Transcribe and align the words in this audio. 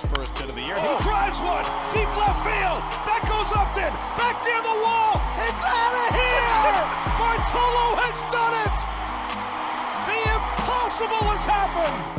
his 0.00 0.10
first 0.12 0.38
hit 0.38 0.48
of 0.48 0.54
the 0.54 0.62
year. 0.62 0.78
He 0.78 0.86
oh. 0.86 1.00
drives 1.00 1.40
one 1.40 1.64
deep 1.90 2.10
left 2.14 2.38
field. 2.46 2.80
That 3.06 3.22
goes 3.26 3.50
Upton. 3.50 3.90
Back 4.14 4.38
near 4.46 4.60
the 4.62 4.76
wall. 4.84 5.18
It's 5.42 5.64
out 5.66 5.94
of 5.98 6.08
here. 6.14 6.86
Bartolo 7.18 7.86
has 7.98 8.18
done 8.30 8.54
it. 8.62 8.76
The 10.06 10.18
impossible 10.38 11.26
has 11.34 11.44
happened. 11.44 12.17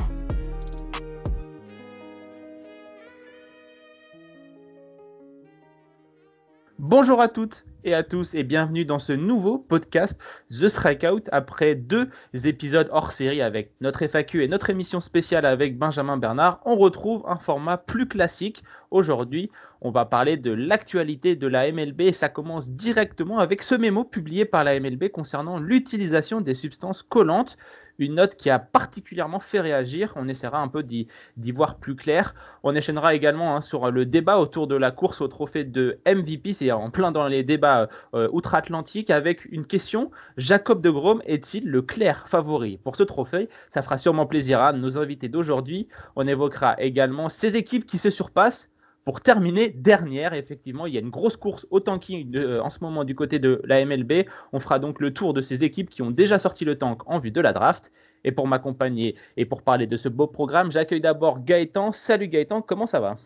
Bonjour 6.89 7.21
à 7.21 7.27
toutes 7.27 7.67
et 7.83 7.93
à 7.93 8.01
tous 8.01 8.33
et 8.33 8.41
bienvenue 8.41 8.83
dans 8.83 8.97
ce 8.97 9.13
nouveau 9.13 9.59
podcast 9.59 10.19
The 10.49 10.69
Strikeout 10.69 11.21
après 11.31 11.75
deux 11.75 12.09
épisodes 12.45 12.89
hors 12.91 13.11
série 13.11 13.43
avec 13.43 13.73
notre 13.79 14.01
FAQ 14.07 14.43
et 14.43 14.47
notre 14.47 14.71
émission 14.71 15.00
spéciale 15.00 15.45
avec 15.45 15.78
Benjamin 15.78 16.17
Bernard. 16.17 16.61
On 16.65 16.75
retrouve 16.75 17.23
un 17.28 17.36
format 17.36 17.78
plus 17.78 18.07
classique. 18.07 18.64
Aujourd'hui, 18.89 19.51
on 19.81 19.91
va 19.91 20.05
parler 20.05 20.36
de 20.36 20.50
l'actualité 20.50 21.36
de 21.36 21.45
la 21.45 21.71
MLB 21.71 22.01
et 22.01 22.11
ça 22.11 22.28
commence 22.28 22.71
directement 22.71 23.37
avec 23.37 23.61
ce 23.61 23.75
mémo 23.75 24.03
publié 24.03 24.45
par 24.45 24.64
la 24.64 24.79
MLB 24.79 25.09
concernant 25.09 25.59
l'utilisation 25.59 26.42
des 26.42 26.56
substances 26.56 27.03
collantes 27.03 27.56
une 27.99 28.15
note 28.15 28.35
qui 28.35 28.49
a 28.49 28.57
particulièrement 28.57 29.39
fait 29.39 29.59
réagir. 29.59 30.13
On 30.15 30.27
essaiera 30.27 30.61
un 30.61 30.67
peu 30.67 30.83
d'y 30.83 31.07
voir 31.51 31.77
plus 31.77 31.95
clair. 31.95 32.33
On 32.63 32.75
enchaînera 32.75 33.13
également 33.13 33.55
hein, 33.55 33.61
sur 33.61 33.91
le 33.91 34.05
débat 34.05 34.39
autour 34.39 34.67
de 34.67 34.75
la 34.75 34.91
course 34.91 35.22
au 35.22 35.27
trophée 35.27 35.63
de 35.63 35.99
MVP, 36.08 36.53
c'est 36.53 36.72
en 36.72 36.89
plein 36.89 37.11
dans 37.11 37.27
les 37.27 37.44
débats 37.44 37.89
euh, 38.13 38.27
outre-Atlantique, 38.31 39.09
avec 39.09 39.45
une 39.45 39.66
question 39.66 40.11
Jacob 40.38 40.81
de 40.81 40.89
Grom 40.89 41.22
est-il 41.25 41.69
le 41.69 41.81
clair 41.81 42.27
favori 42.27 42.77
pour 42.83 42.95
ce 42.95 43.03
trophée? 43.03 43.49
Ça 43.69 43.81
fera 43.81 43.97
sûrement 43.97 44.25
plaisir 44.25 44.61
à 44.61 44.73
nos 44.73 44.97
invités 44.97 45.30
d'aujourd'hui. 45.30 45.88
On 46.16 46.28
évoquera 46.28 46.75
également 46.80 47.30
ces 47.30 47.56
équipes 47.56 47.86
qui 47.86 47.97
se 47.97 48.09
surpassent 48.09 48.69
pour 49.05 49.22
terminer 49.22 49.69
dernière. 49.69 50.33
Effectivement, 50.33 50.86
il 50.86 50.94
y 50.94 50.97
a 50.97 51.02
une 51.02 51.09
grosse 51.09 51.38
course 51.38 51.66
au 51.72 51.80
tanking 51.80 52.36
euh, 52.36 52.61
en 52.61 52.69
ce 52.69 52.80
moment 52.81 53.03
du 53.03 53.16
côté 53.16 53.39
de 53.39 53.61
la 53.66 53.83
MLB. 53.86 54.25
On 54.53 54.59
fera 54.59 54.80
donc 54.80 55.00
le 55.00 55.14
tour 55.14 55.33
de 55.33 55.41
ces 55.41 55.64
équipes 55.64 55.89
qui 55.89 56.02
ont 56.02 56.11
déjà 56.11 56.39
sorti 56.39 56.66
le 56.66 56.78
tank 56.78 57.02
en 57.08 57.19
vue 57.19 57.31
de 57.31 57.41
la 57.41 57.53
draft. 57.53 57.91
Et 58.23 58.31
pour 58.31 58.47
m'accompagner 58.47 59.16
et 59.38 59.45
pour 59.45 59.61
parler 59.61 59.88
de 59.88 59.97
ce 59.97 60.09
beau 60.09 60.28
programme, 60.28 60.72
j'accueille 60.72 61.02
d'abord 61.02 61.44
Gaëtan. 61.44 61.91
Salut 61.94 62.28
Gaëtan, 62.28 62.61
comment 62.61 62.88
ça 62.88 63.00
va? 63.00 63.17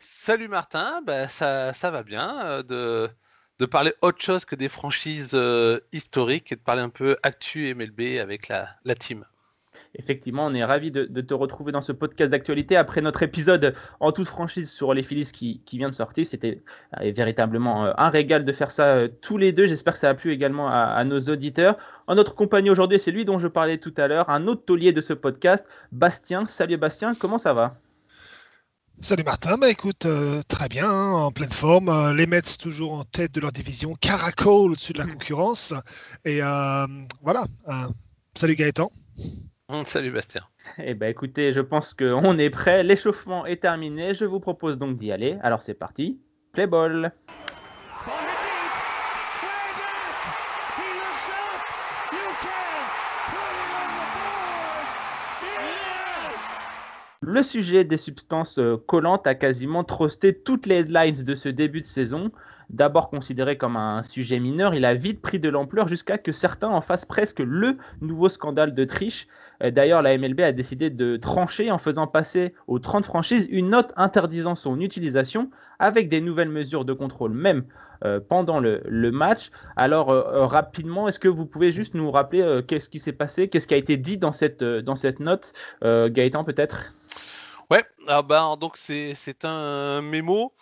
Salut 0.00 0.48
Martin, 0.48 1.02
ben, 1.06 1.26
ça, 1.26 1.72
va 1.82 2.02
bien 2.02 2.40
euh, 2.44 2.62
de, 2.62 3.10
de, 3.58 3.66
parler 3.66 3.92
autre 4.02 4.22
chose 4.22 4.44
que 4.44 4.54
des 4.54 4.68
franchises 4.68 5.32
euh, 5.34 5.80
historiques 5.92 6.52
et 6.52 6.56
de 6.56 6.60
parler 6.60 6.82
un 6.82 6.88
peu 6.88 7.16
actu 7.22 7.74
MLB 7.74 8.18
avec 8.20 8.48
la, 8.48 8.68
la 8.84 8.94
team. 8.94 9.24
Effectivement, 9.94 10.46
on 10.46 10.54
est 10.54 10.64
ravi 10.64 10.90
de, 10.90 11.20
te 11.20 11.34
retrouver 11.34 11.72
dans 11.72 11.82
ce 11.82 11.92
podcast 11.92 12.30
d'actualité 12.30 12.76
après 12.76 13.00
notre 13.00 13.22
épisode 13.22 13.74
en 14.00 14.12
toute 14.12 14.28
franchise 14.28 14.70
sur 14.70 14.92
les 14.94 15.02
Phillies 15.02 15.30
qui, 15.32 15.62
vient 15.72 15.88
de 15.88 15.94
sortir. 15.94 16.26
C'était 16.26 16.62
euh, 17.00 17.12
véritablement 17.14 17.86
euh, 17.86 17.92
un 17.96 18.10
régal 18.10 18.44
de 18.44 18.52
faire 18.52 18.70
ça 18.70 18.86
euh, 18.86 19.08
tous 19.20 19.38
les 19.38 19.52
deux. 19.52 19.66
J'espère 19.66 19.94
que 19.94 19.98
ça 19.98 20.10
a 20.10 20.14
plu 20.14 20.32
également 20.32 20.68
à, 20.68 21.02
nos 21.04 21.20
auditeurs. 21.20 21.76
En 22.06 22.14
notre 22.14 22.34
compagnie 22.34 22.70
aujourd'hui, 22.70 22.98
c'est 22.98 23.10
lui 23.10 23.24
dont 23.24 23.38
je 23.38 23.48
parlais 23.48 23.78
tout 23.78 23.94
à 23.96 24.08
l'heure, 24.08 24.28
un 24.30 24.46
autre 24.46 24.64
taulier 24.64 24.92
de 24.92 25.00
ce 25.00 25.12
podcast, 25.12 25.64
Bastien. 25.92 26.46
Salut 26.46 26.76
Bastien, 26.76 27.14
comment 27.14 27.38
ça 27.38 27.52
va? 27.52 27.76
Salut 29.00 29.22
Martin, 29.22 29.58
bah 29.58 29.70
écoute, 29.70 30.08
très 30.48 30.68
bien, 30.68 30.90
hein, 30.90 31.12
en 31.12 31.30
pleine 31.30 31.50
forme. 31.50 32.14
les 32.16 32.26
Mets 32.26 32.42
toujours 32.60 32.94
en 32.94 33.04
tête 33.04 33.32
de 33.32 33.40
leur 33.40 33.52
division, 33.52 33.94
Caracol 33.94 34.72
au-dessus 34.72 34.92
de 34.92 34.98
la 34.98 35.04
mm. 35.04 35.12
concurrence. 35.12 35.74
Et 36.24 36.40
voilà, 37.22 37.44
salut 38.34 38.56
Gaëtan. 38.56 38.90
Salut 39.84 40.10
Bastien. 40.10 40.42
Eh 40.78 40.94
ben 40.94 41.10
écoutez, 41.10 41.52
je 41.52 41.60
pense 41.60 41.92
qu'on 41.92 42.38
est 42.38 42.48
prêt. 42.48 42.82
L'échauffement 42.82 43.44
est 43.44 43.60
terminé. 43.60 44.14
Je 44.14 44.24
vous 44.24 44.40
propose 44.40 44.78
donc 44.78 44.96
d'y 44.96 45.12
aller. 45.12 45.36
Alors 45.42 45.62
c'est 45.62 45.74
parti. 45.74 46.18
Play 46.52 46.66
ball. 46.66 47.12
Le 57.20 57.42
sujet 57.42 57.84
des 57.84 57.98
substances 57.98 58.58
euh, 58.58 58.82
collantes 58.86 59.26
a 59.26 59.34
quasiment 59.34 59.84
trusté 59.84 60.34
toutes 60.34 60.64
les 60.64 60.76
headlines 60.76 61.24
de 61.24 61.34
ce 61.34 61.50
début 61.50 61.82
de 61.82 61.86
saison. 61.86 62.30
D'abord 62.70 63.08
considéré 63.08 63.56
comme 63.56 63.76
un 63.76 64.02
sujet 64.02 64.38
mineur, 64.38 64.74
il 64.74 64.84
a 64.84 64.92
vite 64.92 65.22
pris 65.22 65.40
de 65.40 65.48
l'ampleur 65.48 65.88
jusqu'à 65.88 66.18
que 66.18 66.32
certains 66.32 66.68
en 66.68 66.82
fassent 66.82 67.06
presque 67.06 67.40
le 67.40 67.78
nouveau 68.02 68.28
scandale 68.28 68.74
de 68.74 68.84
triche. 68.84 69.26
Euh, 69.62 69.70
d'ailleurs, 69.70 70.02
la 70.02 70.16
MLB 70.18 70.40
a 70.40 70.52
décidé 70.52 70.90
de 70.90 71.16
trancher 71.16 71.70
en 71.70 71.78
faisant 71.78 72.06
passer 72.06 72.54
aux 72.66 72.78
30 72.78 73.06
franchises 73.06 73.46
une 73.50 73.70
note 73.70 73.92
interdisant 73.96 74.54
son 74.54 74.80
utilisation 74.80 75.50
avec 75.78 76.10
des 76.10 76.20
nouvelles 76.20 76.50
mesures 76.50 76.84
de 76.84 76.92
contrôle, 76.92 77.32
même 77.32 77.64
euh, 78.04 78.20
pendant 78.20 78.60
le, 78.60 78.82
match. 79.12 79.50
Alors, 79.76 80.10
euh, 80.10 80.44
rapidement, 80.44 81.08
est-ce 81.08 81.18
que 81.18 81.28
vous 81.28 81.46
pouvez 81.46 81.72
juste 81.72 81.94
nous 81.94 82.10
rappeler 82.10 82.60
qu'est-ce 82.68 82.90
qui 82.90 82.98
s'est 82.98 83.12
passé, 83.12 83.48
qu'est-ce 83.48 83.66
qui 83.66 83.74
a 83.74 83.78
été 83.78 83.96
dit 83.96 84.18
dans 84.18 84.32
cette, 84.32 84.62
dans 84.62 84.96
cette 84.96 85.20
note 85.20 85.54
Gaëtan, 85.82 86.44
peut-être? 86.44 86.92
Ouais, 87.70 87.84
ah 88.06 88.22
ben, 88.22 88.56
donc 88.58 88.76
c'est 88.76 89.44
un 89.44 90.00
mémo 90.00 90.52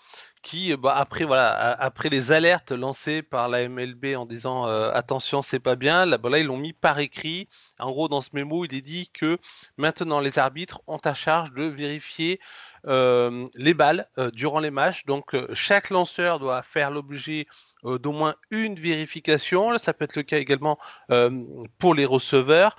qui, 0.47 0.77
bah, 0.77 0.95
après, 0.97 1.25
voilà, 1.25 1.73
après 1.81 2.09
les 2.09 2.31
alertes 2.31 2.71
lancées 2.71 3.21
par 3.21 3.49
la 3.49 3.69
MLB 3.69 4.15
en 4.17 4.27
disant 4.27 4.69
euh, 4.69 4.93
attention, 4.95 5.43
c'est 5.43 5.59
pas 5.59 5.75
bien, 5.75 6.07
là, 6.07 6.19
bah, 6.19 6.31
là 6.31 6.39
ils 6.39 6.47
l'ont 6.47 6.57
mis 6.57 6.73
par 6.73 7.01
écrit. 7.01 7.49
En 7.81 7.91
gros, 7.91 8.07
dans 8.07 8.21
ce 8.21 8.31
mémo, 8.33 8.65
il 8.65 8.73
est 8.73 8.81
dit 8.81 9.11
que 9.12 9.39
maintenant 9.77 10.21
les 10.21 10.39
arbitres 10.39 10.83
ont 10.87 10.99
à 10.99 11.15
charge 11.15 11.53
de 11.53 11.65
vérifier 11.65 12.39
euh, 12.87 13.49
les 13.57 13.75
balles 13.75 14.09
euh, 14.19 14.31
durant 14.31 14.61
les 14.61 14.71
matchs. 14.71 15.05
Donc, 15.07 15.34
chaque 15.53 15.91
lanceur 15.91 16.39
doit 16.39 16.63
faire 16.63 16.93
l'objet 16.93 17.49
euh, 17.87 17.99
d'au 17.99 18.13
moins 18.13 18.35
une 18.51 18.79
vérification. 18.79 19.79
ça 19.79 19.93
peut 19.93 20.05
être 20.05 20.17
le 20.17 20.23
cas 20.23 20.39
également 20.39 20.79
euh, 21.11 21.31
pour 21.79 21.95
les 21.95 22.05
receveurs. 22.05 22.77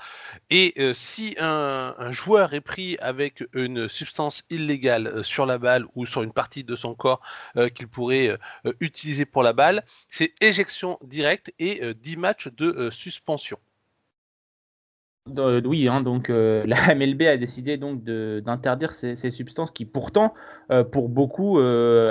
Et 0.50 0.74
euh, 0.80 0.94
si 0.94 1.36
un, 1.40 2.12
joueur 2.12 2.54
est 2.54 2.62
pris 2.62 2.98
avec 3.00 3.44
une 3.54 3.90
substance 3.90 4.44
illégale 4.50 5.24
sur 5.24 5.46
la 5.46 5.58
balle 5.58 5.86
ou 5.96 6.06
sur 6.06 6.24
une 6.24 6.34
partie 6.34 6.64
de 6.64 6.76
son 6.76 6.96
corps 6.96 7.22
qu'il 7.76 7.88
pourrait 7.88 8.38
utiliser 8.80 9.26
pour 9.26 9.44
la 9.44 9.54
balle, 9.54 9.84
c'est 10.08 10.34
éjection 10.42 10.98
directe 11.04 11.54
et 11.60 11.94
10 11.94 12.18
matchs 12.18 12.48
de 12.50 12.90
suspension. 12.92 13.60
Euh, 15.38 15.62
oui, 15.66 15.88
hein, 15.88 16.02
donc 16.02 16.30
euh, 16.30 16.64
la 16.68 16.96
MLB 16.96 17.24
a 17.24 17.38
décidé 17.38 17.78
donc 17.78 18.04
d'interdire 18.04 18.92
ces, 18.92 19.16
substances 19.32 19.72
qui 19.72 19.86
pourtant, 19.86 20.34
euh, 20.72 20.84
pour 20.84 21.10
beaucoup, 21.10 21.60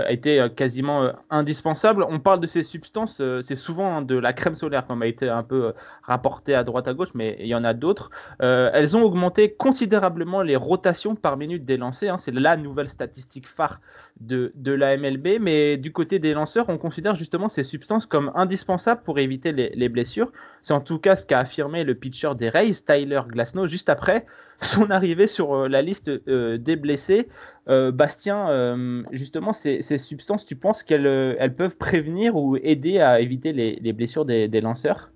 étaient 0.08 0.50
quasiment 0.54 1.10
indispensables. 1.30 2.04
On 2.08 2.18
parle 2.20 2.40
de 2.40 2.46
ces 2.46 2.62
substances, 2.62 3.22
c'est 3.42 3.56
souvent 3.56 3.96
hein, 3.96 4.02
de 4.02 4.16
la 4.16 4.32
crème 4.32 4.54
solaire, 4.54 4.86
comme 4.86 5.02
a 5.02 5.06
été 5.06 5.28
un 5.28 5.42
peu 5.42 5.72
rapporté 6.02 6.54
à 6.54 6.64
droite 6.64 6.88
à 6.88 6.94
gauche, 6.94 7.10
mais 7.14 7.36
il 7.40 7.46
y 7.46 7.54
en 7.54 7.64
a 7.64 7.74
d'autres. 7.74 8.10
elles 8.40 8.96
ont 8.96 9.02
augmenté 9.02 9.52
considérablement 9.52 10.42
les 10.42 10.56
rotations 10.56 11.14
par 11.14 11.36
minute 11.36 11.64
des 11.64 11.76
lancers. 11.76 12.14
Hein. 12.14 12.18
c'est 12.18 12.32
la 12.32 12.56
nouvelle 12.56 12.88
statistique 12.88 13.48
phare 13.48 13.80
de, 14.20 14.52
la 14.64 14.96
MLB, 14.96 15.38
mais 15.40 15.76
du 15.76 15.92
côté 15.92 16.18
des 16.18 16.34
lanceurs, 16.34 16.68
on 16.68 16.78
considère 16.78 17.16
justement 17.16 17.48
ces 17.48 17.64
substances 17.64 18.06
comme 18.06 18.30
indispensables 18.34 19.02
pour 19.02 19.18
éviter 19.18 19.52
les 19.52 19.88
blessures. 19.88 20.30
C'est 20.66 20.74
en 20.74 20.80
tout 20.80 20.98
cas 20.98 21.14
ce 21.14 21.24
qu'a 21.24 21.38
affirmé 21.38 21.84
le 21.84 21.94
pitcher 21.94 22.32
des 22.36 22.48
Rays, 22.48 22.72
Tyler 22.84 23.20
Glasnow, 23.28 23.68
juste 23.68 23.88
après 23.88 24.26
son 24.62 24.90
arrivée 24.90 25.28
sur 25.28 25.54
euh, 25.54 25.68
la 25.68 25.80
liste 25.80 26.08
euh, 26.08 26.58
des 26.58 26.74
blessés. 26.74 27.28
Euh, 27.68 27.92
Bastien, 27.92 29.04
justement, 29.12 29.52
ces, 29.52 29.80
substances, 29.98 30.44
tu 30.44 30.56
penses 30.56 30.82
qu'elles 30.82 31.36
elles 31.38 31.54
peuvent 31.54 31.76
prévenir 31.76 32.36
ou 32.36 32.56
aider 32.56 33.00
à 33.00 33.20
éviter 33.20 33.52
les, 33.52 33.92
blessures 33.92 34.24
des, 34.24 34.60
lanceurs? 34.60 35.10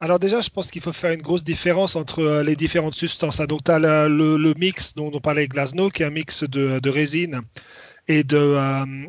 Alors 0.00 0.18
déjà, 0.18 0.40
je 0.40 0.50
pense 0.50 0.70
qu'il 0.70 0.82
faut 0.82 0.92
faire 0.92 1.12
une 1.12 1.22
grosse 1.22 1.44
différence 1.44 1.94
entre 1.94 2.42
les 2.42 2.56
différentes 2.56 2.94
substances. 2.94 3.38
Hein. 3.38 3.46
Donc, 3.46 3.62
tu 3.62 3.70
as 3.70 3.78
le, 4.08 4.54
mix 4.58 4.94
dont 4.94 5.12
on 5.14 5.20
parlait 5.20 5.46
Glasnow, 5.46 5.90
qui 5.90 6.02
est 6.02 6.06
un 6.06 6.10
mix 6.10 6.42
de, 6.42 6.90
résine 6.90 7.40
et 8.08 8.24
de, 8.24 8.56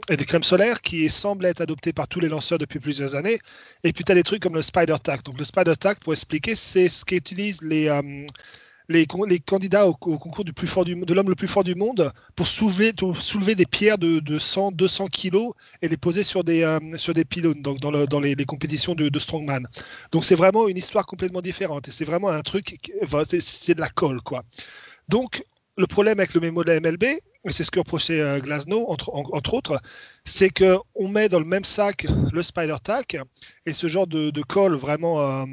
et 0.10 0.18
de, 0.18 0.24
crème 0.24 0.44
solaire 0.44 0.81
qui 0.81 1.10
semble 1.10 1.45
être 1.45 1.62
adopté 1.62 1.94
par 1.94 2.07
tous 2.07 2.19
les 2.19 2.30
lanceurs 2.30 2.57
depuis 2.57 2.80
plusieurs 2.80 3.16
années. 3.16 3.40
Et 3.84 3.94
puis 3.94 4.04
tu 4.04 4.12
as 4.12 4.16
des 4.16 4.24
trucs 4.24 4.42
comme 4.42 4.56
le 4.56 4.62
Spider 4.62 4.95
Tack. 5.01 5.24
Donc 5.24 5.38
le 5.40 5.45
Spider 5.45 5.75
Tack, 5.75 6.00
pour 6.00 6.13
expliquer, 6.13 6.56
c'est 6.56 6.90
ce 6.90 7.04
qu'utilisent 7.04 7.62
les, 7.62 7.90
les, 8.90 9.06
candidats 9.06 9.88
au, 9.88 9.94
concours 9.94 10.44
du 10.44 10.54
plus 10.54 10.68
fort 10.68 10.86
de 10.86 11.13
l'homme 11.13 11.30
le 11.30 11.36
plus 11.36 11.48
fort 11.48 11.63
du 11.63 11.75
monde 11.75 12.12
pour 12.36 12.48
soulever, 12.48 12.94
des 13.56 13.66
pierres 13.66 13.98
de, 13.98 14.19
de 14.19 14.40
100, 14.40 14.72
200 14.74 15.07
kilos 15.07 15.54
et 15.81 15.88
les 15.88 15.98
poser 15.98 16.24
sur 16.24 16.44
des, 16.44 16.63
euh, 16.63 16.80
pylônes, 17.30 17.62
dans, 17.62 17.92
le, 17.92 18.06
dans 18.06 18.19
les, 18.19 18.36
compétitions 18.45 18.95
de, 18.95 19.19
strongman. 19.19 19.68
Donc 20.12 20.25
c'est 20.25 20.36
vraiment 20.36 20.68
une 20.68 20.78
histoire 20.78 21.06
complètement 21.06 21.42
différente 21.42 21.88
et 21.88 21.92
c'est 21.92 22.06
vraiment 22.06 22.30
un 22.30 22.42
truc, 22.42 22.78
c'est 23.40 23.75
de 23.75 23.81
la 23.81 23.90
colle 23.90 24.22
quoi. 24.22 24.44
Donc 25.10 25.44
le 25.77 25.87
problème 25.87 26.19
avec 26.19 26.33
le 26.33 26.41
mémo 26.41 26.63
de 26.63 26.71
la 26.71 26.79
MLB, 26.79 27.03
c'est 27.47 27.63
ce 27.63 27.71
que 27.71 27.79
reprochait 27.79 28.21
euh, 28.21 28.39
entre, 28.87 29.53
autres, 29.53 29.81
c'est 30.23 30.49
qu'on 30.49 31.07
met 31.07 31.27
dans 31.27 31.39
le 31.39 31.45
même 31.45 31.65
sac 31.65 32.05
le 32.31 32.41
Spider 32.41 32.75
Tack 32.81 33.17
et 33.65 33.73
ce 33.73 33.87
genre 33.87 34.07
de, 34.07 34.41
colle 34.43 34.75
vraiment 34.75 35.21
euh, 35.21 35.45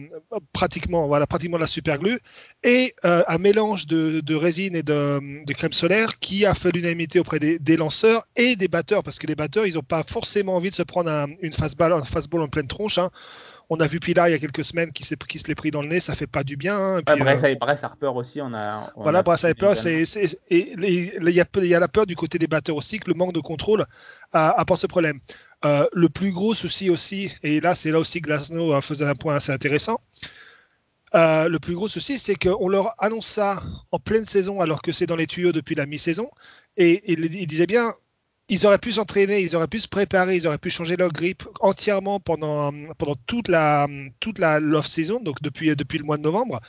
pratiquement, 0.52 1.08
la 1.16 1.66
super 1.66 1.98
glue, 1.98 2.18
et 2.62 2.94
euh, 3.04 3.22
un 3.26 3.38
mélange 3.38 3.86
de, 3.86 4.34
résine 4.34 4.76
et 4.76 4.82
de, 4.82 5.52
crème 5.52 5.72
solaire 5.72 6.18
qui 6.18 6.46
a 6.46 6.54
fait 6.54 6.70
l'unanimité 6.70 7.18
auprès 7.18 7.38
des, 7.38 7.76
lanceurs 7.76 8.26
et 8.36 8.56
des 8.56 8.68
batteurs, 8.68 9.02
parce 9.02 9.18
que 9.18 9.26
les 9.26 9.34
batteurs, 9.34 9.66
ils 9.66 9.74
n'ont 9.74 9.82
pas 9.82 10.02
forcément 10.02 10.56
envie 10.56 10.70
de 10.70 10.74
se 10.74 10.82
prendre 10.82 11.10
un, 11.10 11.26
une 11.40 11.52
fastball, 11.52 11.92
un 11.92 12.40
en 12.40 12.48
pleine 12.48 12.68
tronche. 12.68 12.98
Hein. 12.98 13.10
On 13.72 13.78
a 13.78 13.86
vu 13.86 14.00
Pilar 14.00 14.28
il 14.28 14.32
y 14.32 14.34
a 14.34 14.38
quelques 14.38 14.64
semaines 14.64 14.90
qui, 14.90 15.04
qui 15.28 15.38
se 15.38 15.46
l'est 15.46 15.54
pris 15.54 15.70
dans 15.70 15.80
le 15.80 15.86
nez, 15.86 16.00
ça 16.00 16.16
fait 16.16 16.26
pas 16.26 16.42
du 16.42 16.56
bien. 16.56 16.76
Hein. 16.76 16.98
Et 16.98 17.02
puis, 17.02 17.22
ouais, 17.22 17.44
euh... 17.44 17.54
Harper 17.60 18.08
aussi, 18.08 18.40
on 18.40 18.52
a. 18.52 18.92
On 18.96 19.04
voilà, 19.04 19.22
Bryce 19.22 19.44
Harper, 19.44 19.76
c'est, 19.76 20.02
et 20.50 20.72
il 20.72 20.84
y, 20.84 21.66
y, 21.68 21.74
a 21.74 21.80
la 21.80 21.88
peur 21.88 22.04
du 22.04 22.16
côté 22.16 22.36
des 22.36 22.48
batteurs 22.48 22.74
aussi 22.74 22.98
que 22.98 23.08
le 23.08 23.14
manque 23.14 23.32
de 23.32 23.40
contrôle 23.40 23.86
apporte 24.32 24.80
ce 24.80 24.88
problème. 24.88 25.20
Euh, 25.64 25.86
le 25.92 26.08
plus 26.08 26.32
gros 26.32 26.54
souci 26.54 26.90
aussi, 26.90 27.30
et 27.42 27.60
là 27.60 27.74
c'est 27.74 27.92
là 27.92 27.98
aussi 28.00 28.20
que 28.20 28.28
Glasnow 28.28 28.80
faisait 28.80 29.06
un 29.06 29.14
point 29.14 29.36
assez 29.36 29.52
intéressant, 29.52 30.00
euh, 31.14 31.48
le 31.48 31.58
plus 31.58 31.74
gros 31.74 31.86
souci 31.86 32.18
c'est 32.18 32.34
qu'on 32.34 32.68
leur 32.68 32.94
annonce 32.98 33.26
ça 33.26 33.62
en 33.90 33.98
pleine 33.98 34.24
saison 34.24 34.60
alors 34.60 34.80
que 34.80 34.90
c'est 34.90 35.06
dans 35.06 35.16
les 35.16 35.26
tuyaux 35.26 35.52
depuis 35.52 35.74
la 35.74 35.84
mi-saison, 35.84 36.30
et 36.78 37.02
il, 37.12 37.24
il 37.34 37.46
disait 37.46 37.66
bien, 37.66 37.92
ils 38.50 38.66
auraient 38.66 38.78
pu 38.78 38.92
s'entraîner, 38.92 39.40
ils 39.40 39.54
auraient 39.54 39.68
pu 39.68 39.78
se 39.78 39.86
préparer, 39.86 40.36
ils 40.36 40.46
auraient 40.46 40.58
pu 40.58 40.70
changer 40.70 40.96
leur 40.96 41.12
grip 41.12 41.44
entièrement 41.60 42.18
pendant, 42.18 42.72
pendant 42.98 43.14
toute 43.26 43.46
la, 43.46 43.86
toute 44.18 44.40
la 44.40 44.58
l'off-saison, 44.58 45.20
donc 45.20 45.40
depuis, 45.40 45.74
depuis 45.76 45.98
le 45.98 46.04
mois 46.04 46.16
de 46.16 46.22
novembre. 46.22 46.60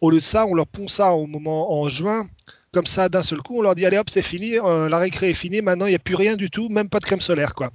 Au 0.00 0.10
lieu 0.10 0.18
de 0.18 0.22
ça, 0.22 0.46
on 0.46 0.54
leur 0.54 0.66
pond 0.66 0.88
ça 0.88 1.12
au 1.12 1.26
moment 1.28 1.72
en 1.80 1.88
juin, 1.88 2.26
comme 2.72 2.86
ça 2.86 3.08
d'un 3.08 3.22
seul 3.22 3.38
coup, 3.38 3.58
on 3.58 3.62
leur 3.62 3.76
dit 3.76 3.86
allez 3.86 3.98
hop, 3.98 4.10
c'est 4.10 4.20
fini, 4.20 4.58
euh, 4.58 4.88
la 4.88 4.98
récré 4.98 5.30
est 5.30 5.34
finie, 5.34 5.62
maintenant 5.62 5.86
il 5.86 5.90
n'y 5.90 5.94
a 5.94 6.00
plus 6.00 6.16
rien 6.16 6.34
du 6.34 6.50
tout, 6.50 6.68
même 6.70 6.88
pas 6.88 6.98
de 6.98 7.04
crème 7.04 7.20
solaire. 7.20 7.54
quoi. 7.54 7.70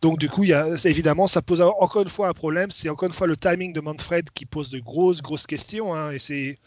Donc 0.00 0.20
du 0.20 0.28
coup, 0.28 0.44
y 0.44 0.52
a, 0.52 0.68
évidemment, 0.84 1.26
ça 1.26 1.42
pose 1.42 1.60
encore 1.60 2.02
une 2.02 2.08
fois 2.08 2.28
un 2.28 2.34
problème, 2.34 2.70
c'est 2.70 2.88
encore 2.88 3.08
une 3.08 3.14
fois 3.14 3.26
le 3.26 3.36
timing 3.36 3.72
de 3.72 3.80
Manfred 3.80 4.30
qui 4.30 4.46
pose 4.46 4.70
de 4.70 4.78
grosses, 4.78 5.22
grosses 5.22 5.48
questions, 5.48 5.92
hein, 5.92 6.12
et 6.12 6.20
c'est 6.20 6.58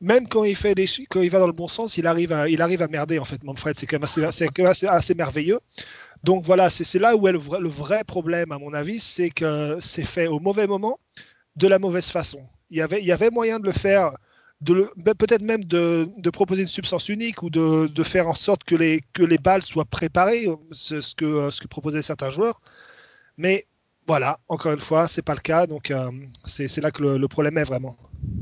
même 0.00 0.28
quand 0.28 0.44
il 0.44 0.56
fait 0.56 0.74
des, 0.74 0.86
quand 1.08 1.20
il 1.20 1.30
va 1.30 1.38
dans 1.38 1.46
le 1.46 1.52
bon 1.52 1.68
sens, 1.68 1.96
il 1.96 2.06
arrive 2.06 2.32
à, 2.32 2.48
il 2.48 2.62
arrive 2.62 2.82
à 2.82 2.88
merder 2.88 3.18
en 3.18 3.24
fait. 3.24 3.42
Manfred, 3.44 3.76
c'est 3.76 3.86
quand 3.86 3.96
même 3.96 4.04
assez, 4.28 4.86
assez, 4.86 5.14
merveilleux. 5.14 5.60
Donc 6.24 6.44
voilà, 6.44 6.70
c'est 6.70 6.98
là 6.98 7.16
où 7.16 7.28
est 7.28 7.32
le 7.32 7.38
vrai, 7.68 8.04
problème 8.04 8.52
à 8.52 8.58
mon 8.58 8.74
avis, 8.74 9.00
c'est 9.00 9.30
que 9.30 9.76
c'est 9.80 10.04
fait 10.04 10.26
au 10.26 10.40
mauvais 10.40 10.66
moment, 10.66 10.98
de 11.56 11.68
la 11.68 11.78
mauvaise 11.78 12.10
façon. 12.10 12.40
Il 12.70 12.78
y 12.78 12.82
avait, 12.82 13.00
il 13.00 13.06
y 13.06 13.12
avait 13.12 13.30
moyen 13.30 13.58
de 13.60 13.66
le 13.66 13.72
faire, 13.72 14.12
peut-être 14.64 15.42
même 15.42 15.64
de, 15.64 16.30
proposer 16.30 16.62
une 16.62 16.68
substance 16.68 17.08
unique 17.08 17.42
ou 17.42 17.50
de, 17.50 18.02
faire 18.02 18.28
en 18.28 18.34
sorte 18.34 18.64
que 18.64 18.74
les, 18.74 19.00
que 19.12 19.22
les 19.22 19.38
balles 19.38 19.62
soient 19.62 19.84
préparées, 19.84 20.46
ce, 20.72 21.00
ce 21.00 21.14
que, 21.14 21.50
ce 21.50 21.60
que 21.60 21.68
proposaient 21.68 22.02
certains 22.02 22.30
joueurs. 22.30 22.60
Mais 23.36 23.66
voilà, 24.08 24.40
encore 24.48 24.72
une 24.72 24.80
fois, 24.80 25.06
c'est 25.06 25.22
pas 25.22 25.34
le 25.34 25.40
cas, 25.40 25.66
donc 25.66 25.90
euh, 25.90 26.10
c'est 26.46 26.74
là 26.78 26.90
que 26.90 27.02
le, 27.02 27.28
problème 27.28 27.58
est 27.58 27.64
vraiment. 27.64 27.94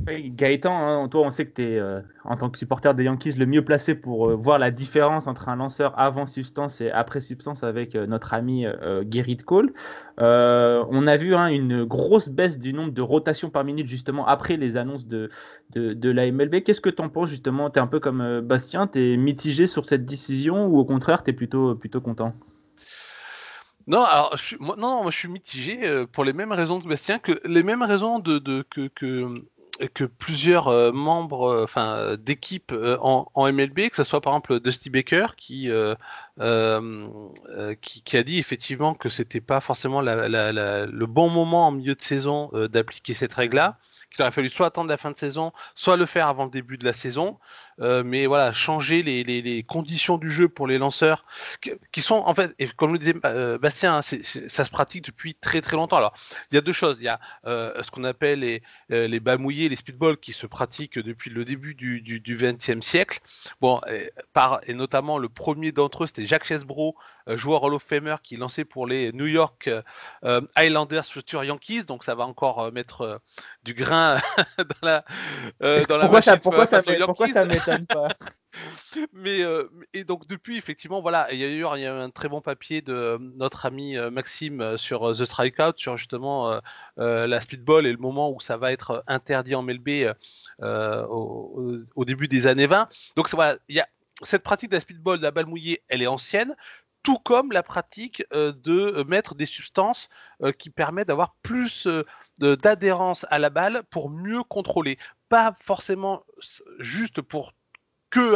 Gaëtan, 0.06 1.02
hein, 1.02 1.08
toi, 1.08 1.22
on 1.22 1.30
sait 1.32 1.46
que 1.46 1.54
tu 1.54 1.62
es, 1.62 1.78
euh, 1.78 2.00
en 2.24 2.36
tant 2.36 2.48
que 2.48 2.58
supporter 2.58 2.94
des 2.94 3.04
Yankees, 3.04 3.32
le 3.32 3.44
mieux 3.44 3.64
placé 3.64 3.96
pour 3.96 4.30
euh, 4.30 4.36
voir 4.36 4.58
la 4.60 4.70
différence 4.70 5.26
entre 5.26 5.48
un 5.48 5.56
lanceur 5.56 5.98
avant 5.98 6.26
substance 6.26 6.80
et 6.80 6.92
après 6.92 7.20
substance 7.20 7.64
avec 7.64 7.96
euh, 7.96 8.06
notre 8.06 8.32
ami 8.32 8.66
Gerrit 9.10 9.38
Cole. 9.38 9.72
on 10.18 11.06
a 11.06 11.16
vu 11.16 11.34
hein, 11.34 11.48
une 11.48 11.84
grosse 11.84 12.28
baisse 12.28 12.58
du 12.58 12.72
nombre 12.72 12.92
de 12.92 13.02
rotations 13.02 13.50
par 13.50 13.64
minute, 13.64 13.88
justement, 13.88 14.26
après 14.26 14.56
les 14.56 14.76
annonces 14.76 15.08
de, 15.08 15.30
de, 15.74 16.10
la 16.10 16.30
MLB. 16.30 16.62
Qu'est-ce 16.62 16.80
que 16.80 16.90
tu 16.90 17.02
en 17.02 17.08
penses, 17.08 17.30
justement? 17.30 17.70
Tu 17.70 17.78
es 17.78 17.82
un 17.82 17.88
peu 17.88 17.98
comme 17.98 18.40
Bastien, 18.42 18.86
tu 18.86 19.14
es 19.14 19.16
mitigé 19.16 19.66
sur 19.66 19.86
cette 19.86 20.04
décision 20.06 20.66
ou 20.66 20.78
au 20.78 20.84
contraire, 20.84 21.24
tu 21.24 21.30
es 21.30 21.34
plutôt, 21.34 21.74
plutôt 21.74 22.00
content? 22.00 22.32
Non, 23.88 24.04
je 24.36 24.56
moi, 24.58 24.74
non, 24.76 25.02
moi 25.02 25.10
je 25.12 25.18
suis 25.18 25.28
mitigé 25.28 26.04
pour 26.12 26.24
les 26.24 26.32
mêmes 26.32 26.52
raisons 26.52 26.80
que 26.80 26.88
Bastien, 26.88 27.18
que 27.18 27.40
les 27.44 27.62
mêmes 27.62 27.82
raisons 27.82 28.18
de, 28.18 28.64
que, 28.70 28.88
que, 29.94 30.04
plusieurs 30.04 30.68
euh, 30.68 30.92
membres, 30.92 31.66
euh, 31.76 32.16
d'équipes 32.16 32.72
en, 33.00 33.30
en, 33.34 33.52
MLB, 33.52 33.90
que 33.90 33.96
ce 33.96 34.04
soit 34.04 34.20
par 34.20 34.32
exemple 34.32 34.60
Dusty 34.60 34.90
Baker 34.90 35.26
qui, 35.36 35.70
qui, 37.80 38.16
a 38.16 38.22
dit 38.22 38.38
effectivement 38.38 38.94
que 38.94 39.08
c'était 39.08 39.40
pas 39.40 39.60
forcément 39.60 40.00
le 40.00 41.04
bon 41.04 41.30
moment 41.30 41.66
en 41.66 41.72
milieu 41.72 41.94
de 41.94 42.02
saison 42.02 42.50
d'appliquer 42.70 43.14
cette 43.14 43.34
règle-là 43.34 43.78
qu'il 44.10 44.22
aurait 44.22 44.32
fallu 44.32 44.48
soit 44.48 44.66
attendre 44.66 44.88
la 44.88 44.96
fin 44.96 45.10
de 45.10 45.16
saison, 45.16 45.52
soit 45.74 45.96
le 45.96 46.06
faire 46.06 46.28
avant 46.28 46.44
le 46.44 46.50
début 46.50 46.78
de 46.78 46.84
la 46.84 46.92
saison. 46.92 47.38
Euh, 47.80 48.02
mais 48.02 48.26
voilà, 48.26 48.52
changer 48.52 49.02
les, 49.02 49.22
les, 49.22 49.62
conditions 49.62 50.16
du 50.16 50.30
jeu 50.30 50.48
pour 50.48 50.66
les 50.66 50.78
lanceurs, 50.78 51.24
qui, 51.92 52.00
sont 52.00 52.22
en 52.24 52.34
fait, 52.34 52.54
et 52.58 52.68
comme 52.68 52.92
le 52.92 52.98
disait 52.98 53.14
euh, 53.24 53.58
Bastien, 53.58 53.96
hein, 53.96 54.00
ça 54.02 54.64
se 54.64 54.70
pratique 54.70 55.04
depuis 55.04 55.34
très 55.34 55.60
très 55.60 55.76
longtemps. 55.76 55.96
Alors, 55.96 56.14
il 56.50 56.54
y 56.54 56.58
a 56.58 56.62
deux 56.62 56.72
choses. 56.72 56.98
Il 57.00 57.04
y 57.04 57.08
a 57.08 57.20
euh, 57.46 57.82
ce 57.82 57.90
qu'on 57.90 58.04
appelle 58.04 58.40
les, 58.40 58.62
les 58.88 59.20
les 59.20 59.76
speedballs, 59.76 60.16
qui 60.16 60.32
se 60.32 60.46
pratiquent 60.46 60.98
depuis 60.98 61.30
le 61.30 61.44
début 61.44 61.74
du, 61.74 62.00
du, 62.00 62.20
du 62.20 62.36
20e 62.36 62.80
siècle. 62.80 63.20
Bon, 63.60 63.80
et, 63.90 64.10
et 64.66 64.74
notamment 64.74 65.18
le 65.18 65.28
premier 65.28 65.72
d'entre 65.72 66.04
eux, 66.04 66.06
c'était 66.06 66.26
Jacques 66.26 66.46
Chesbro, 66.46 66.96
joueur 67.28 67.62
Hall 67.64 67.74
of 67.74 67.82
Famer, 67.82 68.16
qui 68.22 68.36
lançait 68.36 68.64
pour 68.64 68.86
les 68.86 69.12
New 69.12 69.26
York 69.26 69.70
Highlanders 70.54 71.06
futur 71.06 71.44
Yankees. 71.44 71.84
Donc, 71.84 72.04
ça 72.04 72.14
va 72.14 72.24
encore 72.24 72.72
mettre 72.72 73.20
du 73.64 73.74
grain 73.74 74.16
dans 74.58 74.64
la, 74.82 75.04
dans 75.60 75.68
la 75.68 75.84
pourquoi 75.84 76.08
machine. 76.08 76.32
Ça, 76.32 76.36
pourquoi, 76.38 76.66
ça 76.66 76.82
met, 76.86 76.98
pourquoi 76.98 77.28
ça 77.28 77.44
met 77.44 77.60
pas? 77.88 78.08
Mais 79.12 79.42
euh, 79.42 79.68
et 79.92 80.04
donc 80.04 80.26
depuis 80.26 80.56
effectivement 80.56 81.00
voilà 81.00 81.28
il 81.32 81.38
y 81.38 81.44
a 81.44 81.48
eu 81.48 81.64
il 81.76 81.82
y 81.82 81.86
a 81.86 81.90
eu 81.94 82.00
un 82.00 82.10
très 82.10 82.28
bon 82.28 82.40
papier 82.40 82.82
de 82.82 83.18
notre 83.36 83.66
ami 83.66 83.96
Maxime 84.10 84.76
sur 84.76 85.12
The 85.12 85.24
Strikeout 85.24 85.74
sur 85.76 85.96
justement 85.96 86.52
euh, 86.52 86.60
euh, 86.98 87.26
la 87.26 87.40
speedball 87.40 87.86
et 87.86 87.92
le 87.92 87.98
moment 87.98 88.30
où 88.30 88.40
ça 88.40 88.56
va 88.56 88.72
être 88.72 89.04
interdit 89.06 89.54
en 89.54 89.62
MLB 89.62 90.12
au, 90.62 91.82
au, 91.94 92.04
début 92.04 92.28
des 92.28 92.46
années 92.46 92.66
20 92.66 92.88
donc 93.16 93.28
voilà 93.30 93.56
il 93.68 93.76
y 93.76 93.80
a 93.80 93.88
cette 94.22 94.42
pratique 94.42 94.70
de 94.70 94.76
la 94.76 94.80
speedball 94.80 95.18
de 95.18 95.22
la 95.22 95.30
balle 95.30 95.46
mouillée 95.46 95.82
elle 95.88 96.02
est 96.02 96.06
ancienne 96.06 96.54
tout 97.06 97.18
comme 97.20 97.52
la 97.52 97.62
pratique 97.62 98.24
de 98.32 99.04
mettre 99.04 99.36
des 99.36 99.46
substances 99.46 100.08
qui 100.58 100.70
permettent 100.70 101.06
d'avoir 101.06 101.36
plus 101.40 101.86
d'adhérence 102.40 103.24
à 103.30 103.38
la 103.38 103.48
balle 103.48 103.84
pour 103.90 104.10
mieux 104.10 104.42
contrôler. 104.42 104.98
Pas 105.28 105.54
forcément 105.60 106.24
juste 106.80 107.22
pour 107.22 107.52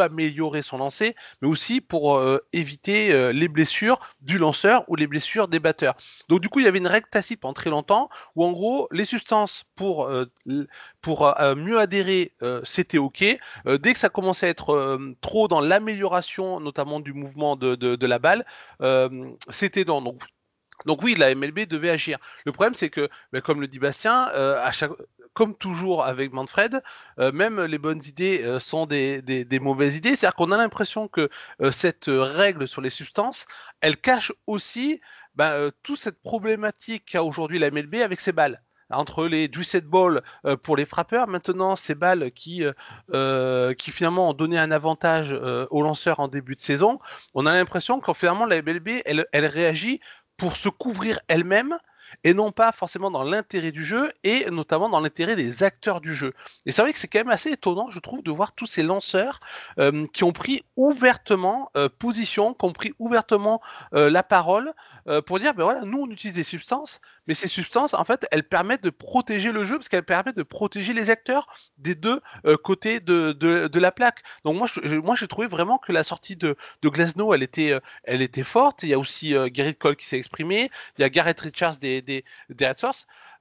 améliorer 0.00 0.62
son 0.62 0.78
lancer, 0.78 1.14
mais 1.40 1.48
aussi 1.48 1.80
pour 1.80 2.16
euh, 2.16 2.38
éviter 2.52 3.12
euh, 3.12 3.32
les 3.32 3.48
blessures 3.48 4.00
du 4.20 4.38
lanceur 4.38 4.84
ou 4.88 4.96
les 4.96 5.06
blessures 5.06 5.48
des 5.48 5.58
batteurs. 5.58 5.96
Donc 6.28 6.40
du 6.40 6.48
coup, 6.48 6.60
il 6.60 6.64
y 6.64 6.68
avait 6.68 6.78
une 6.78 6.86
règle 6.86 7.06
pendant 7.40 7.54
très 7.54 7.70
longtemps 7.70 8.08
où 8.36 8.44
en 8.44 8.52
gros, 8.52 8.88
les 8.90 9.04
substances 9.04 9.64
pour, 9.74 10.04
euh, 10.06 10.26
pour 11.00 11.34
mieux 11.56 11.78
adhérer, 11.78 12.32
c'était 12.64 12.98
OK. 12.98 13.24
dès 13.66 13.92
que 13.92 13.98
ça 13.98 14.08
commençait 14.08 14.46
à 14.46 14.48
être 14.50 14.98
trop 15.20 15.48
dans 15.48 15.60
l'amélioration, 15.60 16.60
notamment 16.60 17.00
du 17.00 17.12
mouvement 17.12 17.56
de 17.56 18.06
la 18.06 18.18
balle, 18.18 18.44
c'était 19.48 19.84
dans. 19.84 20.02
Donc, 20.02 20.22
donc 20.86 21.02
oui, 21.02 21.14
la 21.14 21.34
MLB 21.34 21.66
devait 21.66 21.90
agir. 21.90 22.18
Le 22.44 22.52
problème, 22.52 22.74
c'est 22.74 22.90
que, 22.90 23.08
ben, 23.32 23.40
comme 23.40 23.60
le 23.60 23.68
dit 23.68 23.78
Bastien, 23.78 24.24
à 24.24 24.70
chaque, 24.72 24.92
comme 25.34 25.54
toujours 25.54 26.04
avec 26.04 26.32
Manfred, 26.32 26.82
euh, 27.18 27.32
même 27.32 27.60
les 27.60 27.78
bonnes 27.78 28.02
idées 28.06 28.42
euh, 28.44 28.60
sont 28.60 28.86
des, 28.86 29.46
mauvaises 29.60 29.96
idées. 29.96 30.16
C'est-à-dire 30.16 30.34
qu'on 30.34 30.52
a 30.52 30.56
l'impression 30.56 31.08
que 31.08 31.28
euh, 31.62 31.70
cette 31.70 32.06
règle 32.08 32.66
sur 32.66 32.80
les 32.80 32.90
substances, 32.90 33.46
elle 33.80 33.96
cache 33.96 34.32
aussi 34.46 35.00
ben, 35.36 35.70
toute 35.82 35.98
cette 35.98 36.20
problématique 36.22 37.04
qu'a 37.06 37.22
aujourd'hui 37.22 37.58
la 37.58 37.70
MLB 37.70 37.96
avec 37.96 38.20
ses 38.20 38.32
balles 38.32 38.62
entre 38.92 39.28
les 39.28 39.48
set 39.62 39.86
ball 39.86 40.20
pour 40.64 40.76
les 40.76 40.84
frappeurs, 40.84 41.28
maintenant 41.28 41.76
ces 41.76 41.94
balles 41.94 42.32
qui, 42.32 42.64
finalement 43.78 44.30
ont 44.30 44.32
donné 44.32 44.58
un 44.58 44.72
avantage 44.72 45.32
aux 45.32 45.82
lanceurs 45.82 46.18
en 46.18 46.26
début 46.26 46.56
de 46.56 46.60
saison, 46.60 46.98
on 47.32 47.46
a 47.46 47.54
l'impression 47.54 48.00
qu'en 48.00 48.14
finalement 48.14 48.46
la 48.46 48.60
MLB 48.60 49.02
elle 49.04 49.46
réagit 49.46 50.00
pour 50.36 50.56
se 50.56 50.68
couvrir 50.68 51.20
elle-même 51.28 51.78
et 52.24 52.34
non 52.34 52.52
pas 52.52 52.72
forcément 52.72 53.10
dans 53.10 53.22
l'intérêt 53.22 53.72
du 53.72 53.84
jeu 53.84 54.12
et 54.24 54.50
notamment 54.50 54.88
dans 54.88 55.00
l'intérêt 55.00 55.36
des 55.36 55.62
acteurs 55.62 56.00
du 56.00 56.14
jeu. 56.14 56.34
Et 56.66 56.72
c'est 56.72 56.82
vrai 56.82 56.92
que 56.92 56.98
c'est 56.98 57.08
quand 57.08 57.20
même 57.20 57.30
assez 57.30 57.50
étonnant, 57.50 57.88
je 57.88 57.98
trouve, 57.98 58.22
de 58.22 58.30
voir 58.30 58.52
tous 58.52 58.66
ces 58.66 58.82
lanceurs 58.82 59.40
euh, 59.78 60.06
qui 60.12 60.24
ont 60.24 60.32
pris 60.32 60.62
ouvertement 60.76 61.70
euh, 61.76 61.88
position, 61.88 62.54
qui 62.54 62.64
ont 62.64 62.72
pris 62.72 62.92
ouvertement 62.98 63.60
euh, 63.94 64.10
la 64.10 64.22
parole 64.22 64.72
pour 65.26 65.40
dire, 65.40 65.54
ben 65.54 65.64
voilà, 65.64 65.80
nous 65.80 66.02
on 66.02 66.10
utilise 66.10 66.36
des 66.36 66.44
substances, 66.44 67.00
mais 67.26 67.34
ces 67.34 67.48
substances, 67.48 67.94
en 67.94 68.04
fait, 68.04 68.26
elles 68.30 68.44
permettent 68.44 68.84
de 68.84 68.90
protéger 68.90 69.50
le 69.50 69.64
jeu 69.64 69.76
parce 69.76 69.88
qu'elles 69.88 70.04
permettent 70.04 70.36
de 70.36 70.42
protéger 70.44 70.92
les 70.92 71.10
acteurs 71.10 71.48
des 71.78 71.94
deux 71.94 72.20
côtés 72.62 73.00
de, 73.00 73.32
de, 73.32 73.80
la 73.80 73.92
plaque. 73.92 74.22
Donc 74.44 74.56
moi, 74.56 74.68
moi, 75.02 75.16
j'ai 75.16 75.26
trouvé 75.26 75.48
vraiment 75.48 75.78
que 75.78 75.90
la 75.90 76.04
sortie 76.04 76.36
de, 76.36 76.56
de 76.82 76.90
elle 77.34 77.42
était, 77.42 77.80
elle 78.04 78.22
était 78.22 78.42
forte. 78.42 78.82
Il 78.82 78.90
y 78.90 78.94
a 78.94 78.98
aussi 78.98 79.34
Garrett 79.46 79.78
Cole 79.78 79.96
qui 79.96 80.04
s'est 80.04 80.18
exprimé, 80.18 80.70
il 80.98 81.02
y 81.02 81.04
a 81.04 81.08
Garrett 81.08 81.40
Richards 81.40 81.78
des, 81.78 81.99
des, 82.02 82.24
des. 82.48 82.72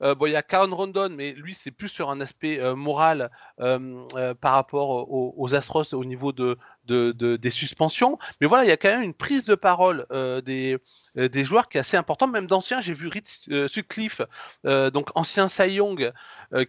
Euh, 0.01 0.15
bon, 0.15 0.27
il 0.27 0.31
y 0.31 0.35
a 0.35 0.41
Karen 0.41 0.73
Rondon, 0.73 1.09
mais 1.09 1.31
lui, 1.33 1.53
c'est 1.53 1.71
plus 1.71 1.89
sur 1.89 2.09
un 2.09 2.21
aspect 2.21 2.59
euh, 2.59 2.75
moral 2.75 3.29
euh, 3.59 4.33
par 4.35 4.53
rapport 4.53 5.09
aux, 5.09 5.55
Astros 5.55 5.93
au 5.93 6.05
niveau 6.05 6.31
de, 6.31 6.57
de, 6.89 7.35
des 7.37 7.49
suspensions. 7.49 8.17
Mais 8.41 8.47
voilà, 8.47 8.65
il 8.65 8.67
y 8.67 8.71
a 8.71 8.77
quand 8.77 8.89
même 8.89 9.03
une 9.03 9.13
prise 9.13 9.45
de 9.45 9.55
parole 9.55 10.05
des, 10.45 10.77
des 11.15 11.43
joueurs 11.43 11.69
qui 11.69 11.77
est 11.77 11.81
assez 11.81 11.97
importante, 11.97 12.31
même 12.31 12.47
d'anciens. 12.47 12.81
J'ai 12.81 12.93
vu 12.93 13.07
Ritz 13.07 13.47
Sutcliffe, 13.67 14.21
donc 14.63 15.09
ancien 15.15 15.47
Cy 15.47 15.75
Young, 15.75 16.11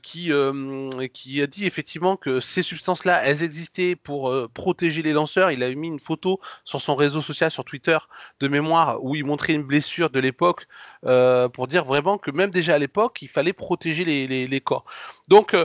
qui, 0.03 0.33
a 0.33 1.47
dit 1.47 1.67
effectivement 1.67 2.17
que 2.17 2.41
ces 2.41 2.63
substances-là, 2.63 3.23
elles 3.25 3.43
existaient 3.43 3.97
pour 3.97 4.33
protéger 4.55 5.03
les 5.03 5.13
lanceurs. 5.13 5.51
Il 5.51 5.63
a 5.63 5.71
mis 5.75 5.89
une 5.89 6.01
photo 6.01 6.41
sur 6.65 6.81
son 6.81 6.95
réseau 6.95 7.23
social, 7.23 7.51
sur 7.51 7.65
Twitter, 7.65 7.99
de 8.41 8.49
mémoire, 8.49 9.03
où 9.03 9.15
il 9.15 9.25
montrait 9.25 9.55
une 9.55 9.65
blessure 9.65 10.11
de 10.11 10.21
l'époque 10.21 10.67
pour 11.03 11.67
dire 11.67 11.85
vraiment 11.85 12.19
que 12.19 12.31
même 12.31 12.51
déjà 12.51 12.75
à 12.75 12.79
l'époque, 12.79 13.23
il 13.23 13.29
fallait 13.29 13.53
protéger 13.53 14.05
les, 14.05 14.27
les, 14.27 14.47
les 14.47 14.61
corps. 14.61 14.85
Donc, 15.29 15.57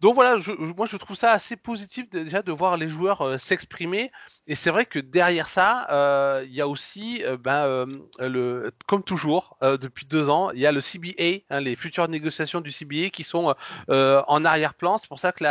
donc 0.00 0.14
voilà, 0.14 0.36
moi 0.58 0.86
je 0.86 0.96
trouve 0.96 1.16
ça 1.16 1.32
assez 1.32 1.56
positif 1.56 2.08
déjà 2.10 2.42
de 2.42 2.52
voir 2.52 2.76
les 2.76 2.88
joueurs 2.88 3.22
euh, 3.22 3.38
s'exprimer. 3.38 4.10
Et 4.46 4.54
c'est 4.54 4.70
vrai 4.70 4.86
que 4.86 4.98
derrière 4.98 5.48
ça, 5.48 5.86
euh, 5.90 6.44
il 6.46 6.54
y 6.54 6.60
a 6.60 6.68
aussi, 6.68 7.22
euh, 7.24 7.36
ben, 7.36 7.86
le, 8.18 8.72
comme 8.86 9.02
toujours, 9.02 9.56
depuis 9.62 10.06
deux 10.06 10.28
ans, 10.28 10.50
il 10.50 10.60
y 10.60 10.66
a 10.66 10.72
le 10.72 10.80
CBA, 10.80 11.44
hein, 11.50 11.60
les 11.60 11.76
futures 11.76 12.08
négociations 12.08 12.60
du 12.60 12.70
CBA 12.70 13.10
qui 13.10 13.24
sont 13.24 13.54
en 13.88 14.44
arrière-plan. 14.44 14.98
C'est 14.98 15.08
pour 15.08 15.20
ça 15.20 15.32
que 15.32 15.44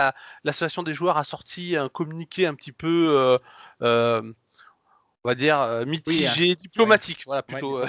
l'association 0.43 0.83
des 0.83 0.93
joueurs 0.93 1.17
a 1.17 1.23
sorti 1.23 1.75
un 1.75 1.89
communiqué 1.89 2.45
un 2.45 2.55
petit 2.55 2.71
peu 2.71 3.39
on 3.81 5.27
va 5.27 5.35
dire 5.35 5.83
mitigé, 5.85 6.55
diplomatique, 6.55 7.23
voilà 7.25 7.43
plutôt. 7.43 7.81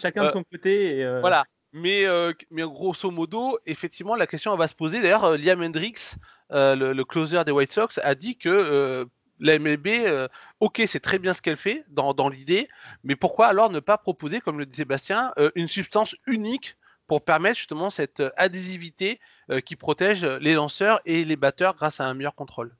chacun 0.00 0.26
de 0.26 0.30
son 0.32 0.44
côté. 0.44 1.06
Voilà, 1.20 1.44
mais, 1.78 2.06
euh, 2.06 2.32
mais 2.50 2.62
grosso 2.62 3.10
modo, 3.10 3.58
effectivement, 3.66 4.14
la 4.14 4.26
question 4.26 4.54
va 4.56 4.68
se 4.68 4.74
poser. 4.74 5.00
D'ailleurs, 5.00 5.24
euh, 5.24 5.36
Liam 5.36 5.62
Hendricks, 5.62 6.16
euh, 6.52 6.74
le, 6.74 7.04
closer 7.04 7.42
des 7.44 7.52
White 7.52 7.72
Sox, 7.72 8.00
a 8.02 8.14
dit 8.14 8.36
que 8.36 9.06
la 9.40 9.58
MLB, 9.58 10.28
ok, 10.58 10.82
c'est 10.86 11.00
très 11.00 11.18
bien 11.20 11.32
ce 11.32 11.40
qu'elle 11.40 11.56
fait 11.56 11.84
dans, 11.88 12.12
dans 12.12 12.28
l'idée, 12.28 12.68
mais 13.04 13.14
pourquoi 13.14 13.46
alors 13.46 13.70
ne 13.70 13.78
pas 13.78 13.96
proposer, 13.96 14.40
comme 14.40 14.58
le 14.58 14.66
disait 14.66 14.84
Bastien, 14.84 15.32
une 15.54 15.68
substance 15.68 16.16
unique 16.26 16.76
pour 17.06 17.24
permettre 17.24 17.56
justement 17.56 17.88
cette 17.90 18.20
adhésivité 18.36 19.20
qui 19.64 19.76
protège 19.76 20.24
les 20.24 20.54
lanceurs 20.54 21.00
et 21.04 21.24
les 21.24 21.36
batteurs 21.36 21.76
grâce 21.76 22.00
à 22.00 22.06
un 22.06 22.14
meilleur 22.14 22.34
contrôle? 22.34 22.74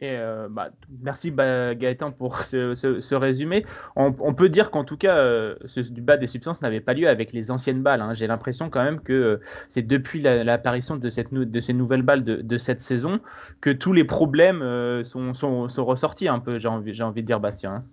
Et 0.00 0.10
euh, 0.10 0.48
bah, 0.50 0.70
merci 1.02 1.30
bah, 1.30 1.74
Gaëtan 1.74 2.10
pour 2.10 2.38
ce, 2.42 3.14
résumé. 3.14 3.64
On, 3.94 4.34
peut 4.34 4.48
dire 4.48 4.70
qu'en 4.70 4.84
tout 4.84 4.96
cas, 4.96 5.16
euh, 5.18 5.54
ce 5.66 5.80
débat 5.80 6.16
des 6.16 6.26
substances 6.26 6.60
n'avait 6.62 6.80
pas 6.80 6.94
lieu 6.94 7.08
avec 7.08 7.32
les 7.32 7.50
anciennes 7.50 7.82
balles. 7.82 8.00
Hein. 8.00 8.14
J'ai 8.14 8.26
l'impression 8.26 8.70
quand 8.70 8.82
même 8.82 9.00
que 9.00 9.12
euh, 9.12 9.40
c'est 9.68 9.82
depuis 9.82 10.20
l'apparition 10.20 10.96
de, 10.96 11.44
de 11.44 11.60
ces 11.60 11.72
nouvelles 11.72 12.02
balles 12.02 12.24
de, 12.24 12.58
cette 12.58 12.82
saison 12.82 13.20
que 13.60 13.70
tous 13.70 13.92
les 13.92 14.04
problèmes 14.04 14.60
sont, 15.04 15.34
sont, 15.34 15.84
ressortis 15.84 16.28
un 16.28 16.38
peu, 16.38 16.58
j'ai 16.58 16.68
envie, 16.68 17.02
envie 17.02 17.22
de 17.22 17.26
dire 17.26 17.40
Bastien. 17.40 17.74
Hein. 17.74 17.84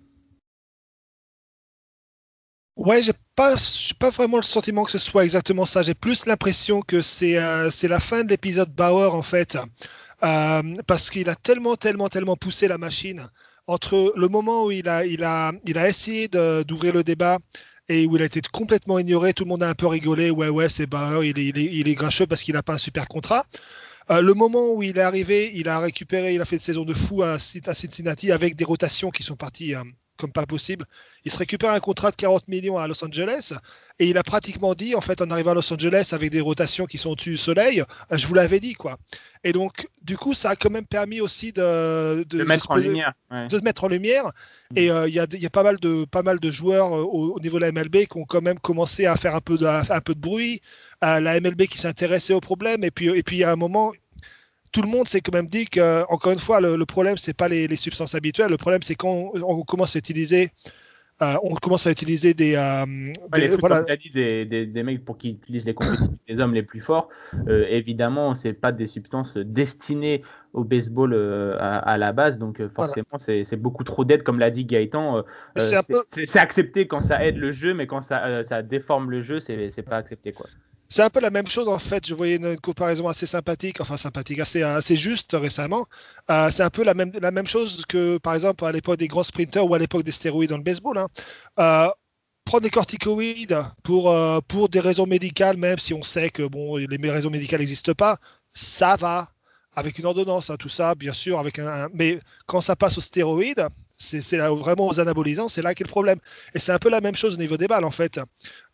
Ouais, 2.76 3.02
j'ai 3.02 3.12
pas, 3.36 3.54
pas 4.00 4.10
vraiment 4.10 4.38
le 4.38 4.42
sentiment 4.42 4.84
que 4.84 4.90
ce 4.90 4.98
soit 4.98 5.24
exactement 5.24 5.66
ça. 5.66 5.82
J'ai 5.82 5.94
plus 5.94 6.26
l'impression 6.26 6.80
que 6.80 7.02
c'est 7.02 7.34
la 7.34 8.00
fin 8.00 8.24
de 8.24 8.30
l'épisode 8.30 8.70
Bauer 8.70 9.14
en 9.14 9.22
fait. 9.22 9.58
Euh, 10.24 10.62
parce 10.86 11.10
qu'il 11.10 11.28
a 11.28 11.34
tellement, 11.34 11.74
tellement, 11.74 12.08
tellement 12.08 12.36
poussé 12.36 12.68
la 12.68 12.78
machine 12.78 13.26
entre 13.66 14.12
le 14.16 14.28
moment 14.28 14.66
où 14.66 14.70
il 14.70 14.88
a, 14.88 15.04
essayé 15.86 16.28
d'ouvrir 16.28 16.92
le 16.94 17.04
débat 17.04 17.38
et 17.88 18.06
où 18.06 18.16
il 18.16 18.22
a 18.22 18.26
été 18.26 18.40
complètement 18.52 18.98
ignoré, 18.98 19.32
tout 19.32 19.44
le 19.44 19.48
monde 19.48 19.62
a 19.62 19.68
un 19.68 19.74
peu 19.74 19.86
rigolé, 19.86 20.30
ouais, 20.30 20.48
ouais, 20.48 20.68
c'est 20.68 20.86
Bauer, 20.86 21.24
il 21.24 21.38
est, 21.38 21.46
il 21.46 21.58
est, 21.58 21.64
il 21.64 21.88
est 21.88 21.94
grincheux 21.94 22.26
parce 22.26 22.42
qu'il 22.42 22.54
n'a 22.54 22.62
pas 22.62 22.74
un 22.74 22.78
super 22.78 23.08
contrat. 23.08 23.44
Euh, 24.10 24.20
le 24.20 24.34
moment 24.34 24.74
où 24.74 24.82
il 24.82 24.98
est 24.98 25.02
arrivé, 25.02 25.52
il 25.54 25.68
a 25.68 25.78
récupéré, 25.78 26.34
il 26.34 26.40
a 26.40 26.44
fait 26.44 26.56
une 26.56 26.62
saison 26.62 26.84
de 26.84 26.94
fou 26.94 27.22
à, 27.22 27.38
Cincinnati 27.38 28.32
avec 28.32 28.56
des 28.56 28.64
rotations 28.64 29.10
qui 29.10 29.22
sont 29.22 29.36
parties 29.36 29.74
euh, 29.74 29.82
comme 30.16 30.32
pas 30.32 30.46
possible. 30.46 30.84
Il 31.24 31.30
se 31.30 31.38
récupère 31.38 31.72
un 31.72 31.80
contrat 31.80 32.10
de 32.10 32.16
40 32.16 32.48
millions 32.48 32.78
à 32.78 32.86
Los 32.86 33.04
Angeles 33.04 33.52
et 33.98 34.06
il 34.06 34.18
a 34.18 34.22
pratiquement 34.22 34.74
dit, 34.74 34.94
en 34.94 35.00
fait, 35.00 35.20
en 35.20 35.30
arrivant 35.30 35.52
à 35.52 35.54
Los 35.54 35.72
Angeles 35.72 36.10
avec 36.12 36.30
des 36.30 36.40
rotations 36.40 36.86
qui 36.86 36.98
sont 36.98 37.10
au-dessus 37.10 37.30
du 37.30 37.36
soleil, 37.36 37.80
euh, 37.80 38.16
je 38.16 38.26
vous 38.26 38.34
l'avais 38.34 38.60
dit, 38.60 38.74
quoi. 38.74 38.98
Et 39.44 39.52
donc, 39.52 39.88
du 40.02 40.16
coup, 40.16 40.34
ça 40.34 40.50
a 40.50 40.56
quand 40.56 40.70
même 40.70 40.86
permis 40.86 41.20
aussi 41.20 41.52
de, 41.52 42.24
de, 42.24 42.44
mettre, 42.44 42.70
en 42.70 42.76
lumière, 42.76 43.12
de 43.30 43.64
mettre 43.64 43.84
en 43.84 43.88
lumière. 43.88 44.26
Mm. 44.70 44.78
Et 44.78 44.90
euh, 44.90 45.08
il 45.08 45.14
y, 45.14 45.20
a, 45.20 45.26
y, 45.30 45.46
a, 45.46 45.50
pas 45.50 45.62
mal 45.62 45.78
de, 45.80 46.04
pas 46.04 46.22
mal 46.22 46.38
de 46.40 46.50
joueurs 46.50 46.96
euh, 46.96 47.02
au, 47.02 47.38
niveau 47.40 47.58
de 47.58 47.64
la 47.64 47.72
MLB 47.72 48.06
qui 48.06 48.16
ont 48.16 48.24
quand 48.24 48.42
même 48.42 48.58
commencé 48.58 49.06
à 49.06 49.16
faire 49.16 49.34
un 49.34 49.40
peu 49.40 49.58
de, 49.58 49.66
un 49.66 50.00
peu 50.00 50.14
de 50.14 50.20
bruit. 50.20 50.60
la 51.00 51.40
MLB 51.40 51.62
qui 51.62 51.78
s'intéressait 51.78 52.34
au 52.34 52.40
problème. 52.40 52.84
Et 52.84 52.90
puis, 52.90 53.06
et 53.06 53.22
puis, 53.22 53.36
il 53.36 53.40
y 53.40 53.44
a 53.44 53.52
un 53.52 53.56
moment, 53.56 53.92
tout 54.72 54.82
le 54.82 54.88
monde 54.88 55.06
s'est 55.06 55.20
quand 55.20 55.34
même 55.34 55.46
dit 55.46 55.66
que, 55.66 56.04
encore 56.10 56.32
une 56.32 56.38
fois, 56.38 56.60
le, 56.60 56.76
le 56.76 56.86
problème, 56.86 57.16
c'est 57.18 57.36
pas 57.36 57.48
les, 57.48 57.68
les, 57.68 57.76
substances 57.76 58.14
habituelles. 58.14 58.50
Le 58.50 58.56
problème, 58.56 58.82
c'est 58.82 58.94
quand 58.94 59.32
on, 59.34 59.62
commence 59.62 59.94
à 59.94 59.98
utiliser, 59.98 60.50
euh, 61.20 61.34
on 61.42 61.54
commence 61.56 61.86
à 61.86 61.90
utiliser 61.90 62.32
des, 62.32 62.56
euh, 62.56 63.12
des, 63.34 63.48
voilà. 63.56 63.82
des, 63.82 64.46
des, 64.46 64.66
des, 64.66 64.82
mecs 64.82 65.04
pour 65.04 65.18
qui 65.18 65.30
utilisent 65.30 65.66
les 65.66 65.74
les 66.26 66.40
hommes 66.40 66.54
les 66.54 66.62
plus 66.62 66.80
forts. 66.80 67.10
Euh, 67.48 67.66
évidemment, 67.68 68.34
c'est 68.34 68.54
pas 68.54 68.72
des 68.72 68.86
substances 68.86 69.36
destinées 69.36 70.22
au 70.54 70.64
baseball 70.64 71.12
euh, 71.12 71.56
à, 71.60 71.96
la 71.98 72.12
base, 72.12 72.38
donc 72.38 72.60
forcément, 72.74 73.18
c'est 73.18 73.56
beaucoup 73.56 73.84
trop 73.84 74.04
d'aide, 74.06 74.22
comme 74.22 74.38
l'a 74.38 74.50
dit 74.50 74.64
Gaëtan. 74.64 75.22
c'est 75.54 76.38
accepté 76.38 76.86
quand 76.86 77.00
ça 77.00 77.24
aide 77.24 77.36
le 77.36 77.52
jeu, 77.52 77.74
mais 77.74 77.86
quand 77.86 78.02
ça, 78.02 78.44
ça 78.46 78.62
déforme 78.62 79.10
le 79.10 79.22
jeu, 79.22 79.38
c'est 79.38 79.82
pas 79.82 79.96
accepté, 79.96 80.32
quoi. 80.32 80.46
C'est 80.92 81.02
un 81.02 81.08
peu 81.08 81.20
la 81.20 81.30
même 81.30 81.46
chose 81.46 81.68
en 81.68 81.78
fait. 81.78 82.06
Je 82.06 82.14
voyais 82.14 82.36
une, 82.36 82.58
comparaison 82.58 83.08
assez 83.08 83.24
sympathique, 83.24 83.80
enfin 83.80 83.96
sympathique, 83.96 84.40
assez, 84.40 84.96
juste 84.98 85.32
récemment. 85.32 85.86
Euh, 86.30 86.50
c'est 86.50 86.62
un 86.62 86.68
peu 86.68 86.84
la 86.84 86.92
même, 86.92 87.10
la 87.18 87.30
même 87.30 87.46
chose 87.46 87.86
que 87.88 88.18
par 88.18 88.34
exemple 88.34 88.62
à 88.66 88.72
l'époque 88.72 88.98
des 88.98 89.08
grands 89.08 89.22
sprinters 89.22 89.64
ou 89.66 89.74
à 89.74 89.78
l'époque 89.78 90.02
des 90.02 90.12
stéroïdes 90.12 90.50
dans 90.50 90.58
le 90.58 90.62
baseball. 90.62 90.98
Hein. 90.98 91.06
Euh, 91.60 91.88
prendre 92.44 92.64
des 92.64 92.70
corticoïdes 92.70 93.58
pour, 93.82 94.10
euh, 94.10 94.40
pour 94.46 94.68
des 94.68 94.80
raisons 94.80 95.06
médicales, 95.06 95.56
même 95.56 95.78
si 95.78 95.94
on 95.94 96.02
sait 96.02 96.28
que 96.28 96.42
bon, 96.42 96.76
les 96.76 97.10
raisons 97.10 97.30
médicales 97.30 97.60
n'existent 97.60 97.94
pas, 97.94 98.18
ça 98.52 98.96
va 98.96 99.28
avec 99.74 99.98
une 99.98 100.04
ordonnance, 100.04 100.50
hein, 100.50 100.56
tout 100.58 100.68
ça, 100.68 100.94
bien 100.94 101.14
sûr, 101.14 101.38
avec 101.38 101.58
un, 101.58 101.88
mais 101.94 102.20
quand 102.46 102.60
ça 102.60 102.76
passe 102.76 102.98
aux 102.98 103.00
stéroïdes, 103.00 103.66
c'est 104.02 104.38
vraiment 104.38 104.88
aux 104.88 105.00
anabolisants, 105.00 105.48
c'est 105.48 105.62
là 105.62 105.74
qu'est 105.74 105.84
le 105.84 105.88
problème. 105.88 106.18
Et 106.54 106.58
c'est 106.58 106.72
un 106.72 106.78
peu 106.78 106.90
la 106.90 107.00
même 107.00 107.14
chose 107.14 107.34
au 107.34 107.36
niveau 107.36 107.56
des 107.56 107.68
balles, 107.68 107.84
en 107.84 107.90
fait. 107.90 108.20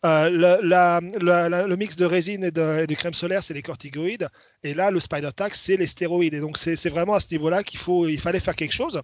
Euh, 0.05 0.29
le, 0.29 1.75
mix 1.75 1.95
de 1.95 2.05
résine 2.05 2.43
et 2.43 2.51
de, 2.51 2.93
crème 2.95 3.13
solaire, 3.13 3.43
c'est 3.43 3.53
les 3.53 3.61
corticoïdes. 3.61 4.27
Et 4.63 4.73
là, 4.73 4.91
le 4.91 4.99
Spider 4.99 5.29
Tax, 5.35 5.59
c'est 5.59 5.77
les 5.77 5.85
stéroïdes. 5.85 6.33
Et 6.33 6.39
donc, 6.39 6.57
c'est 6.57 6.89
vraiment 6.89 7.13
à 7.13 7.19
ce 7.19 7.27
niveau-là 7.31 7.63
qu'il 7.63 7.79
il 8.09 8.19
fallait 8.19 8.39
faire 8.39 8.55
quelque 8.55 8.73
chose. 8.73 9.01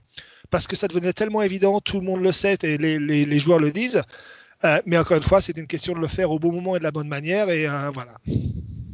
Parce 0.49 0.67
que 0.67 0.75
ça 0.75 0.87
devenait 0.87 1.13
tellement 1.13 1.41
évident, 1.41 1.79
tout 1.79 1.99
le 1.99 2.05
monde 2.05 2.21
le 2.21 2.31
sait 2.31 2.57
et 2.63 2.77
les, 2.77 3.39
joueurs 3.39 3.59
le 3.59 3.71
disent. 3.71 4.01
Euh, 4.63 4.81
mais 4.85 4.97
encore 4.97 5.17
une 5.17 5.23
fois, 5.23 5.41
c'est 5.41 5.57
une 5.57 5.67
question 5.67 5.93
de 5.93 5.99
le 5.99 6.07
faire 6.07 6.31
au 6.31 6.39
bon 6.39 6.51
moment 6.51 6.75
et 6.75 6.79
de 6.79 6.83
la 6.83 6.91
bonne 6.91 7.07
manière. 7.07 7.49
Et 7.49 7.67
euh, 7.67 7.91
voilà. 7.93 8.17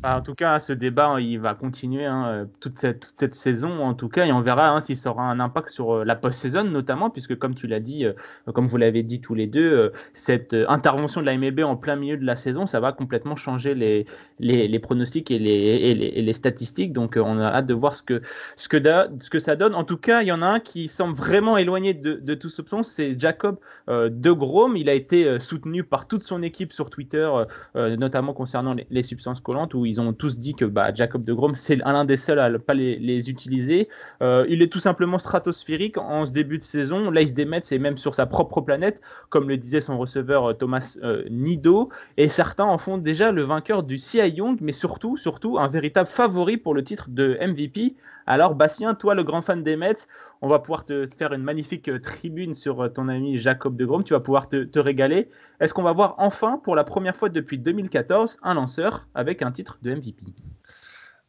Bah, 0.01 0.17
en 0.17 0.21
tout 0.21 0.33
cas, 0.33 0.59
ce 0.59 0.73
débat, 0.73 1.21
il 1.21 1.39
va 1.39 1.53
continuer 1.53 2.07
hein, 2.07 2.25
euh, 2.27 2.45
toute, 2.59 2.79
cette, 2.79 3.35
saison, 3.35 3.83
en 3.83 3.93
tout 3.93 4.09
cas, 4.09 4.25
et 4.25 4.31
on 4.31 4.41
verra 4.41 4.71
hein, 4.71 4.81
s'il 4.81 4.97
ça 4.97 5.11
aura 5.11 5.29
un 5.29 5.39
impact 5.39 5.69
sur 5.69 5.97
euh, 5.97 6.03
la 6.03 6.15
post-saison, 6.15 6.63
notamment, 6.63 7.11
puisque 7.11 7.37
comme 7.37 7.53
tu 7.53 7.67
l'as 7.67 7.79
dit, 7.79 8.05
euh, 8.05 8.13
comme 8.51 8.65
vous 8.65 8.77
l'avez 8.77 9.03
dit 9.03 9.21
tous 9.21 9.35
les 9.35 9.45
deux, 9.45 9.91
cette 10.15 10.55
intervention 10.67 11.21
de 11.21 11.27
la 11.27 11.37
MLB 11.37 11.59
en 11.59 11.75
plein 11.75 11.95
milieu 11.95 12.17
de 12.17 12.25
la 12.25 12.35
saison, 12.35 12.65
ça 12.65 12.79
va 12.79 12.93
complètement 12.93 13.35
changer 13.35 13.75
les, 13.75 14.07
les, 14.39 14.67
les 14.67 14.79
pronostics 14.79 15.29
et 15.29 15.37
les, 15.37 15.51
et 15.51 15.93
les, 15.93 16.33
statistiques. 16.33 16.93
Donc, 16.93 17.15
on 17.21 17.37
a 17.37 17.45
hâte 17.45 17.67
de 17.67 17.75
voir 17.75 17.93
ce 17.93 18.01
que, 18.01 18.23
ce, 18.55 18.67
que 18.69 19.39
ça 19.39 19.55
donne. 19.55 19.75
En 19.75 19.83
tout 19.83 19.97
cas, 19.97 20.23
il 20.23 20.29
y 20.29 20.31
en 20.31 20.41
a 20.41 20.47
un 20.47 20.59
qui 20.59 20.87
semble 20.87 21.15
vraiment 21.15 21.57
éloigné 21.57 21.93
de, 21.93 22.15
de 22.15 22.33
tout 22.33 22.49
soupçon, 22.49 22.81
c'est 22.81 23.19
Jacob 23.19 23.59
de 23.87 24.31
Grom. 24.31 24.75
Il 24.75 24.89
a 24.89 24.93
été 24.93 25.39
soutenu 25.39 25.83
par 25.83 26.07
toute 26.07 26.23
son 26.23 26.41
équipe 26.41 26.73
sur 26.73 26.89
Twitter, 26.89 27.29
notamment 27.75 28.33
concernant 28.33 28.75
les, 28.89 29.03
substances 29.03 29.41
collantes, 29.41 29.73
où 29.75 29.85
ils 29.91 29.99
ont 29.99 30.13
tous 30.13 30.37
dit 30.37 30.55
que 30.55 30.63
bah, 30.63 30.93
Jacob 30.93 31.25
de 31.25 31.33
Grom, 31.33 31.55
c'est 31.55 31.75
l'un 31.75 32.05
des 32.05 32.15
seuls 32.15 32.39
à 32.39 32.49
ne 32.49 32.57
pas 32.57 32.73
les, 32.73 33.29
utiliser. 33.29 33.89
Euh, 34.21 34.45
il 34.49 34.61
est 34.61 34.71
tout 34.71 34.79
simplement 34.79 35.19
stratosphérique 35.19 35.97
en 35.97 36.25
ce 36.25 36.31
début 36.31 36.57
de 36.59 36.63
saison. 36.63 37.11
Là, 37.11 37.21
il 37.21 37.27
se 37.27 37.33
démet, 37.33 37.59
c'est 37.63 37.77
même 37.77 37.97
sur 37.97 38.15
sa 38.15 38.25
propre 38.25 38.61
planète, 38.61 39.01
comme 39.29 39.49
le 39.49 39.57
disait 39.57 39.81
son 39.81 39.97
receveur 39.97 40.51
euh, 40.51 40.53
Thomas 40.53 40.97
euh, 41.03 41.23
Nido. 41.29 41.89
Et 42.17 42.29
certains 42.29 42.63
en 42.63 42.77
font 42.77 42.97
déjà 42.97 43.31
le 43.31 43.43
vainqueur 43.43 43.83
du 43.83 43.97
CI 43.97 44.29
Young, 44.29 44.59
mais 44.61 44.71
surtout, 44.71 45.17
surtout, 45.17 45.59
un 45.59 45.67
véritable 45.67 46.09
favori 46.09 46.57
pour 46.57 46.73
le 46.73 46.83
titre 46.83 47.09
de 47.09 47.37
MVP. 47.45 47.95
Alors, 48.31 48.55
Bastien, 48.55 48.95
toi, 48.95 49.13
le 49.13 49.25
grand 49.25 49.41
fan 49.41 49.61
des 49.61 49.75
Mets, 49.75 50.07
on 50.41 50.47
va 50.47 50.59
pouvoir 50.59 50.85
te 50.85 51.05
faire 51.17 51.33
une 51.33 51.43
magnifique 51.43 51.89
euh, 51.89 51.99
tribune 51.99 52.55
sur 52.55 52.79
euh, 52.79 52.87
ton 52.87 53.09
ami 53.09 53.37
Jacob 53.37 53.75
de 53.75 53.85
Grom. 53.85 54.05
Tu 54.05 54.13
vas 54.13 54.21
pouvoir 54.21 54.47
te, 54.47 54.79
régaler. 54.79 55.29
Est-ce 55.59 55.73
qu'on 55.73 55.83
va 55.83 55.91
voir 55.91 56.15
enfin, 56.17 56.57
pour 56.63 56.77
la 56.77 56.85
première 56.85 57.13
fois 57.13 57.27
depuis 57.27 57.59
2014, 57.59 58.37
un 58.41 58.53
lanceur 58.53 59.09
avec 59.15 59.41
un 59.41 59.51
titre 59.51 59.79
de 59.81 59.93
MVP 59.93 60.23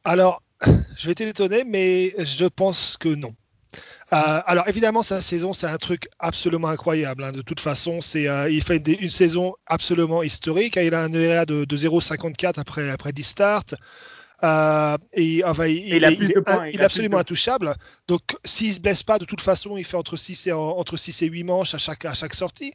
Alors, 0.04 0.44
je 0.96 1.08
vais 1.08 1.14
t'étonner, 1.14 1.64
mais 1.64 2.14
je 2.20 2.44
pense 2.44 2.96
que 2.96 3.12
non. 3.12 3.34
Euh, 4.12 4.40
alors 4.46 4.68
évidemment, 4.68 5.02
sa 5.02 5.20
saison, 5.20 5.52
c'est 5.52 5.66
un 5.66 5.78
truc 5.78 6.08
absolument 6.20 6.68
incroyable. 6.68 7.24
Hein. 7.24 7.32
De 7.32 7.42
toute 7.42 7.58
façon, 7.58 8.00
c'est, 8.00 8.28
il 8.48 8.62
fait 8.62 8.76
une 8.76 9.10
saison 9.10 9.54
absolument 9.66 10.22
historique. 10.22 10.76
Il 10.76 10.94
a 10.94 11.02
un 11.02 11.12
ERA 11.12 11.46
de, 11.46 11.64
de 11.64 11.76
0,54 11.76 12.60
après, 12.60 12.90
après 12.90 13.10
10 13.10 13.24
starts. 13.24 13.74
Euh, 14.44 14.96
et, 15.12 15.44
enfin, 15.44 15.66
il, 15.66 15.86
il, 15.86 16.04
est, 16.04 16.80
absolument 16.80 17.18
intouchable. 17.18 17.74
Donc, 18.08 18.22
s'il 18.44 18.68
ne 18.68 18.72
se 18.72 18.80
blesse 18.80 19.02
pas, 19.02 19.18
de 19.18 19.24
toute 19.24 19.40
façon, 19.40 19.76
il 19.76 19.84
fait 19.84 19.96
entre 19.96 20.16
6 20.16 20.48
et, 20.48 20.52
entre 20.52 20.96
6 20.96 21.22
et 21.22 21.26
8 21.26 21.44
manches 21.44 21.74
à 21.74 21.78
chaque, 21.78 22.04
à 22.04 22.14
chaque 22.14 22.34
sortie. 22.34 22.74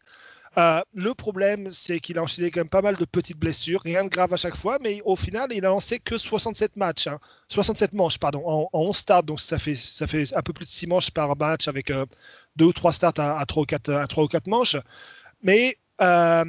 Euh, 0.58 0.82
le 0.96 1.14
problème, 1.14 1.72
c'est 1.72 2.00
qu'il 2.00 2.18
a 2.18 2.24
enchaîné 2.24 2.50
quand 2.50 2.62
même 2.62 2.70
pas 2.70 2.82
mal 2.82 2.96
de 2.96 3.06
petites 3.06 3.38
blessures, 3.38 3.82
rien 3.82 4.04
de 4.04 4.10
grave 4.10 4.34
à 4.34 4.38
chaque 4.38 4.56
fois, 4.56 4.80
mais 4.82 5.02
au 5.06 5.16
final, 5.16 5.50
il 5.52 5.64
a 5.66 5.70
lancé 5.70 6.00
que 6.00 6.18
67 6.18 6.78
matchs, 6.78 7.10
67 7.50 7.92
hein. 7.94 7.98
manches, 7.98 8.18
pardon, 8.18 8.42
en, 8.46 8.70
11 8.74 8.96
starts, 8.96 9.24
donc 9.24 9.40
ça 9.40 9.60
fait, 9.60 9.76
ça 9.76 10.08
fait 10.08 10.36
un 10.36 10.42
peu 10.42 10.54
plus 10.54 10.66
de 10.66 10.70
6 10.70 10.88
manches 10.88 11.12
par 11.12 11.36
match 11.36 11.68
avec 11.68 11.92
euh, 11.92 12.06
deux 12.56 12.66
ou 12.66 12.74
trois 12.74 12.92
starts 12.92 13.20
à, 13.20 13.46
3 13.46 13.64
ou 13.64 13.66
4, 13.68 13.90
à 13.94 14.08
3 14.08 14.24
ou 14.24 14.28
4 14.28 14.48
manches. 14.48 14.78
Mais 15.44 15.78
euh, 16.02 16.46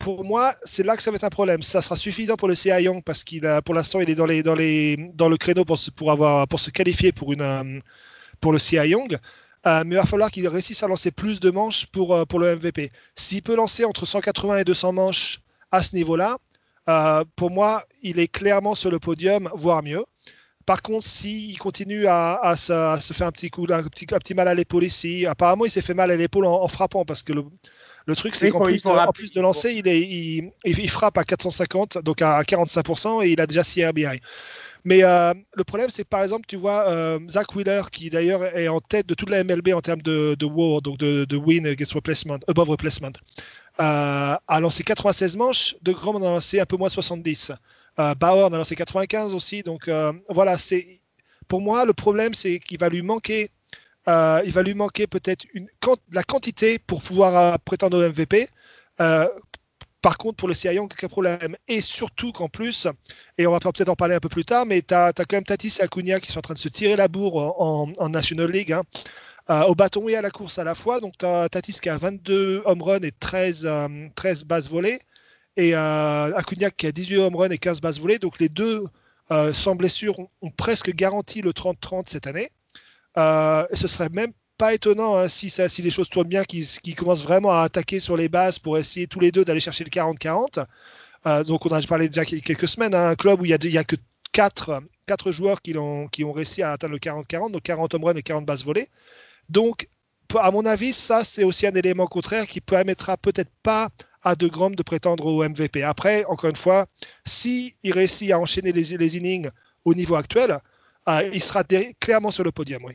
pour 0.00 0.24
moi, 0.24 0.54
c'est 0.64 0.82
là 0.82 0.96
que 0.96 1.02
ça 1.02 1.10
va 1.10 1.16
être 1.16 1.24
un 1.24 1.30
problème. 1.30 1.62
Ça 1.62 1.82
sera 1.82 1.94
suffisant 1.94 2.36
pour 2.36 2.48
le 2.48 2.54
CA 2.54 2.80
Young 2.80 3.02
parce 3.04 3.22
qu'il 3.22 3.42
pour 3.64 3.74
l'instant, 3.74 4.00
il 4.00 4.10
est 4.10 4.14
dans, 4.14 4.26
le 4.26 5.36
créneau 5.36 5.64
pour 5.64 5.78
se, 5.78 6.70
qualifier 6.70 7.12
pour, 7.12 7.34
pour 8.40 8.52
le 8.52 8.58
CA 8.58 8.86
Young. 8.86 9.16
Euh, 9.66 9.82
mais 9.84 9.94
il 9.94 9.98
va 9.98 10.06
falloir 10.06 10.30
qu'il 10.30 10.48
réussisse 10.48 10.82
à 10.82 10.88
lancer 10.88 11.10
plus 11.10 11.38
de 11.38 11.50
manches 11.50 11.86
pour, 11.86 12.14
euh, 12.14 12.24
le 12.32 12.56
MVP. 12.56 12.90
S'il 13.14 13.42
peut 13.42 13.54
lancer 13.54 13.84
entre 13.84 14.06
180 14.06 14.58
et 14.58 14.64
200 14.64 14.92
manches 14.92 15.40
à 15.70 15.82
ce 15.82 15.94
niveau-là, 15.94 16.38
euh, 16.88 17.24
pour 17.36 17.50
moi, 17.50 17.84
il 18.02 18.18
est 18.18 18.28
clairement 18.28 18.74
sur 18.74 18.90
le 18.90 18.98
podium, 18.98 19.50
voire 19.54 19.82
mieux. 19.82 20.04
Par 20.64 20.82
contre, 20.82 21.06
s'il 21.06 21.58
continue 21.58 22.06
à, 22.06 22.54
se, 22.56 23.12
faire 23.12 23.26
un 23.26 23.32
petit 23.32 23.50
coup, 23.50 23.66
un 23.68 23.82
petit, 23.82 24.34
mal 24.34 24.48
à 24.48 24.54
l'épaule 24.54 24.84
ici, 24.84 25.26
apparemment 25.26 25.64
il 25.64 25.70
s'est 25.70 25.82
fait 25.82 25.94
mal 25.94 26.10
à 26.10 26.16
l'épaule 26.16 26.46
en, 26.46 26.68
frappant 26.68 27.04
parce 27.04 27.22
que 27.22 27.32
le, 27.32 27.44
le 28.06 28.16
truc 28.16 28.34
c'est 28.34 28.50
qu'en 28.50 28.60
plus, 28.60 28.82
plus, 29.14 29.32
de 29.32 29.40
lancer, 29.40 29.72
il, 29.72 29.86
est, 29.88 30.00
il, 30.00 30.52
il, 30.64 30.90
frappe 30.90 31.18
à 31.18 31.24
450, 31.24 31.98
donc 31.98 32.22
à 32.22 32.40
45% 32.42 33.24
et 33.24 33.30
il 33.30 33.40
a 33.40 33.46
déjà 33.46 33.62
6 33.62 33.86
RBI. 33.86 34.20
Mais 34.84 35.02
euh, 35.02 35.34
le 35.54 35.64
problème, 35.64 35.90
c'est 35.90 36.04
par 36.04 36.22
exemple, 36.22 36.46
tu 36.46 36.56
vois, 36.56 36.88
euh, 36.88 37.18
Zach 37.28 37.54
Wheeler, 37.54 37.82
qui 37.92 38.08
d'ailleurs 38.10 38.44
est 38.56 38.68
en 38.68 38.80
tête 38.80 39.06
de 39.06 39.14
toute 39.14 39.30
la 39.30 39.44
MLB 39.44 39.68
en 39.74 39.80
termes 39.80 40.02
de, 40.02 40.34
de 40.38 40.46
WAR, 40.46 40.80
donc 40.80 40.98
de, 40.98 41.24
de 41.24 41.36
win 41.36 41.66
against 41.66 41.92
replacement, 41.92 42.38
above 42.48 42.70
replacement, 42.70 43.12
euh, 43.80 44.36
a 44.46 44.60
lancé 44.60 44.82
96 44.82 45.36
manches. 45.36 45.76
De 45.82 45.92
Grom 45.92 46.16
en 46.16 46.26
a 46.26 46.30
lancé 46.30 46.60
un 46.60 46.66
peu 46.66 46.76
moins 46.76 46.88
70. 46.88 47.52
Bauer 48.18 48.46
en 48.46 48.52
a 48.52 48.56
lancé 48.56 48.74
95 48.74 49.34
aussi. 49.34 49.62
Donc 49.62 49.90
voilà, 50.30 50.56
c'est 50.56 51.00
pour 51.48 51.60
moi, 51.60 51.84
le 51.84 51.92
problème, 51.92 52.32
c'est 52.32 52.60
qu'il 52.60 52.78
va 52.78 52.88
lui 52.88 53.02
manquer. 53.02 53.48
Il 54.06 54.52
va 54.52 54.62
lui 54.62 54.74
manquer 54.74 55.06
peut-être 55.06 55.44
une, 55.54 55.68
la 56.12 56.22
quantité 56.22 56.78
pour 56.78 57.02
pouvoir 57.02 57.58
prétendre 57.60 57.98
au 57.98 58.08
MVP. 58.08 58.48
Par 60.02 60.16
contre, 60.16 60.36
pour 60.36 60.48
le 60.48 60.54
CI 60.54 60.68
Young, 60.68 60.90
aucun 60.90 61.08
problème. 61.08 61.56
Et 61.68 61.80
surtout 61.82 62.32
qu'en 62.32 62.48
plus, 62.48 62.88
et 63.36 63.46
on 63.46 63.52
va 63.52 63.60
peut-être 63.60 63.88
en 63.88 63.96
parler 63.96 64.14
un 64.14 64.20
peu 64.20 64.30
plus 64.30 64.44
tard, 64.44 64.64
mais 64.64 64.80
tu 64.80 64.94
as, 64.94 65.12
quand 65.12 65.32
même 65.32 65.44
Tatis 65.44 65.76
et 65.80 65.82
Acuna 65.82 66.20
qui 66.20 66.32
sont 66.32 66.38
en 66.38 66.42
train 66.42 66.54
de 66.54 66.58
se 66.58 66.68
tirer 66.68 66.96
la 66.96 67.08
bourre 67.08 67.60
en, 67.60 68.08
National 68.08 68.50
League, 68.50 68.72
hein. 68.72 68.82
euh, 69.50 69.62
au 69.64 69.74
bâton 69.74 70.08
et 70.08 70.16
à 70.16 70.22
la 70.22 70.30
course 70.30 70.58
à 70.58 70.64
la 70.64 70.74
fois. 70.74 71.00
Donc, 71.00 71.18
tu 71.18 71.26
as 71.26 71.48
Tatis 71.50 71.80
qui 71.80 71.90
a 71.90 71.98
22 71.98 72.62
home 72.64 72.82
runs 72.82 73.02
et 73.02 73.12
13, 73.12 73.68
13 74.14 74.40
euh, 74.40 74.44
bases 74.46 74.70
volées, 74.70 74.98
et 75.56 75.74
euh, 75.74 76.34
Acuna 76.34 76.70
qui 76.70 76.86
a 76.86 76.92
18 76.92 77.18
home 77.18 77.36
runs 77.36 77.50
et 77.50 77.58
15 77.58 77.82
bases 77.82 78.00
volées. 78.00 78.18
Donc, 78.18 78.38
les 78.38 78.48
deux, 78.48 78.84
sans 79.52 79.74
blessure, 79.74 80.18
ont, 80.18 80.50
presque 80.56 80.92
garanti 80.94 81.42
le 81.42 81.52
30-30 81.52 82.04
cette 82.06 82.26
année. 82.26 82.50
Ce 83.72 83.88
serait 83.88 84.08
même 84.10 84.32
pas 84.60 84.74
étonnant 84.74 85.16
hein, 85.16 85.28
si, 85.28 85.48
si 85.48 85.82
les 85.82 85.90
choses 85.90 86.10
tournent 86.10 86.28
bien, 86.28 86.44
qu'ils 86.44 86.94
commencent 86.94 87.22
vraiment 87.22 87.50
à 87.50 87.62
attaquer 87.62 87.98
sur 87.98 88.16
les 88.16 88.28
bases 88.28 88.58
pour 88.58 88.76
essayer 88.76 89.06
tous 89.06 89.18
les 89.18 89.32
deux 89.32 89.42
d'aller 89.42 89.58
chercher 89.58 89.84
le 89.84 89.90
40-40. 89.90 90.66
Euh, 91.26 91.44
donc 91.44 91.64
on 91.64 91.70
a 91.70 91.80
parlé 91.82 92.08
déjà 92.08 92.26
quelques 92.26 92.68
semaines, 92.68 92.94
hein, 92.94 93.08
un 93.08 93.14
club 93.14 93.40
où 93.40 93.46
il 93.46 93.48
n'y 93.48 93.78
a, 93.78 93.84
que 93.84 93.96
4, 94.32 94.82
joueurs 95.32 95.62
qui 95.62 95.76
ont, 95.78 96.08
réussi 96.32 96.62
à 96.62 96.72
atteindre 96.72 96.92
le 96.92 96.98
40-40, 96.98 97.52
donc 97.52 97.62
40 97.62 97.94
home 97.94 98.04
runs 98.04 98.14
et 98.14 98.22
40 98.22 98.44
bases 98.44 98.64
volées. 98.64 98.88
Donc, 99.48 99.88
à 100.38 100.50
mon 100.50 100.66
avis, 100.66 100.92
ça, 100.92 101.24
c'est 101.24 101.42
aussi 101.42 101.66
un 101.66 101.74
élément 101.74 102.06
contraire 102.06 102.46
qui 102.46 102.60
permettra 102.60 103.16
peut-être 103.16 103.50
pas 103.62 103.88
à 104.22 104.36
De 104.36 104.46
Grom 104.46 104.74
de 104.74 104.82
prétendre 104.82 105.24
au 105.24 105.42
MVP. 105.42 105.82
Après, 105.82 106.24
encore 106.26 106.50
une 106.50 106.56
fois, 106.56 106.86
s'il 107.26 107.72
il 107.82 107.92
réussit 107.92 108.30
à 108.30 108.38
enchaîner 108.38 108.72
les, 108.72 108.96
les 108.96 109.16
innings 109.16 109.48
au 109.84 109.94
niveau 109.94 110.16
actuel, 110.16 110.58
euh, 111.08 111.30
il 111.32 111.42
sera 111.42 111.64
clairement 111.98 112.30
sur 112.30 112.44
le 112.44 112.52
podium, 112.52 112.84
oui. 112.84 112.94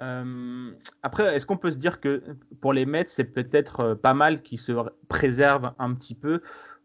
Euh, 0.00 0.70
après, 1.02 1.34
est-ce 1.34 1.46
qu'on 1.46 1.56
peut 1.56 1.70
se 1.70 1.76
dire 1.76 2.00
que 2.00 2.22
pour 2.60 2.72
les 2.72 2.86
Mets, 2.86 3.04
c'est 3.08 3.24
peut-être 3.24 3.80
euh, 3.80 3.94
pas 3.94 4.14
mal 4.14 4.42
qu'ils 4.42 4.58
se 4.58 4.72
préservent 5.08 5.72
un 5.78 5.94
petit 5.94 6.14
peu? 6.14 6.40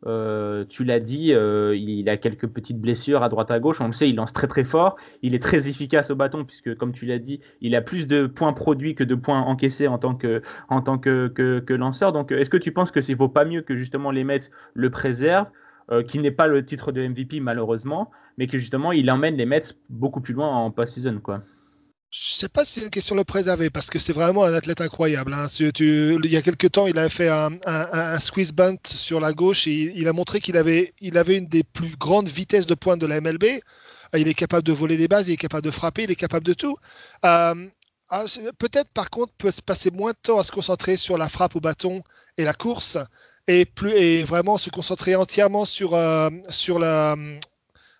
Euh, 0.05 0.65
Tu 0.69 0.83
l'as 0.83 0.99
dit, 0.99 1.29
il 1.29 2.09
a 2.09 2.17
quelques 2.17 2.47
petites 2.47 2.79
blessures 2.79 3.23
à 3.23 3.29
droite 3.29 3.49
à 3.49 3.59
gauche. 3.59 3.81
On 3.81 3.87
le 3.87 3.93
sait, 3.93 4.09
il 4.09 4.15
lance 4.15 4.33
très 4.33 4.47
très 4.47 4.63
fort. 4.63 4.97
Il 5.23 5.33
est 5.33 5.41
très 5.41 5.67
efficace 5.67 6.11
au 6.11 6.15
bâton 6.15 6.43
puisque, 6.45 6.75
comme 6.75 6.91
tu 6.91 7.05
l'as 7.05 7.17
dit, 7.17 7.39
il 7.61 7.75
a 7.75 7.81
plus 7.81 8.05
de 8.05 8.27
points 8.27 8.53
produits 8.53 8.93
que 8.93 9.03
de 9.03 9.15
points 9.15 9.41
encaissés 9.41 9.87
en 9.87 9.97
tant 9.97 10.15
que, 10.15 10.41
lanceur. 11.69 12.11
Donc, 12.13 12.31
est-ce 12.31 12.49
que 12.49 12.57
tu 12.57 12.71
penses 12.71 12.91
que 12.91 13.01
c'est 13.01 13.15
vaut 13.15 13.29
pas 13.29 13.45
mieux 13.45 13.61
que 13.61 13.75
justement 13.75 14.11
les 14.11 14.23
Mets 14.23 14.51
le 14.73 14.89
préservent 14.89 15.49
qui 16.07 16.19
n'est 16.19 16.31
pas 16.31 16.47
le 16.47 16.65
titre 16.65 16.91
de 16.91 17.07
MVP 17.07 17.39
malheureusement, 17.39 18.09
mais 18.37 18.47
que 18.47 18.57
justement 18.57 18.91
il 18.91 19.09
emmène 19.11 19.35
les 19.35 19.45
Mets 19.45 19.75
beaucoup 19.89 20.19
plus 20.19 20.33
loin 20.33 20.49
en 20.49 20.71
post-season 20.71 21.19
quoi? 21.19 21.41
Je 22.17 22.31
ne 22.31 22.35
sais 22.37 22.47
pas 22.47 22.63
si 22.63 22.79
c'est 22.79 22.85
une 22.85 22.91
question 22.91 23.13
le 23.13 23.25
préserver 23.25 23.69
parce 23.69 23.89
que 23.89 23.99
c'est 23.99 24.13
vraiment 24.13 24.45
un 24.45 24.53
athlète 24.53 24.79
incroyable. 24.79 25.33
Hein. 25.33 25.47
il 25.59 26.31
y 26.31 26.37
a 26.37 26.41
quelques 26.41 26.71
temps, 26.71 26.87
il 26.87 26.97
a 26.97 27.09
fait 27.09 27.27
un, 27.27 28.19
squeeze 28.19 28.53
bunt 28.53 28.77
sur 28.85 29.19
la 29.19 29.33
gauche 29.33 29.67
et 29.67 29.91
il, 29.95 30.07
a 30.07 30.13
montré 30.13 30.39
qu'il 30.39 30.55
avait, 30.55 30.93
une 31.01 31.47
des 31.47 31.65
plus 31.65 31.93
grandes 31.97 32.29
vitesses 32.29 32.67
de 32.67 32.73
pointe 32.73 33.01
de 33.01 33.05
la 33.05 33.19
MLB. 33.19 33.43
Euh, 33.43 33.59
il 34.17 34.29
est 34.29 34.33
capable 34.33 34.63
de 34.63 34.71
voler 34.71 34.95
des 34.95 35.09
bases, 35.09 35.27
il 35.27 35.33
est 35.33 35.37
capable 35.37 35.65
de 35.65 35.71
frapper, 35.71 36.03
il 36.03 36.11
est 36.11 36.15
capable 36.15 36.45
de 36.45 36.53
tout. 36.53 36.77
Euh, 37.25 37.67
ah, 38.09 38.23
peut-être 38.59 38.91
par 38.91 39.09
contre 39.09 39.33
peut 39.33 39.51
se 39.51 39.61
passer 39.61 39.91
moins 39.91 40.11
de 40.11 40.17
temps 40.21 40.39
à 40.39 40.43
se 40.43 40.53
concentrer 40.53 40.95
sur 40.95 41.17
la 41.17 41.27
frappe 41.27 41.57
au 41.57 41.59
bâton 41.59 42.01
et 42.37 42.45
la 42.45 42.53
course 42.53 42.97
et 43.47 44.23
vraiment 44.23 44.57
se 44.57 44.69
concentrer 44.69 45.15
entièrement 45.15 45.65
sur 45.65 45.95
euh, 45.95 46.29
sur 46.49 46.79
la 46.79 47.17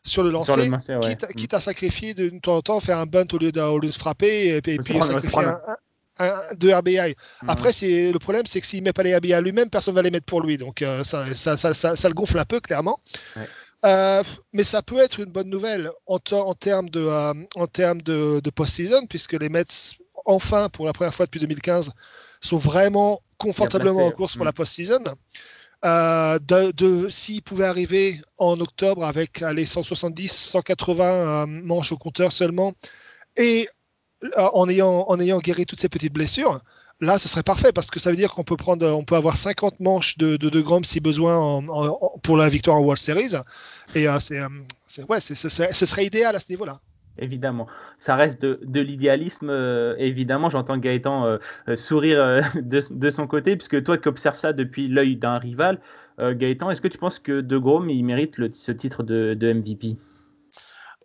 sur 0.05 0.23
le 0.23 0.29
lancer, 0.29 0.71
quitte, 1.35 1.53
à 1.53 1.59
sacrifier 1.59 2.13
de, 2.13 2.29
temps 2.39 2.57
en 2.57 2.61
temps, 2.61 2.79
faire 2.79 2.99
un 2.99 3.05
bunt 3.05 3.25
au 3.33 3.37
lieu 3.37 3.51
de, 3.51 3.59
au 3.59 3.79
lieu 3.79 3.89
de 3.89 3.93
frapper, 3.93 4.55
et, 4.55 4.61
puis, 4.61 4.77
sacrifier 5.01 5.43
un, 5.43 5.59
un, 6.19 6.41
deux 6.55 6.73
RBI. 6.73 7.15
Après, 7.47 7.73
c'est 7.73 8.11
le 8.11 8.19
problème, 8.19 8.45
c'est 8.45 8.61
que 8.61 8.67
s'il 8.67 8.83
met 8.83 8.93
pas 8.93 9.03
les 9.03 9.15
RBI 9.15 9.33
lui-même, 9.41 9.69
personne 9.69 9.95
va 9.95 10.01
les 10.01 10.11
mettre 10.11 10.25
pour 10.25 10.41
lui. 10.41 10.57
Donc 10.57 10.81
euh, 10.81 11.03
ça, 11.03 11.25
ça, 11.33 11.57
ça, 11.57 11.95
ça, 11.95 12.07
le 12.07 12.13
gonfle 12.13 12.39
un 12.39 12.45
peu, 12.45 12.59
clairement. 12.59 13.01
Euh, 13.83 14.23
mais 14.53 14.63
ça 14.63 14.81
peut 14.81 14.99
être 14.99 15.19
une 15.19 15.31
bonne 15.31 15.49
nouvelle 15.49 15.91
en, 16.07 16.17
en 16.31 16.53
termes 16.53 16.89
de, 16.89 17.01
euh, 17.01 17.33
en 17.55 17.67
termes 17.67 18.01
de, 18.01 18.39
de 18.39 18.49
post-season, 18.49 19.05
puisque 19.07 19.33
les 19.33 19.49
Mets, 19.49 19.65
enfin, 20.25 20.69
pour 20.69 20.85
la 20.85 20.93
première 20.93 21.13
fois 21.13 21.25
depuis 21.25 21.41
2015, 21.41 21.91
sont 22.41 22.57
vraiment 22.57 23.21
confortablement 23.37 24.05
en 24.05 24.11
course 24.11 24.35
pour 24.35 24.45
la 24.45 24.53
post-season. 24.53 25.03
Euh, 25.85 26.39
de, 26.39 27.07
s'il 27.09 27.43
pouvait 27.43 27.65
arriver 27.65 28.19
en 28.39 28.59
octobre 28.59 29.05
avec 29.05 29.41
les 29.53 29.65
170, 29.65 30.31
180 30.31 31.03
euh, 31.03 31.45
manches 31.45 31.91
au 31.91 31.97
compteur 31.97 32.31
seulement, 32.31 32.73
et 33.37 33.69
euh, 34.23 34.29
en, 34.53 34.67
ayant, 34.67 35.05
en 35.07 35.19
ayant 35.19 35.37
guéri 35.39 35.67
toutes 35.67 35.79
ces 35.79 35.89
petites 35.89 36.13
blessures, 36.13 36.59
là, 37.01 37.19
ce 37.19 37.27
serait 37.27 37.43
parfait 37.43 37.71
parce 37.71 37.91
que 37.91 37.99
ça 37.99 38.09
veut 38.09 38.15
dire 38.15 38.31
qu'on 38.33 38.43
peut 38.43 38.57
prendre, 38.57 38.87
on 38.87 39.03
peut 39.03 39.15
avoir 39.15 39.37
50 39.37 39.79
manches 39.79 40.17
de, 40.17 40.37
de, 40.37 40.61
Grom 40.61 40.83
si 40.83 40.99
besoin 40.99 41.63
pour 42.23 42.37
la 42.37 42.49
victoire 42.49 42.77
en 42.77 42.81
World 42.81 42.99
Series. 42.99 43.35
Et 43.93 44.07
c'est, 44.17 45.03
ouais, 45.07 45.19
ce 45.19 45.85
serait 45.85 46.05
idéal 46.05 46.35
à 46.35 46.39
ce 46.39 46.49
niveau-là 46.49 46.79
évidemment. 47.17 47.67
Ça 47.97 48.15
reste 48.15 48.41
de, 48.41 48.79
l'idéalisme, 48.79 49.49
euh, 49.49 49.95
évidemment. 49.97 50.49
J'entends 50.49 50.77
Gaëtan 50.77 51.25
euh, 51.25 51.37
euh, 51.67 51.75
sourire 51.75 52.41
de, 52.55 53.09
son 53.09 53.27
côté, 53.27 53.55
puisque 53.55 53.83
toi 53.83 53.97
qui 53.97 54.07
observes 54.07 54.37
ça 54.37 54.53
depuis 54.53 54.87
l'œil 54.87 55.15
d'un 55.15 55.37
rival, 55.37 55.79
Gaëtan, 56.17 56.71
est-ce 56.71 56.79
que 56.79 56.87
tu 56.87 56.97
penses 56.97 57.19
que 57.19 57.41
De 57.41 57.57
Grom, 57.57 57.89
il 57.89 58.03
mérite 58.05 58.55
ce 58.55 58.71
titre 58.71 59.03
de, 59.03 59.35
MVP 59.53 59.97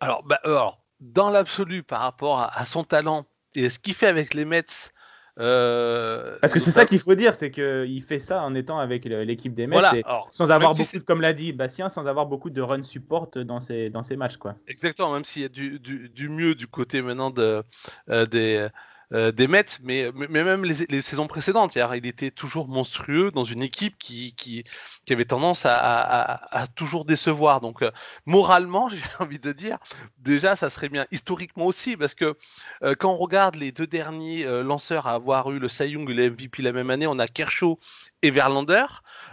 alors, 0.03 0.23
bah, 0.23 0.39
alors, 0.45 0.83
dans 1.01 1.31
l'absolu, 1.31 1.83
par 1.83 2.01
rapport 2.01 2.39
à, 2.39 2.57
à, 2.57 2.65
son 2.65 2.85
talent 2.85 3.25
et 3.55 3.69
ce 3.69 3.79
qu'il 3.79 3.93
fait 3.93 4.07
avec 4.07 4.35
les 4.35 4.45
Mets, 4.45 4.93
euh, 5.39 6.37
Parce 6.41 6.53
que 6.53 6.59
c'est 6.59 6.71
ça 6.71 6.85
qu'il 6.85 6.99
faut 6.99 7.15
dire, 7.15 7.35
c'est 7.35 7.51
qu'il 7.51 8.03
fait 8.03 8.19
ça 8.19 8.43
en 8.43 8.55
étant 8.55 8.79
avec 8.79 9.05
l'équipe 9.05 9.55
des 9.55 9.67
Mets, 9.67 10.03
sans 10.33 10.51
avoir 10.51 10.75
beaucoup, 10.75 11.01
comme 11.07 11.21
l'a 11.21 11.33
dit 11.33 11.53
Bastien, 11.53 11.89
sans 11.89 12.07
avoir 12.07 12.27
beaucoup 12.27 12.51
de 12.51 12.61
run 12.61 12.83
support 12.83 13.31
dans 13.35 13.61
ses 13.61 14.17
matchs. 14.17 14.37
Quoi. 14.37 14.57
Exactement, 14.67 15.13
même 15.13 15.25
s'il 15.25 15.43
y 15.43 15.45
a 15.45 15.49
du, 15.49 15.79
du, 15.79 16.29
mieux 16.29 16.55
du 16.55 16.67
côté 16.67 17.03
maintenant 17.03 17.31
de, 17.31 17.63
euh, 18.09 18.27
des, 18.27 18.69
euh, 19.13 19.33
des 19.33 19.49
Mets, 19.49 19.65
mais, 19.83 20.13
même 20.13 20.65
les, 20.65 21.03
saisons 21.03 21.27
précédentes, 21.27 21.75
il 21.75 22.07
était 22.07 22.31
toujours 22.31 22.69
monstrueux 22.69 23.33
dans 23.33 23.43
une 23.43 23.63
équipe 23.63 23.99
qui, 23.99 24.65
avait 25.11 25.25
tendance 25.25 25.63
à, 25.67 26.67
toujours 26.77 27.05
décevoir. 27.05 27.61
Donc, 27.61 27.83
euh, 27.83 27.91
moralement, 28.27 28.89
j'ai 28.89 29.03
envie 29.19 29.41
de 29.41 29.51
dire, 29.51 29.79
déjà, 30.19 30.55
ça 30.55 30.71
serait 30.71 30.89
bien. 30.89 31.07
Historiquement 31.11 31.67
aussi, 31.67 31.97
parce 31.97 32.15
que 32.15 32.37
euh, 32.85 32.95
quand 32.95 33.13
on 33.13 33.17
regarde 33.17 33.57
les 33.57 33.73
deux 33.73 33.87
derniers 33.87 34.45
lanceurs 34.63 35.09
à 35.09 35.15
avoir 35.15 35.51
eu 35.51 35.59
le 35.59 35.69
Cy 35.69 35.89
Young 35.89 36.09
et 36.09 36.15
le 36.15 36.31
MVP 36.31 36.63
la 36.63 36.73
même 36.73 36.91
année, 36.91 37.09
on 37.09 37.19
a 37.19 37.27
Kershaw 37.27 37.81
et 38.23 38.31
Verlander, 38.31 38.87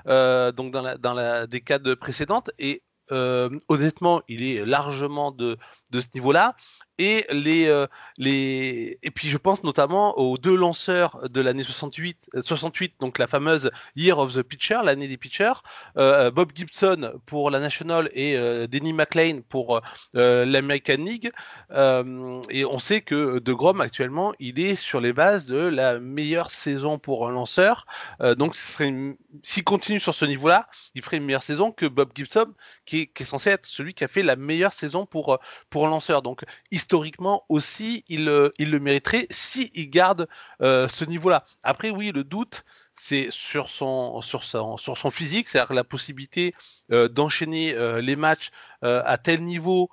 donc 0.06 0.72
dans 0.72 0.82
la, 0.82 0.98
dans 0.98 1.48
décade 1.48 1.94
précédente, 1.96 2.50
et 2.58 2.82
honnêtement, 3.12 4.24
il 4.28 4.42
est 4.44 4.66
largement 4.66 5.32
de, 5.32 5.58
de 5.92 6.00
ce 6.00 6.08
niveau-là 6.16 6.56
et 7.00 7.26
les, 7.30 7.68
euh, 7.68 7.88
les 8.18 8.98
et 9.04 9.12
puis 9.12 9.30
je 9.30 9.38
pense 9.38 9.64
notamment 9.64 10.18
aux 10.18 10.38
deux 10.38 10.56
lanceurs 10.56 11.30
de 11.30 11.42
l'année 11.42 11.64
68 11.64 12.30
68 12.42 12.92
euh, 12.92 12.96
donc 13.00 13.20
la 13.20 13.28
fameuse 13.28 13.70
Year 13.96 14.18
of 14.18 14.34
the 14.34 14.42
Pitcher 14.42 14.80
l'année 14.84 15.08
des 15.08 15.18
pitchers 15.18 15.54
euh, 15.98 16.32
Bob 16.32 16.52
Gibson 16.56 17.14
pour 17.26 17.52
la 17.52 17.60
National 17.60 18.10
et 18.14 18.38
Denny 18.68 18.94
McLean 18.94 19.42
pour 19.48 19.82
l'American 20.14 20.98
League. 20.98 21.32
Et 22.50 22.66
on 22.66 22.80
sait 22.80 23.02
que 23.02 23.40
De 23.40 23.54
Grom 23.54 23.82
actuellement 23.82 24.34
il 24.40 24.60
est 24.60 24.76
sur 24.76 25.00
les 25.00 25.14
bases 25.14 25.46
de 25.46 25.58
la 25.58 26.00
meilleure 26.00 26.52
saison 26.52 26.98
pour 27.00 27.28
un 27.28 27.32
lanceur. 27.32 27.86
Donc 28.38 28.56
s'il 28.56 29.64
continue 29.64 30.00
sur 30.00 30.16
ce 30.16 30.26
niveau-là 30.26 30.68
il 30.96 31.02
ferait 31.02 31.18
une 31.18 31.26
meilleure 31.26 31.44
saison 31.44 31.72
que 31.72 31.86
Bob 31.86 32.12
Gibson 32.16 32.54
qui 32.86 33.10
est, 33.16 33.24
censé 33.24 33.50
être 33.50 33.66
celui 33.66 33.94
qui 33.94 34.04
a 34.04 34.08
fait 34.08 34.24
la 34.24 34.36
meilleure 34.36 34.74
saison 34.74 35.06
pour 35.06 35.40
pour 35.70 35.88
lanceur. 35.88 36.22
Donc 36.22 36.44
historiquement 36.88 37.43
aussi, 37.50 38.06
il, 38.08 38.30
euh, 38.30 38.50
le 38.58 38.80
mériterait 38.80 39.28
s'il 39.30 39.69
il 39.73 39.89
garde 39.89 40.30
euh, 40.62 40.88
ce 40.88 41.04
niveau-là. 41.04 41.43
Après, 41.62 41.89
oui, 41.89 42.13
le 42.15 42.23
doute, 42.23 42.63
c'est 42.95 43.28
sur 43.30 43.69
son, 43.69 44.21
physique, 45.12 45.50
c'est-à-dire 45.50 45.73
la 45.73 45.84
possibilité 45.84 46.56
euh, 46.93 47.10
d'enchaîner 47.10 47.76
les 48.02 48.15
matchs 48.15 48.52
à 48.82 49.17
tel 49.17 49.43
niveau. 49.43 49.89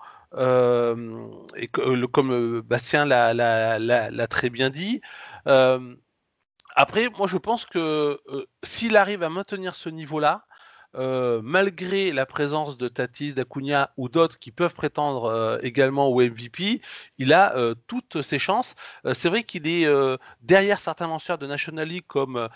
comme 2.13 2.61
Bastien 2.61 3.05
l'a 3.05 4.27
très 4.29 4.51
bien 4.51 4.71
dit. 4.71 5.01
après, 6.77 7.09
moi 7.19 7.27
je 7.27 7.39
pense 7.39 7.67
que 7.67 8.21
s'il 8.63 8.97
arrive 8.97 9.25
à 9.25 9.31
maintenir 9.31 9.75
ce 9.75 9.89
niveau-là, 9.89 10.47
euh, 10.97 11.41
malgré 11.43 12.13
la 12.13 12.27
présence 12.27 12.77
de 12.77 12.89
Tatis, 12.89 13.35
d'Acuna 13.35 13.91
ou 13.97 14.09
d'autres 14.09 14.39
qui 14.39 14.51
peuvent 14.51 14.75
prétendre 14.75 15.25
euh, 15.25 15.59
également 15.63 16.09
au 16.09 16.21
MVP, 16.21 16.81
il 17.19 17.33
a 17.33 17.57
euh, 17.57 17.75
toutes 17.87 18.23
ses 18.23 18.39
chances. 18.39 18.75
c'est 19.13 19.29
vrai 19.29 19.43
qu'il 19.43 19.67
est 19.67 19.87
derrière 20.43 20.79
certains 20.79 21.07
lanceurs 21.07 21.39
de 21.39 21.47
National 21.47 21.89
League 21.89 22.05
comme 22.07 22.49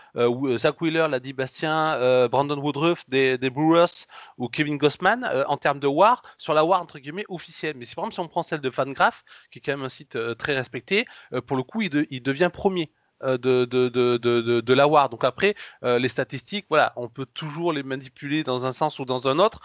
Zach 0.57 0.81
Wheeler, 0.81 1.07
l'a 1.11 1.21
dit 1.21 1.33
Bastien, 1.33 2.29
Brandon 2.29 2.59
Woodruff 2.59 3.09
des, 3.09 3.39
Brewers 3.51 4.07
ou 4.37 4.49
Kevin 4.49 4.77
Gossman 4.77 5.29
en 5.47 5.57
termes 5.57 5.81
de 5.81 5.87
WAR, 5.87 6.23
sur 6.37 6.55
la 6.55 6.65
WAR 6.65 6.83
entre 6.83 6.99
guillemets 6.99 7.25
officielle. 7.29 7.77
Mais 7.77 7.85
si 7.85 7.95
par 7.95 8.05
exemple 8.05 8.15
si 8.15 8.21
on 8.21 8.29
prend 8.29 8.43
celle 8.43 8.61
de 8.61 8.71
Fangraph, 8.71 9.25
qui 9.51 9.59
est 9.59 9.63
quand 9.63 9.73
même 9.73 9.85
un 9.85 9.89
site 9.89 10.19
très 10.37 10.55
respecté, 10.55 11.07
pour 11.47 11.57
le 11.57 11.63
coup 11.63 11.83
il 11.83 12.23
devient 12.23 12.51
premier. 12.53 12.91
Euh, 13.25 13.37
de, 13.37 13.65
de, 13.65 13.89
de, 13.89 14.17
de, 14.61 14.75
la 14.75 14.87
Donc 15.09 15.25
après, 15.25 15.57
euh, 15.83 15.99
les 15.99 16.09
statistiques, 16.09 16.67
voilà, 16.69 16.93
on 16.95 17.09
peut 17.09 17.27
toujours 17.27 17.73
les 17.73 17.83
manipuler 17.83 18.45
dans 18.45 18.65
un 18.65 18.73
sens 18.73 19.01
ou 19.01 19.05
dans 19.05 19.27
un 19.27 19.41
autre. 19.41 19.61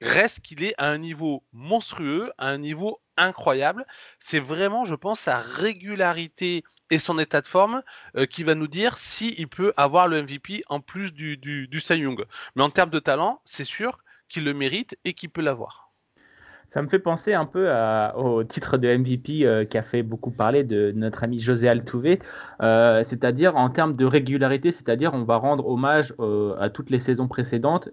Reste 0.00 0.40
qu'il 0.40 0.64
est 0.64 0.74
à 0.76 0.88
un 0.88 0.98
niveau 0.98 1.44
monstrueux, 1.52 2.32
à 2.38 2.48
un 2.48 2.58
niveau 2.58 3.00
incroyable. 3.16 3.86
C'est 4.18 4.40
vraiment, 4.40 4.84
je 4.84 4.94
pense, 4.96 5.20
sa 5.20 5.38
régularité 5.38 6.64
et 6.90 6.98
son 6.98 7.18
état 7.18 7.40
de 7.40 7.46
forme 7.46 7.82
euh, 8.16 8.26
qui 8.26 8.42
va 8.42 8.56
nous 8.56 8.66
dire 8.66 8.98
s'il 8.98 9.38
il 9.38 9.46
peut 9.46 9.72
avoir 9.76 10.08
le 10.08 10.22
MVP 10.22 10.64
en 10.68 10.80
plus 10.80 11.12
du, 11.12 11.36
du, 11.36 11.68
du. 11.68 11.82
Mais 12.56 12.62
en 12.62 12.70
termes 12.70 12.90
de 12.90 12.98
talent, 12.98 13.40
c'est 13.44 13.64
sûr 13.64 13.98
qu'il 14.28 14.44
le 14.44 14.54
mérite 14.54 14.98
et 15.04 15.14
qu'il 15.14 15.30
peut 15.30 15.42
l'avoir. 15.42 15.89
Ça 16.70 16.82
me 16.82 16.88
fait 16.88 17.00
penser 17.00 17.34
un 17.34 17.46
peu 17.46 17.68
au 18.14 18.44
titre 18.44 18.78
de 18.78 18.96
MVP 18.96 19.44
euh, 19.44 19.64
qui 19.64 19.76
a 19.76 19.82
fait 19.82 20.04
beaucoup 20.04 20.30
parler 20.30 20.62
de 20.62 20.92
notre 20.94 21.24
ami 21.24 21.40
José 21.40 21.68
Altuve, 21.68 22.18
euh, 22.62 23.02
c'est-à-dire 23.02 23.56
en 23.56 23.70
termes 23.70 23.96
de 23.96 24.04
régularité, 24.04 24.70
c'est-à-dire 24.70 25.12
on 25.12 25.24
va 25.24 25.36
rendre 25.36 25.66
hommage 25.66 26.14
euh, 26.20 26.54
à 26.60 26.70
toutes 26.70 26.90
les 26.90 27.00
saisons 27.00 27.26
précédentes 27.26 27.88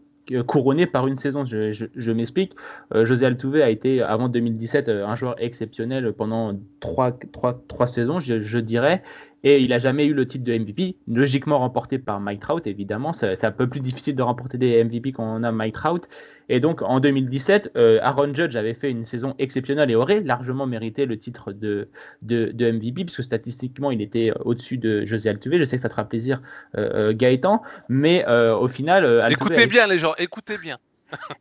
couronnées 0.45 0.85
par 0.85 1.07
une 1.07 1.15
saison. 1.15 1.45
Je, 1.45 2.11
m'explique. 2.11 2.53
José 2.93 3.25
Altuve 3.25 3.61
a 3.61 3.69
été, 3.69 4.01
avant 4.01 4.27
2017, 4.27 4.89
un 4.89 5.15
joueur 5.15 5.41
exceptionnel 5.41 6.11
pendant 6.11 6.53
trois, 6.81 7.17
trois, 7.31 7.63
trois 7.69 7.87
saisons, 7.87 8.19
je 8.19 8.59
dirais. 8.59 9.01
Et 9.43 9.59
il 9.61 9.69
n'a 9.69 9.77
jamais 9.77 10.05
eu 10.05 10.13
le 10.13 10.25
titre 10.25 10.43
de 10.43 10.57
MVP, 10.57 10.95
logiquement 11.07 11.59
remporté 11.59 11.99
par 11.99 12.19
Mike 12.19 12.41
Trout, 12.41 12.65
évidemment. 12.65 13.13
C'est 13.13 13.43
un 13.43 13.51
peu 13.51 13.67
plus 13.67 13.79
difficile 13.79 14.15
de 14.15 14.23
remporter 14.23 14.57
des 14.57 14.83
MVP 14.83 15.11
quand 15.11 15.23
on 15.23 15.43
a 15.43 15.51
Mike 15.51 15.75
Trout. 15.75 16.07
Et 16.49 16.59
donc 16.59 16.81
en 16.81 16.99
2017, 16.99 17.71
euh, 17.75 17.99
Aaron 18.01 18.33
Judge 18.33 18.55
avait 18.55 18.73
fait 18.73 18.89
une 18.89 19.05
saison 19.05 19.35
exceptionnelle 19.37 19.91
et 19.91 19.95
aurait 19.95 20.21
largement 20.21 20.65
mérité 20.65 21.05
le 21.05 21.19
titre 21.19 21.51
de, 21.51 21.89
de, 22.21 22.71
MVP, 22.71 23.05
puisque 23.05 23.23
statistiquement 23.23 23.91
il 23.91 24.01
était 24.01 24.31
au-dessus 24.43 24.77
de 24.77 25.05
José 25.05 25.29
Altuve. 25.29 25.59
Je 25.59 25.65
sais 25.65 25.75
que 25.75 25.81
ça 25.81 25.89
te 25.89 25.93
fera 25.93 26.05
plaisir, 26.05 26.41
euh, 26.77 27.09
euh, 27.09 27.13
Gaëtan, 27.13 27.61
mais 27.89 28.25
au 28.27 28.67
final. 28.67 29.23
écoutez 29.29 29.67
bien 29.67 29.87
les 29.87 29.99
gens, 29.99 30.13
écoutez 30.17 30.57
bien. 30.57 30.77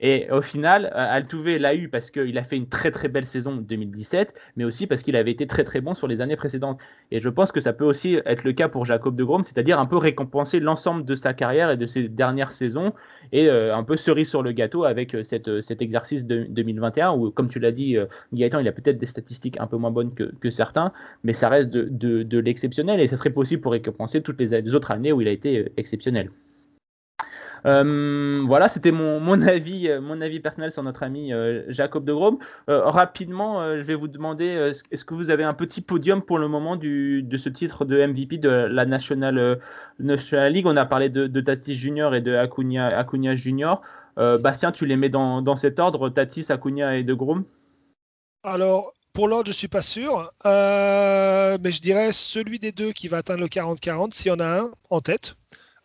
Et 0.00 0.30
au 0.30 0.42
final, 0.42 0.86
euh, 0.86 0.90
Altuve 0.94 1.56
l'a 1.56 1.74
eu 1.74 1.88
parce 1.88 2.10
qu'il 2.10 2.36
a 2.38 2.44
fait 2.44 2.56
une 2.56 2.68
très 2.68 2.90
très 2.90 3.08
belle 3.08 3.24
saison 3.24 3.56
2017, 3.56 4.34
mais 4.56 4.64
aussi 4.64 4.86
parce 4.86 5.02
qu'il 5.02 5.16
avait 5.16 5.30
été 5.30 5.46
très 5.46 5.64
très 5.64 5.80
bon 5.80 5.94
sur 5.94 6.06
les 6.06 6.20
années 6.20 6.36
précédentes. 6.36 6.78
Et 7.10 7.20
je 7.20 7.28
pense 7.28 7.52
que 7.52 7.60
ça 7.60 7.72
peut 7.72 7.84
aussi 7.84 8.18
être 8.24 8.44
le 8.44 8.52
cas 8.52 8.68
pour 8.68 8.84
Jacob 8.84 9.16
de 9.16 9.24
Grom, 9.24 9.42
c'est-à-dire 9.42 9.78
un 9.78 9.86
peu 9.86 9.96
récompenser 9.96 10.60
l'ensemble 10.60 11.04
de 11.04 11.14
sa 11.14 11.34
carrière 11.34 11.70
et 11.70 11.76
de 11.76 11.86
ses 11.86 12.08
dernières 12.08 12.52
saisons, 12.52 12.92
et 13.32 13.48
euh, 13.48 13.74
un 13.74 13.82
peu 13.84 13.96
cerise 13.96 14.28
sur 14.28 14.42
le 14.42 14.52
gâteau 14.52 14.84
avec 14.84 15.14
euh, 15.14 15.22
cette, 15.22 15.62
cet 15.62 15.82
exercice 15.82 16.24
de 16.24 16.44
2021 16.48 17.12
où, 17.12 17.30
comme 17.30 17.48
tu 17.48 17.58
l'as 17.58 17.72
dit, 17.72 17.96
Gaëtan, 18.32 18.60
il 18.60 18.68
a 18.68 18.72
peut-être 18.72 18.98
des 18.98 19.06
statistiques 19.06 19.58
un 19.60 19.66
peu 19.66 19.76
moins 19.76 19.90
bonnes 19.90 20.14
que, 20.14 20.32
que 20.40 20.50
certains, 20.50 20.92
mais 21.24 21.32
ça 21.32 21.48
reste 21.48 21.70
de, 21.70 21.88
de, 21.90 22.22
de 22.22 22.38
l'exceptionnel 22.38 23.00
et 23.00 23.06
ça 23.06 23.16
serait 23.16 23.30
possible 23.30 23.62
pour 23.62 23.72
récompenser 23.72 24.22
toutes 24.22 24.40
les 24.40 24.74
autres 24.74 24.90
années 24.90 25.12
où 25.12 25.20
il 25.20 25.28
a 25.28 25.32
été 25.32 25.72
exceptionnel. 25.76 26.30
Euh, 27.64 28.42
voilà, 28.46 28.68
c'était 28.68 28.92
mon, 28.92 29.20
mon, 29.26 29.40
avis, 29.42 29.88
euh, 29.88 30.00
mon 30.00 30.20
avis 30.20 30.40
personnel 30.40 30.72
sur 30.72 30.82
notre 30.82 31.02
ami 31.02 31.32
euh, 31.32 31.62
Jacob 31.68 32.04
de 32.04 32.12
Grom. 32.12 32.38
rapidement, 32.68 33.76
je 33.76 33.82
vais 33.82 33.94
vous 33.94 34.08
demander, 34.08 34.72
est-ce 34.90 35.04
que 35.04 35.14
vous 35.14 35.30
avez 35.30 35.44
un 35.44 35.54
petit 35.54 35.80
podium 35.80 36.22
pour 36.22 36.38
le 36.38 36.48
moment 36.48 36.76
de 36.76 37.36
ce 37.36 37.48
titre 37.48 37.84
de 37.84 38.04
MVP 38.04 38.38
de 38.38 38.48
la 38.48 38.86
National, 38.86 39.58
League? 39.98 40.66
On 40.66 40.76
a 40.76 40.86
parlé 40.86 41.08
de, 41.08 41.26
de 41.26 41.40
Tatis 41.40 41.74
Junior 41.74 42.14
et 42.14 42.20
de 42.20 42.34
Acuna, 42.34 42.88
Acuna 42.88 43.36
Junior. 43.36 43.82
Bastien, 44.16 44.72
tu 44.72 44.86
les 44.86 44.96
mets 44.96 45.10
dans, 45.10 45.42
dans 45.42 45.56
cet 45.56 45.78
ordre, 45.78 46.08
Tatis, 46.08 46.46
Acuna 46.50 46.96
et 46.96 47.04
de 47.04 47.14
Grom 47.14 47.44
Alors, 48.42 48.92
pour 49.12 49.28
l'ordre, 49.28 49.46
je 49.48 49.52
suis 49.52 49.68
pas 49.68 49.82
sûr, 49.82 50.30
mais 50.44 51.72
je 51.72 51.80
dirais 51.80 52.12
celui 52.12 52.58
des 52.58 52.72
deux 52.72 52.92
qui 52.92 53.08
va 53.08 53.18
atteindre 53.18 53.40
le 53.40 53.48
40-40, 53.48 54.12
s'il 54.12 54.30
y 54.30 54.34
en 54.34 54.40
a 54.40 54.60
un 54.60 54.70
en 54.90 55.00
tête. 55.00 55.36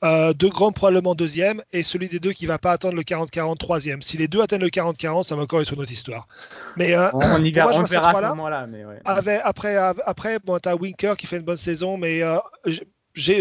Euh, 0.04 0.34
deux 0.34 0.50
grands 0.50 0.72
probablement 0.72 1.14
deuxième, 1.14 1.62
et 1.72 1.84
celui 1.84 2.08
des 2.08 2.20
deux 2.20 2.32
qui 2.32 2.48
va 2.48 2.58
pas 2.58 2.72
attendre 2.72 2.96
le 2.96 3.04
40-40 3.04 3.58
troisième. 3.58 4.02
Si 4.02 4.18
les 4.18 4.28
deux 4.28 4.42
atteignent 4.42 4.62
le 4.62 4.70
40-40, 4.70 5.26
ça 5.26 5.36
va 5.36 5.44
encore 5.44 5.62
être 5.62 5.74
une 5.74 5.80
autre 5.80 5.92
histoire. 5.92 6.28
Mais 6.76 6.96
euh, 6.96 7.08
on, 7.14 7.44
y 7.44 7.52
verra, 7.52 7.72
on 7.76 7.84
verra 7.84 8.10
à 8.10 8.24
ce 8.24 8.30
moment-là. 8.30 8.68
après, 9.44 9.76
après, 9.76 10.40
bon, 10.40 10.58
tu 10.58 10.70
as 10.70 10.76
Winker 10.76 11.16
qui 11.18 11.28
fait 11.28 11.38
une 11.38 11.44
bonne 11.44 11.58
saison, 11.58 11.98
mais 11.98 12.24
euh, 12.24 12.40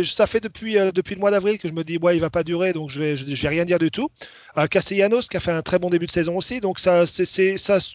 ça 0.05 0.27
fait 0.27 0.41
depuis, 0.41 0.75
depuis 0.95 1.15
le 1.15 1.21
mois 1.21 1.31
d'avril 1.31 1.59
que 1.59 1.67
je 1.67 1.73
me 1.73 1.83
dis, 1.83 1.97
ouais, 1.97 2.17
il 2.17 2.21
va 2.21 2.29
pas 2.29 2.43
durer, 2.43 2.75
donc 2.75 2.91
je 2.91 3.01
vais, 3.01 3.17
je, 3.17 3.25
vais 3.25 3.49
rien 3.49 3.65
dire 3.65 3.79
du 3.79 3.91
tout. 3.91 4.11
Castellanos 4.71 5.29
qui 5.31 5.39
a 5.39 5.41
fait 5.41 5.53
un 5.53 5.63
très 5.63 5.79
bon 5.79 5.89
début 5.89 6.07
de 6.07 6.11
saison 6.11 6.37
aussi, 6.37 6.61
donc 6.61 6.79
ça, 6.79 7.05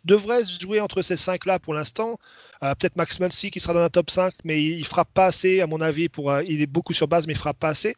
devrait 0.06 0.44
se 0.44 0.60
jouer 0.60 0.80
entre 0.80 1.04
ces 1.04 1.18
cinq-là 1.18 1.60
pour 1.60 1.76
l'instant. 1.76 2.18
peut-être 2.62 2.96
Max 2.96 3.20
Muncy 3.20 3.52
qui 3.52 3.60
sera 3.60 3.74
dans 3.74 3.82
la 3.82 3.90
top 3.90 4.10
5, 4.10 4.34
mais 4.44 4.60
il, 4.60 4.80
il 4.80 4.86
frappe 4.86 5.10
pas 5.14 5.26
assez, 5.26 5.62
à 5.62 5.68
mon 5.68 5.82
avis, 5.82 6.10
pour, 6.10 6.34
il 6.42 6.64
est 6.64 6.68
beaucoup 6.68 6.94
sur 6.94 7.08
base, 7.08 7.28
mais 7.28 7.34
il 7.34 7.40
frappe 7.40 7.60
pas 7.60 7.70
assez 7.70 7.96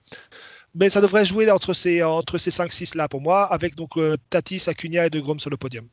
mais 0.76 0.90
ça 0.90 1.02
devrait 1.02 1.26
jouer 1.26 1.50
entre 1.52 1.74
ces, 1.74 2.04
entre 2.04 2.38
ces 2.38 2.52
5-6 2.52 2.98
là 2.98 3.08
pour 3.08 3.22
moi, 3.22 3.44
avec 3.46 3.76
donc 3.76 3.98
euh, 3.98 4.16
Tatis, 4.30 4.64
Acuna 4.68 5.08
et 5.08 5.10
De 5.10 5.20
Grom 5.20 5.40
sur 5.40 5.50
le 5.50 5.58
podium. 5.58 5.86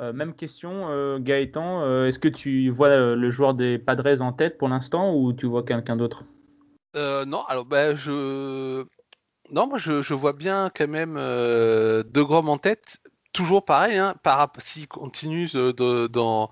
Euh, 0.00 0.12
même 0.12 0.34
question, 0.34 0.88
euh, 0.90 1.18
Gaëtan, 1.18 2.04
est-ce 2.04 2.18
que 2.18 2.28
tu 2.28 2.70
vois 2.70 3.14
le 3.14 3.30
joueur 3.30 3.54
des 3.54 3.78
Padres 3.78 4.20
en 4.20 4.32
tête 4.32 4.58
pour 4.58 4.68
l'instant 4.68 5.14
ou 5.14 5.32
tu 5.32 5.46
vois 5.46 5.64
quelqu'un 5.64 5.96
d'autre? 5.96 6.24
Non, 6.94 7.44
alors 7.44 7.64
ben, 7.64 7.94
je. 7.94 8.84
Non, 9.50 9.68
moi 9.68 9.78
je, 9.78 10.14
vois 10.14 10.32
bien 10.32 10.70
quand 10.74 10.88
même 10.88 11.14
De 11.14 12.22
Grom 12.22 12.48
en 12.48 12.58
tête. 12.58 12.98
Toujours 13.32 13.64
pareil, 13.64 13.96
hein, 13.98 14.14
s'il 14.58 14.88
continue 14.88 15.46
de, 15.46 16.06
dans, 16.08 16.50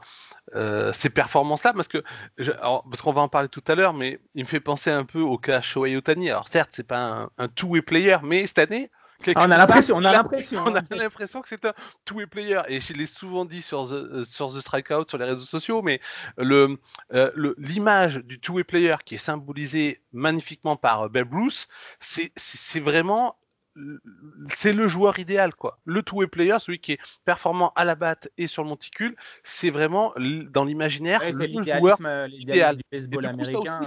euh, 0.55 0.93
ces 0.93 1.11
performances-là, 1.11 1.73
parce 1.73 1.89
que 1.89 2.03
parce 2.39 3.03
qu'on 3.03 3.13
va 3.13 3.23
en 3.23 3.29
parler 3.29 3.49
tout 3.49 3.65
à 3.67 3.75
l'heure, 3.75 3.95
mais 3.95 4.21
il 4.35 4.45
me 4.45 4.49
fait 4.49 4.61
penser 4.61 4.91
un 4.91 5.05
peu 5.05 5.21
au 5.21 5.39
cas 5.39 5.61
Shohei 5.61 5.97
Otani. 5.97 6.31
Alors 6.31 6.49
certes, 6.49 6.71
c'est 6.73 6.87
pas 6.87 7.29
un, 7.37 7.49
two-way 7.49 7.83
player, 7.83 8.19
mais 8.23 8.47
cette 8.47 8.61
année, 8.61 8.91
ah, 9.35 9.45
on 9.47 9.51
a 9.51 9.57
l'impression, 9.59 9.97
on 9.97 10.05
a 10.05 10.13
l'impression, 10.13 10.63
on 10.65 10.75
a 10.75 10.83
l'impression 10.91 11.43
que 11.43 11.49
c'est 11.49 11.65
un 11.65 11.73
two-way 12.05 12.27
player. 12.27 12.61
Et 12.69 12.81
je 12.81 12.93
l'ai 12.93 13.07
souvent 13.07 13.45
dit 13.45 13.63
sur 13.63 13.89
the, 13.89 13.93
euh, 13.93 14.25
sur 14.25 14.53
the 14.55 14.61
Strikeout, 14.61 15.09
sur 15.09 15.19
les 15.19 15.25
réseaux 15.25 15.45
sociaux, 15.45 15.83
mais 15.83 16.01
le 16.37 16.79
euh, 17.13 17.55
l'image 17.59 18.17
du 18.19 18.39
two-way 18.39 18.63
player 18.63 18.97
qui 19.05 19.17
est 19.17 19.19
symbolisée 19.19 20.01
magnifiquement 20.13 20.77
par 20.77 21.11
Babe 21.11 21.29
Bruce, 21.29 21.67
c'est 21.99 22.81
vraiment 22.81 23.37
c'est 24.57 24.73
le 24.73 24.89
joueur 24.89 25.19
idéal, 25.19 25.55
quoi. 25.55 25.79
Le 25.85 26.03
two-way 26.03 26.27
player, 26.27 26.57
celui 26.61 26.79
qui 26.79 26.93
est 26.93 26.99
performant 27.25 27.73
à 27.77 27.85
la 27.85 27.95
batte 27.95 28.29
et 28.39 28.47
sur 28.47 28.63
le 28.63 28.69
monticule, 28.69 29.17
c'est 29.43 29.71
vraiment 29.71 30.13
dans 30.51 30.65
l'imaginaire 30.65 31.21
le 31.25 31.63
joueur 31.63 31.99
euh, 32.05 32.29
idéal. 32.31 32.77
Du 32.77 32.83
baseball 32.91 33.27
américain, 33.27 33.83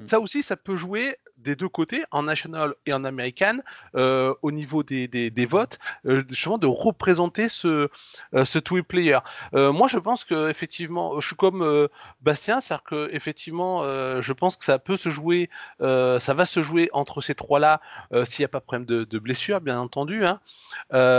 ça, 0.00 0.20
aussi, 0.20 0.42
ça, 0.42 0.56
peut 0.56 0.76
jouer 0.76 1.16
des 1.36 1.54
deux 1.54 1.68
côtés, 1.68 2.04
en 2.10 2.24
national 2.24 2.74
et 2.86 2.92
en 2.92 3.04
American, 3.04 3.58
au 3.94 4.50
niveau 4.50 4.82
des, 4.82 5.08
des, 5.08 5.46
votes, 5.46 5.78
justement 6.04 6.58
de 6.58 6.66
représenter 6.66 7.48
ce, 7.48 7.88
ce 8.32 8.58
two-way 8.58 8.82
player. 8.82 9.18
moi, 9.52 9.86
je 9.88 9.98
pense 9.98 10.24
que 10.24 10.50
effectivement, 10.50 11.20
je 11.20 11.26
suis 11.26 11.36
comme 11.36 11.88
Bastien, 12.20 12.60
c'est-à-dire 12.60 12.84
que 12.84 13.10
effectivement, 13.12 13.82
je 14.20 14.32
pense 14.32 14.56
que 14.56 14.64
ça 14.64 14.78
peut 14.78 14.96
se 14.96 15.10
jouer, 15.10 15.48
ça 15.80 16.34
va 16.34 16.46
se 16.46 16.62
jouer 16.62 16.88
entre 16.92 17.20
ces 17.20 17.34
trois-là, 17.34 17.80
s'il 18.24 18.42
n'y 18.42 18.46
a 18.46 18.48
pas 18.48 18.58
de 18.58 18.64
problème 18.64 18.86
de, 18.86 19.04
de 19.04 19.18
blessure, 19.28 19.60
bien 19.60 19.78
entendu, 19.78 20.24
hein, 20.24 20.40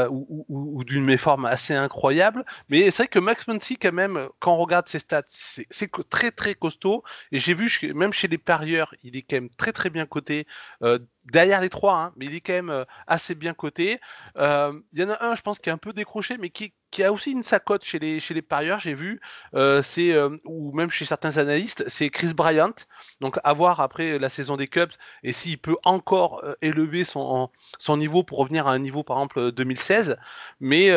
ou, 0.10 0.46
ou, 0.50 0.84
d'une 0.84 1.06
méforme 1.06 1.46
assez 1.46 1.76
incroyable. 1.76 2.44
Mais 2.70 2.92
c'est 2.92 3.04
vrai 3.04 3.08
que 3.08 3.20
Max 3.20 3.48
Muncy, 3.48 3.78
quand 3.78 3.94
même, 3.94 4.28
quand 4.40 4.54
on 4.54 4.58
regarde 4.58 4.88
ses 4.88 5.00
stats, 5.00 5.24
c'est 5.28 5.92
très 6.10 6.32
très 6.32 6.56
costaud. 6.56 7.04
Et 7.32 7.40
j'ai 7.40 7.54
vu, 7.54 7.70
même 7.94 8.14
chez 8.14 8.28
les 8.28 8.38
parieurs, 8.38 8.96
il 9.04 9.16
est 9.16 9.22
quand 9.22 9.38
même 9.38 9.50
très 9.50 9.72
très 9.72 9.90
bien 9.90 10.06
coté. 10.06 10.48
Euh, 10.84 11.00
derrière 11.26 11.62
les 11.62 11.70
trois, 11.70 11.96
hein, 11.96 12.14
mais 12.16 12.26
il 12.26 12.36
est 12.36 12.42
quand 12.42 12.54
même 12.54 12.70
euh, 12.70 12.86
assez 13.08 13.36
bien 13.36 13.54
coté. 13.54 14.00
Euh, 14.38 14.74
il 14.94 15.00
y 15.00 15.04
en 15.04 15.10
a 15.10 15.24
un, 15.24 15.36
je 15.36 15.42
pense, 15.42 15.60
qui 15.60 15.70
est 15.70 15.72
un 15.72 15.78
peu 15.78 15.94
décroché, 15.94 16.38
mais 16.38 16.50
qui, 16.50 16.74
qui 16.92 17.04
a 17.04 17.12
aussi 17.12 17.32
une 17.32 17.44
sacote 17.44 17.84
chez 17.84 18.00
les, 18.00 18.20
chez 18.20 18.34
les 18.34 18.42
parieurs, 18.42 18.80
j'ai 18.80 18.94
vu, 18.94 19.22
euh, 19.54 19.82
c'est 19.82 20.16
ou 20.46 20.72
même 20.74 20.90
chez 20.90 21.06
certains 21.06 21.38
analystes, 21.38 21.84
c'est 21.88 22.10
Chris 22.10 22.34
Bryant. 22.34 22.74
Donc 23.22 23.38
à 23.44 23.54
voir 23.54 23.80
après 23.80 24.20
la 24.20 24.30
saison 24.30 24.58
des 24.58 24.68
Cubs 24.68 24.92
et 25.24 25.32
s'il 25.32 25.58
peut 25.58 25.78
encore 25.84 26.44
élever 26.62 27.04
son, 27.04 27.50
son 27.78 27.98
niveau 27.98 28.24
pour 28.24 28.40
revenir 28.40 28.68
à 28.68 28.72
un 28.72 28.80
niveau 28.80 29.04
par 29.04 29.18
exemple 29.18 29.52
2016. 29.52 30.18
Mais, 30.60 30.90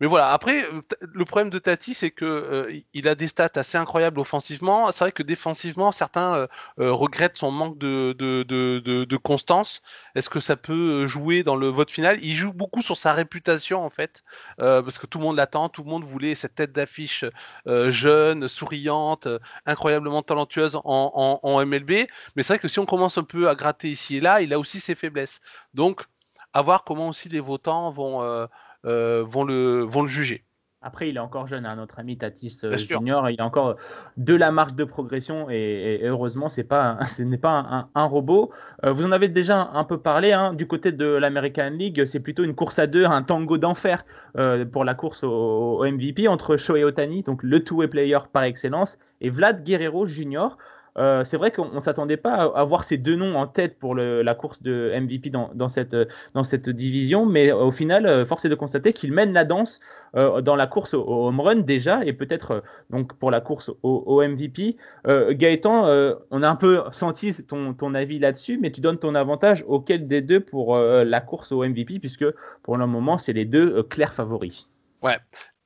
mais 0.00 0.06
voilà, 0.06 0.32
après 0.32 0.66
le 1.00 1.24
problème 1.24 1.50
de 1.50 1.58
Tati, 1.58 1.94
c'est 1.94 2.10
que 2.10 2.82
il 2.94 3.08
a 3.08 3.14
des 3.14 3.28
stats 3.28 3.50
assez 3.54 3.78
incroyables 3.78 4.20
offensivement. 4.20 4.90
C'est 4.90 5.04
vrai 5.04 5.12
que 5.12 5.22
défensivement, 5.22 5.92
certains 5.92 6.48
regrettent 6.76 7.36
son 7.36 7.50
manque 7.50 7.78
de, 7.78 8.14
de, 8.18 8.42
de, 8.42 9.16
constance 9.16 9.82
Est-ce 10.14 10.30
que 10.30 10.40
ça 10.40 10.56
peut 10.56 11.02
euh, 11.02 11.06
jouer 11.06 11.42
dans 11.42 11.56
le 11.56 11.68
vote 11.68 11.90
final? 11.90 12.18
Il 12.22 12.36
joue 12.36 12.52
beaucoup 12.52 12.82
sur 12.82 12.96
sa 12.96 13.12
réputation 13.12 13.84
en 13.84 13.90
fait, 13.90 14.22
euh, 14.60 14.82
parce 14.88 14.98
que 14.98 15.06
tout 15.06 15.18
le 15.18 15.24
monde 15.24 15.36
l'attend, 15.36 15.68
tout 15.68 15.84
le 15.84 15.90
monde 15.90 16.04
voulait 16.04 16.34
cette 16.34 16.54
tête 16.54 16.72
d'affiche 16.72 17.26
euh, 17.66 17.90
jeune, 17.90 18.48
souriante, 18.48 19.28
incroyablement 19.66 20.22
talentueuse 20.22 20.80
en, 20.82 21.66
MLB. 21.66 21.90
Mais 22.34 22.42
c'est 22.42 22.54
vrai 22.54 22.58
que 22.58 22.68
si 22.68 22.78
on 22.78 22.86
commence 22.86 23.18
un 23.18 23.22
peu 23.22 23.50
à 23.50 23.54
gratter 23.54 23.90
ici 23.90 24.16
et 24.16 24.20
là, 24.20 24.40
il 24.40 24.54
a 24.54 24.58
aussi 24.58 24.80
ses 24.80 24.94
faiblesses. 24.94 25.42
Donc, 25.74 26.06
à 26.54 26.62
voir 26.62 26.84
comment 26.84 27.08
aussi 27.08 27.28
les 27.28 27.40
votants 27.40 27.90
vont, 27.90 28.48
vont 28.82 29.44
le 29.44 30.08
juger. 30.08 30.47
Après, 30.88 31.10
il 31.10 31.16
est 31.18 31.20
encore 31.20 31.46
jeune, 31.46 31.66
hein, 31.66 31.76
notre 31.76 31.98
ami 31.98 32.16
Tatis 32.16 32.60
euh, 32.64 32.78
Junior. 32.78 33.28
Il 33.28 33.38
a 33.42 33.44
encore 33.44 33.76
de 34.16 34.34
la 34.34 34.50
marge 34.50 34.72
de 34.72 34.84
progression 34.84 35.50
et, 35.50 36.00
heureusement, 36.02 36.48
pas, 36.66 36.98
ce 37.10 37.20
n'est 37.20 37.36
pas 37.36 37.90
un, 37.94 38.04
robot. 38.06 38.50
Euh, 38.86 38.92
vous 38.92 39.04
en 39.04 39.12
avez 39.12 39.28
déjà 39.28 39.70
un 39.74 39.84
peu 39.84 39.98
parlé. 39.98 40.32
Hein, 40.32 40.54
du 40.54 40.66
côté 40.66 40.90
de 40.90 41.04
l'American 41.04 41.68
League, 41.68 42.06
c'est 42.06 42.20
plutôt 42.20 42.42
une 42.42 42.54
course 42.54 42.78
à 42.78 42.86
deux, 42.86 43.04
un 43.04 43.22
tango 43.22 43.58
d'enfer 43.58 44.06
euh, 44.38 44.64
pour 44.64 44.86
la 44.86 44.94
course 44.94 45.24
au, 45.24 45.84
MVP 45.84 46.26
entre 46.26 46.56
Shohei 46.56 46.84
Otani, 46.84 47.22
donc 47.22 47.42
le 47.42 47.62
two-way 47.62 47.88
player 47.88 48.20
par 48.32 48.44
excellence, 48.44 48.98
et 49.20 49.28
Vlad 49.28 49.64
Guerrero 49.64 50.06
Junior. 50.06 50.56
Euh, 50.98 51.24
c'est 51.24 51.36
vrai 51.36 51.52
qu'on 51.52 51.70
ne 51.70 51.80
s'attendait 51.80 52.16
pas 52.16 52.34
à, 52.34 52.60
avoir 52.60 52.84
ces 52.84 52.96
deux 52.96 53.14
noms 53.14 53.36
en 53.36 53.46
tête 53.46 53.78
pour 53.78 53.94
la 53.94 54.34
course 54.34 54.62
de 54.62 54.92
MVP 54.98 55.30
dans, 55.30 55.68
cette, 55.68 56.68
division, 56.68 57.24
mais 57.24 57.52
au 57.52 57.70
final, 57.70 58.06
euh, 58.06 58.26
force 58.26 58.44
est 58.44 58.48
de 58.48 58.54
constater 58.54 58.92
qu'il 58.92 59.12
mène 59.12 59.32
la 59.32 59.44
danse 59.44 59.80
euh, 60.16 60.40
dans 60.40 60.56
la 60.56 60.66
course 60.66 60.94
au, 60.94 61.04
home 61.06 61.40
run 61.40 61.56
déjà, 61.56 62.04
et 62.04 62.12
peut-être 62.12 62.64
donc 62.90 63.14
pour 63.14 63.30
la 63.30 63.40
course 63.40 63.70
au, 63.82 64.22
MVP. 64.22 64.76
Gaëtan, 65.06 65.84
on 66.30 66.42
a 66.42 66.48
un 66.48 66.56
peu 66.56 66.82
senti 66.90 67.32
ton, 67.44 67.74
ton 67.74 67.94
avis 67.94 68.18
là-dessus, 68.18 68.58
mais 68.60 68.72
tu 68.72 68.80
donnes 68.80 68.98
ton 68.98 69.14
avantage 69.14 69.64
auquel 69.68 70.08
des 70.08 70.20
deux 70.20 70.40
pour 70.40 70.76
la 70.76 71.20
course 71.20 71.52
au 71.52 71.64
MVP, 71.64 72.00
puisque 72.00 72.26
pour 72.62 72.76
le 72.76 72.86
moment, 72.86 73.18
c'est 73.18 73.32
les 73.32 73.44
deux 73.44 73.82
clairs 73.84 74.14
favoris. 74.14 74.68
Ouais, 75.02 75.18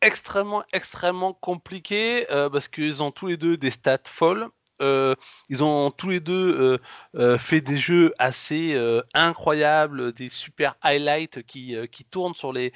extrêmement, 0.03 0.62
extrêmement 0.73 1.33
compliqué 1.33 2.27
parce 2.29 2.68
qu'ils 2.68 3.03
ont 3.03 3.11
tous 3.11 3.29
les 3.29 3.38
deux 3.38 3.57
des 3.57 3.71
stats 3.71 3.99
folles. 4.05 4.49
Euh, 4.83 5.14
ils 5.49 5.62
ont 5.62 5.90
tous 5.90 6.09
les 6.09 6.21
deux 6.21 6.33
euh, 6.59 6.79
euh, 7.16 7.38
fait 7.38 7.61
des 7.61 7.77
jeux 7.77 8.12
assez 8.18 8.77
incroyables, 9.14 10.12
des 10.12 10.29
super 10.29 10.77
highlights 10.83 11.42
qui, 11.45 11.77
qui 11.90 12.05
tournent 12.05 12.35
sur 12.35 12.53
les, 12.53 12.73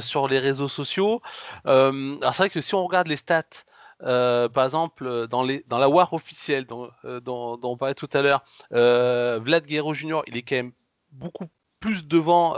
sur 0.00 0.28
les 0.28 0.38
réseaux 0.38 0.68
sociaux. 0.68 1.20
alors 1.64 2.18
c'est 2.22 2.42
vrai 2.42 2.50
que 2.50 2.60
si 2.60 2.74
on 2.74 2.84
regarde 2.84 3.08
les 3.08 3.16
stats, 3.16 3.64
par 4.00 4.64
exemple, 4.64 5.28
dans, 5.28 5.42
les, 5.42 5.64
dans 5.68 5.78
la 5.78 5.88
War 5.88 6.12
officielle 6.12 6.64
dont, 6.66 6.90
dont, 7.04 7.56
dont 7.56 7.72
on 7.72 7.76
parlait 7.76 7.94
tout 7.94 8.10
à 8.12 8.22
l'heure, 8.22 8.44
Vlad 8.70 9.66
Guerrero 9.66 9.94
Jr., 9.94 10.20
il 10.26 10.36
est 10.36 10.42
quand 10.42 10.56
même 10.56 10.72
beaucoup 11.12 11.46
plus 11.80 12.06
devant 12.06 12.54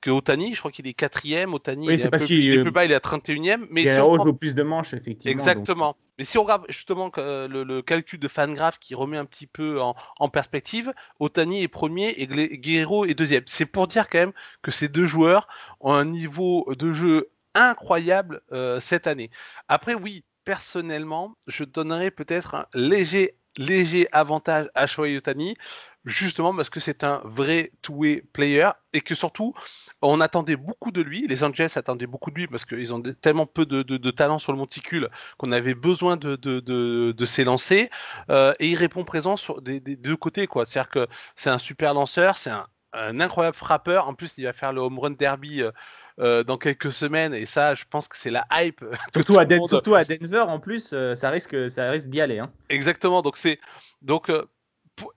que 0.00 0.10
Otani. 0.10 0.54
Je 0.54 0.58
crois 0.60 0.70
qu'il 0.70 0.86
est 0.86 0.94
quatrième. 0.94 1.54
Otani 1.54 1.88
oui, 1.88 1.94
est, 1.94 2.06
un 2.06 2.10
peu 2.10 2.18
plus, 2.18 2.70
bas, 2.70 2.84
il 2.84 2.92
est 2.92 2.94
à 2.94 2.98
31e. 2.98 3.66
Mais 3.70 3.86
si 3.86 3.98
on 3.98 4.18
joue 4.18 4.32
plus 4.32 4.54
de 4.54 4.62
manches, 4.62 4.94
effectivement. 4.94 5.32
Exactement. 5.32 5.96
Mais 6.22 6.26
si 6.26 6.38
on 6.38 6.44
regarde 6.44 6.66
justement 6.68 7.10
euh, 7.18 7.48
le, 7.48 7.82
calcul 7.82 8.20
de 8.20 8.28
Fangraph 8.28 8.78
qui 8.78 8.94
remet 8.94 9.16
un 9.16 9.24
petit 9.24 9.48
peu 9.48 9.80
en, 9.80 10.28
perspective, 10.28 10.94
Otani 11.18 11.62
est 11.62 11.66
premier 11.66 12.10
et 12.10 12.28
Guerrero 12.28 13.06
est 13.06 13.14
deuxième. 13.14 13.42
C'est 13.46 13.66
pour 13.66 13.88
dire 13.88 14.08
quand 14.08 14.18
même 14.18 14.32
que 14.62 14.70
ces 14.70 14.86
deux 14.86 15.08
joueurs 15.08 15.48
ont 15.80 15.92
un 15.92 16.04
niveau 16.04 16.72
de 16.78 16.92
jeu 16.92 17.32
incroyable 17.56 18.40
euh, 18.52 18.78
cette 18.78 19.08
année. 19.08 19.32
Après, 19.66 19.94
oui, 19.94 20.22
personnellement, 20.44 21.34
je 21.48 21.64
donnerais 21.64 22.12
peut-être 22.12 22.54
un 22.54 22.66
léger 22.72 23.34
léger 23.56 24.08
avantage 24.12 24.70
à 24.74 24.86
Shohei 24.86 25.16
Otani 25.16 25.56
justement 26.04 26.54
parce 26.54 26.70
que 26.70 26.80
c'est 26.80 27.04
un 27.04 27.20
vrai 27.24 27.70
two-way 27.82 28.24
player 28.32 28.70
et 28.92 29.00
que 29.00 29.14
surtout 29.14 29.54
on 30.00 30.20
attendait 30.20 30.56
beaucoup 30.56 30.90
de 30.90 31.00
lui, 31.00 31.26
les 31.28 31.44
Angels 31.44 31.70
attendaient 31.76 32.06
beaucoup 32.06 32.30
de 32.30 32.36
lui 32.36 32.46
parce 32.46 32.64
qu'ils 32.64 32.92
ont 32.92 33.02
tellement 33.20 33.46
peu 33.46 33.66
de, 33.66 34.10
talent 34.10 34.38
sur 34.38 34.52
le 34.52 34.58
monticule 34.58 35.08
qu'on 35.38 35.52
avait 35.52 35.74
besoin 35.74 36.16
de, 36.16 37.24
s'élancer 37.24 37.90
euh, 38.30 38.52
et 38.58 38.70
il 38.70 38.74
répond 38.74 39.04
présent 39.04 39.36
sur 39.36 39.62
des, 39.62 39.80
deux 39.80 40.16
côtés. 40.16 40.48
C'est-à-dire 40.52 40.88
que 40.88 41.06
c'est 41.36 41.50
un 41.50 41.58
super 41.58 41.94
lanceur, 41.94 42.36
c'est 42.36 42.50
un, 42.50 42.66
incroyable 42.92 43.56
frappeur, 43.56 44.08
en 44.08 44.14
plus 44.14 44.32
il 44.36 44.44
va 44.44 44.52
faire 44.52 44.72
le 44.72 44.80
home 44.80 44.98
run 44.98 45.10
derby. 45.10 45.62
Euh, 45.62 45.70
euh, 46.18 46.44
dans 46.44 46.58
quelques 46.58 46.92
semaines 46.92 47.34
et 47.34 47.46
ça 47.46 47.74
je 47.74 47.84
pense 47.88 48.08
que 48.08 48.16
c'est 48.16 48.30
la 48.30 48.46
hype 48.52 48.84
surtout 49.14 49.38
à, 49.38 49.46
surtout 49.68 49.94
à, 49.94 50.04
Denver 50.04 50.44
en 50.48 50.60
plus 50.60 50.94
ça 51.14 51.30
risque 51.30 51.70
ça 51.70 51.90
risque 51.90 52.08
d'y 52.08 52.20
aller 52.20 52.38
hein. 52.38 52.50
exactement 52.68 53.22
donc 53.22 53.36
c'est 53.36 53.58
donc 54.02 54.30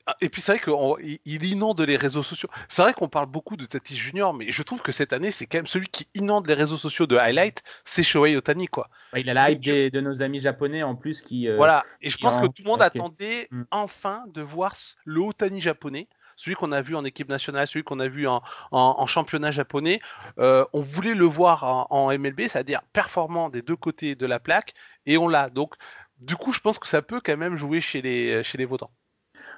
ah, 0.06 0.16
et 0.22 0.30
puis 0.30 0.42
c'est 0.42 0.58
vrai 0.58 1.08
qu'il 1.22 1.44
inonde 1.46 1.82
les 1.82 1.98
réseaux 1.98 2.24
sociaux. 2.24 2.50
C'est 2.70 2.82
vrai 2.82 2.94
qu'on 2.94 3.10
parle 3.10 3.26
beaucoup 3.26 3.58
de 3.58 3.66
Tatis 3.66 3.98
Junior, 3.98 4.34
mais 4.34 4.52
je 4.52 4.64
trouve 4.64 4.82
que 4.82 4.92
cette 4.92 5.14
année, 5.14 5.32
c'est 5.32 5.46
quand 5.46 5.58
même 5.58 5.68
celui 5.68 5.88
qui 5.88 6.08
inonde 6.16 6.48
les 6.48 6.54
réseaux 6.54 6.78
sociaux 6.78 7.08
de 7.08 7.18
highlight, 7.18 7.62
c'est 7.84 8.04
Shohei 8.04 8.36
Otani, 8.38 8.68
quoi. 8.68 8.90
il 9.16 9.30
a 9.30 9.34
la 9.34 9.52
hype 9.52 9.62
de 9.62 10.02
nos 10.02 10.22
amis 10.22 10.40
japonais 10.40 10.84
en 10.84 10.96
plus 10.96 11.22
qui. 11.22 11.48
Euh, 11.48 11.58
voilà, 11.58 11.86
et 12.02 12.10
je 12.10 12.18
pense 12.18 12.38
que 12.38 12.48
tout 12.48 12.64
le 12.64 12.70
monde 12.70 12.82
attendait 12.82 13.48
mm. 13.52 13.64
enfin 13.72 14.24
de 14.34 14.42
voir 14.42 14.76
le 15.04 15.22
Otani 15.22 15.62
japonais. 15.62 16.08
Celui 16.36 16.56
qu'on 16.56 16.72
a 16.72 16.82
vu 16.82 16.96
en 16.96 17.06
équipe 17.06 17.30
nationale, 17.30 17.68
celui 17.68 17.84
qu'on 17.84 18.00
a 18.00 18.08
vu 18.08 18.28
en, 18.28 19.06
championnat 19.08 19.52
japonais, 19.52 20.02
euh, 20.40 20.66
on 20.74 20.82
voulait 20.82 21.16
le 21.16 21.26
voir 21.26 21.88
en, 21.92 22.12
MLB, 22.18 22.42
c'est-à-dire 22.42 22.82
performant 22.94 23.50
des 23.50 23.62
deux 23.62 23.76
côtés 23.76 24.16
de 24.16 24.26
la 24.26 24.40
plaque, 24.40 24.74
et 25.06 25.18
on 25.18 25.28
l'a. 25.28 25.50
Donc, 25.50 25.76
du 26.20 26.36
coup, 26.36 26.54
je 26.54 26.60
pense 26.60 26.80
que 26.80 26.88
ça 26.88 27.02
peut 27.02 27.22
quand 27.24 27.38
même 27.38 27.56
jouer 27.58 27.82
chez 27.82 28.02
les, 28.02 28.44
chez 28.44 28.58
les 28.58 28.66
votants. 28.66 28.92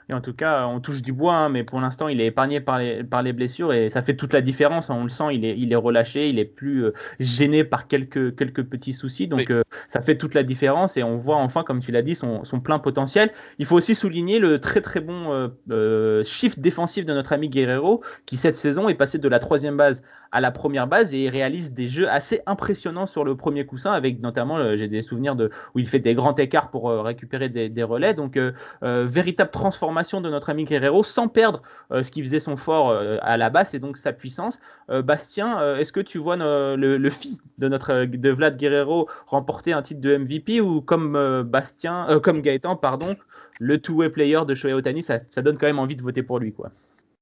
Et 0.09 0.13
en 0.13 0.21
tout 0.21 0.33
cas, 0.33 0.65
on 0.67 0.79
touche 0.79 1.01
du 1.01 1.11
bois, 1.11 1.35
hein, 1.35 1.49
mais 1.49 1.65
pour 1.65 1.81
l'instant, 1.81 2.07
il 2.07 2.21
est 2.21 2.27
épargné 2.27 2.61
par 2.61 2.79
les, 2.79 3.03
par 3.03 3.23
les 3.23 3.33
blessures 3.33 3.73
et 3.73 3.89
ça 3.89 4.01
fait 4.01 4.15
toute 4.15 4.31
la 4.31 4.39
différence. 4.39 4.89
Hein. 4.89 4.95
On 4.97 5.03
le 5.03 5.09
sent, 5.09 5.33
il 5.33 5.43
est, 5.43 5.57
il 5.57 5.73
est 5.73 5.77
relâché, 5.77 6.29
il 6.29 6.39
est 6.39 6.45
plus 6.45 6.85
euh, 6.85 6.93
gêné 7.19 7.65
par 7.65 7.87
quelques, 7.87 8.33
quelques 8.37 8.63
petits 8.63 8.93
soucis. 8.93 9.27
Donc, 9.27 9.51
euh, 9.51 9.63
ça 9.89 9.99
fait 9.99 10.17
toute 10.17 10.33
la 10.33 10.43
différence 10.43 10.95
et 10.95 11.03
on 11.03 11.17
voit 11.17 11.35
enfin, 11.35 11.63
comme 11.63 11.81
tu 11.81 11.91
l'as 11.91 12.03
dit, 12.03 12.15
son, 12.15 12.45
son, 12.45 12.61
plein 12.61 12.79
potentiel. 12.79 13.31
Il 13.59 13.65
faut 13.65 13.75
aussi 13.75 13.95
souligner 13.95 14.39
le 14.39 14.59
très 14.59 14.79
très 14.79 15.01
bon 15.01 15.49
euh, 15.69 16.23
shift 16.23 16.59
défensif 16.59 17.05
de 17.05 17.13
notre 17.13 17.33
ami 17.33 17.49
Guerrero, 17.49 18.01
qui 18.25 18.37
cette 18.37 18.55
saison 18.55 18.87
est 18.87 18.95
passé 18.95 19.17
de 19.17 19.27
la 19.27 19.39
troisième 19.39 19.75
base 19.75 20.03
à 20.31 20.41
la 20.41 20.51
première 20.51 20.87
base 20.87 21.13
et 21.13 21.25
il 21.25 21.29
réalise 21.29 21.73
des 21.73 21.87
jeux 21.87 22.09
assez 22.09 22.41
impressionnants 22.45 23.05
sur 23.05 23.23
le 23.23 23.35
premier 23.35 23.65
coussin, 23.65 23.91
avec 23.91 24.21
notamment, 24.21 24.75
j'ai 24.75 24.87
des 24.87 25.01
souvenirs 25.01 25.35
de 25.35 25.51
où 25.73 25.79
il 25.79 25.87
fait 25.87 25.99
des 25.99 26.15
grands 26.15 26.35
écarts 26.35 26.69
pour 26.69 26.89
récupérer 26.89 27.47
des, 27.47 27.69
des 27.69 27.83
relais. 27.83 28.13
Donc, 28.13 28.39
véritable 28.81 29.51
transformation 29.51 29.96
de 29.97 30.29
notre 30.29 30.49
ami 30.49 30.65
Guerrero 30.65 31.03
sans 31.03 31.27
perdre 31.27 31.61
euh, 31.91 32.03
ce 32.03 32.11
qui 32.11 32.21
faisait 32.21 32.39
son 32.39 32.55
fort 32.55 32.89
euh, 32.89 33.17
à 33.21 33.37
la 33.37 33.49
base 33.49 33.73
et 33.73 33.79
donc 33.79 33.97
sa 33.97 34.13
puissance. 34.13 34.59
Euh, 34.89 35.01
Bastien, 35.01 35.75
est-ce 35.77 35.91
que 35.91 35.99
tu 35.99 36.17
vois 36.19 36.35
le, 36.37 37.09
fils 37.09 37.39
de 37.57 37.67
notre 37.67 38.05
de 38.05 38.29
Vlad 38.29 38.57
Guerrero 38.57 39.09
remporter 39.25 39.73
un 39.73 39.81
titre 39.81 40.01
de 40.01 40.15
MVP 40.17 40.61
ou 40.61 40.81
comme 40.81 41.43
Bastien, 41.43 42.19
comme 42.21 42.41
Gaëtan, 42.41 42.75
pardon, 42.75 43.15
le 43.59 43.81
two-way 43.81 44.09
player 44.09 44.41
de 44.47 44.53
Shohei 44.53 44.73
Otani, 44.73 45.01
ça, 45.01 45.19
donne 45.37 45.57
quand 45.57 45.65
même 45.65 45.79
envie 45.79 45.95
de 45.95 46.03
voter 46.03 46.21
pour 46.23 46.39
lui, 46.39 46.53
quoi. 46.53 46.71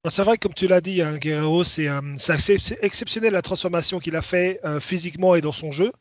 C'est 0.08 0.24
vrai, 0.24 0.38
comme 0.38 0.54
tu 0.54 0.68
l'as 0.68 0.82
dit, 0.82 1.02
hein, 1.02 1.18
Guerrero, 1.18 1.64
c'est 1.64 1.90
exceptionnel 2.82 3.34
la 3.34 3.42
transformation 3.42 4.00
qu'il 4.00 4.16
a 4.16 4.22
fait 4.22 4.60
physiquement 4.80 5.36
et 5.36 5.42
dans 5.42 5.52
son 5.52 5.72
jeu. 5.72 5.92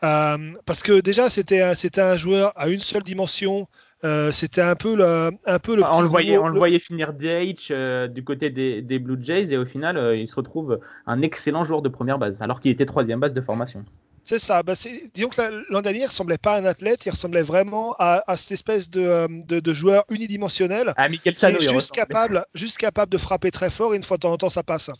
parce 0.00 0.82
que 0.82 1.00
déjà, 1.00 1.28
c'était 1.28 1.60
un 2.00 2.16
joueur 2.16 2.52
à 2.56 2.68
une 2.68 2.80
seule 2.80 3.02
dimension 3.02 3.68
Euh, 4.04 4.30
c'était 4.30 4.60
un 4.60 4.74
peu 4.74 4.96
le, 4.96 5.30
un 5.46 5.58
peu 5.58 5.76
le 5.76 5.82
on, 5.84 6.02
le 6.02 6.08
voyait, 6.08 6.36
on 6.36 6.48
le 6.48 6.58
voyait 6.58 6.78
finir 6.78 7.14
DH 7.14 7.70
euh, 7.70 8.06
du 8.06 8.22
côté 8.22 8.50
des, 8.50 8.82
des, 8.82 8.98
Blue 8.98 9.16
Jays 9.22 9.50
et 9.50 9.56
au 9.56 9.64
final, 9.64 9.96
euh, 9.96 10.14
il 10.14 10.28
se 10.28 10.34
retrouve 10.34 10.78
un 11.06 11.22
excellent 11.22 11.64
joueur 11.64 11.80
de 11.80 11.88
première 11.88 12.18
base, 12.18 12.42
alors 12.42 12.60
qu'il 12.60 12.70
était 12.70 12.84
troisième 12.84 13.20
base 13.20 13.32
de 13.32 13.40
formation. 13.40 13.82
C'est 14.22 14.38
ça. 14.38 14.62
Bah 14.62 14.74
disons 15.14 15.28
que 15.28 15.72
l'an 15.72 15.80
dernier, 15.80 16.00
il 16.00 16.06
ressemblait 16.06 16.38
pas 16.38 16.54
à 16.54 16.60
un 16.60 16.64
athlète, 16.64 17.06
il 17.06 17.10
ressemblait 17.10 17.42
vraiment 17.42 17.94
à, 17.98 18.22
à 18.26 18.36
cette 18.36 18.52
espèce 18.52 18.90
de, 18.90 19.26
de, 19.46 19.60
de, 19.60 19.72
joueur 19.72 20.04
unidimensionnel, 20.10 20.92
à 20.96 21.08
Michael 21.08 21.34
Sano, 21.34 21.58
qui 21.58 21.66
est 21.66 21.72
juste 21.72 21.92
capable, 21.92 22.44
juste 22.54 22.78
capable 22.78 23.10
de 23.10 23.18
frapper 23.18 23.50
très 23.50 23.70
fort 23.70 23.94
et 23.94 23.96
une 23.96 24.02
fois 24.02 24.18
de 24.18 24.22
temps 24.22 24.32
en 24.32 24.38
temps, 24.38 24.48
ça 24.48 24.62
passe. 24.62 24.90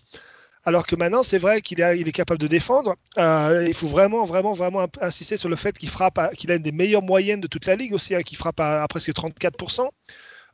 Alors 0.66 0.86
que 0.86 0.96
maintenant, 0.96 1.22
c'est 1.22 1.38
vrai 1.38 1.60
qu'il 1.60 1.80
est, 1.80 2.12
capable 2.12 2.40
de 2.40 2.46
défendre. 2.46 2.96
Euh, 3.18 3.64
il 3.66 3.74
faut 3.74 3.86
vraiment, 3.86 4.24
vraiment, 4.24 4.54
vraiment 4.54 4.86
insister 5.00 5.36
sur 5.36 5.50
le 5.50 5.56
fait 5.56 5.76
qu'il 5.76 5.90
frappe, 5.90 6.18
qu'il 6.36 6.50
a 6.50 6.54
une 6.54 6.62
des 6.62 6.72
meilleures 6.72 7.02
moyennes 7.02 7.40
de 7.40 7.46
toute 7.46 7.66
la 7.66 7.76
ligue 7.76 7.92
aussi, 7.92 8.14
hein, 8.14 8.22
qu'il 8.22 8.38
frappe 8.38 8.60
à, 8.60 8.86
presque 8.88 9.10
34%. 9.10 9.88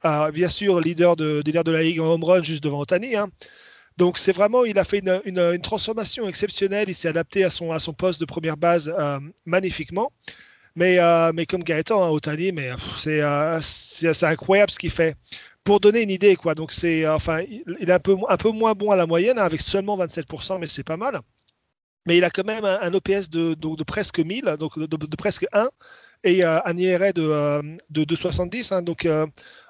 Euh, 0.05 0.31
bien 0.33 0.49
sûr, 0.49 0.81
leader 0.81 1.14
de, 1.14 1.42
leader 1.44 1.62
de 1.62 1.70
la 1.70 1.83
ligue 1.83 2.01
en 2.01 2.07
home 2.07 2.25
run 2.25 2.42
juste 2.42 2.64
devant 2.64 2.81
Otani. 2.81 3.14
Hein. 3.14 3.29
Donc 3.99 4.18
c'est 4.18 4.33
vraiment, 4.33 4.64
il 4.64 4.79
a 4.79 4.85
fait 4.85 5.03
une, 5.25 5.61
transformation 5.61 6.27
exceptionnelle. 6.29 6.88
Il 6.88 6.94
s'est 6.94 7.09
adapté 7.09 7.44
à 7.44 7.51
son, 7.51 7.70
à 7.70 7.79
son 7.79 7.92
poste 7.92 8.20
de 8.20 8.25
première 8.25 8.57
base 8.57 8.92
euh, 8.99 9.20
magnifiquement. 9.46 10.11
Mais, 10.77 10.99
mais 11.35 11.46
comme 11.46 11.62
Gaëtan, 11.62 12.03
hein, 12.03 12.09
Otani, 12.11 12.53
mais 12.53 12.70
c'est, 12.96 13.20
euh, 13.20 13.59
c'est 13.61 14.25
incroyable 14.25 14.70
ce 14.70 14.79
qu'il 14.79 14.90
fait 14.90 15.14
pour 15.64 15.81
donner 15.81 16.03
une 16.03 16.11
idée, 16.11 16.37
quoi. 16.37 16.55
Donc 16.55 16.73
c'est, 16.73 17.07
enfin, 17.07 17.40
il 17.40 17.88
est 17.88 17.92
un 17.92 17.99
peu, 17.99 18.16
un 18.29 18.37
peu 18.37 18.51
moins 18.51 18.73
bon 18.73 18.90
à 18.90 18.96
la 18.96 19.07
moyenne, 19.07 19.38
hein, 19.38 19.44
avec 19.44 19.61
seulement 19.61 19.96
27%, 19.99 20.59
mais 20.59 20.66
c'est 20.66 20.85
pas 20.85 20.96
mal. 20.96 21.20
Mais 22.07 22.16
il 22.16 22.25
a 22.25 22.31
quand 22.31 22.46
même 22.46 22.64
un, 22.64 22.81
un 22.81 22.94
OPS 22.94 23.29
de, 23.31 23.55
de, 23.55 23.77
de, 23.77 23.85
presque 23.85 24.20
1000, 24.20 24.57
donc 24.59 24.79
de, 24.79 24.87
de 24.87 25.16
presque 25.16 25.46
1, 25.53 25.68
et 26.25 26.44
euh, 26.44 26.59
un 26.64 26.77
IRA 26.77 27.12
de, 27.12 27.23
euh, 27.23 27.62
de, 27.90 28.05
de 28.05 28.16
70. 28.16 28.73
Hein. 28.73 28.83
Donc, 28.83 29.05
euh, 29.05 29.27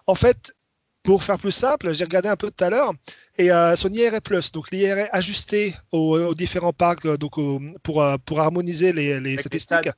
en 0.06 0.14
fait, 0.14 0.54
pour 1.02 1.24
faire 1.24 1.38
plus 1.38 1.52
simple, 1.52 1.92
j'ai 1.92 2.04
regardé 2.04 2.28
un 2.28 2.36
peu 2.36 2.50
tout 2.50 2.64
à 2.64 2.70
l'heure, 2.70 2.92
et 3.38 3.50
euh, 3.50 3.74
son 3.74 3.90
IRA 3.90 4.20
plus, 4.20 4.52
donc 4.52 4.70
l'IRA 4.70 5.08
ajusté 5.12 5.74
aux, 5.92 6.18
aux, 6.18 6.34
différents 6.34 6.72
parcs, 6.72 7.06
donc 7.18 7.34
pour, 7.82 8.04
pour 8.24 8.40
harmoniser 8.40 8.92
les, 8.92 9.18
les 9.18 9.38
statistiques. 9.38 9.90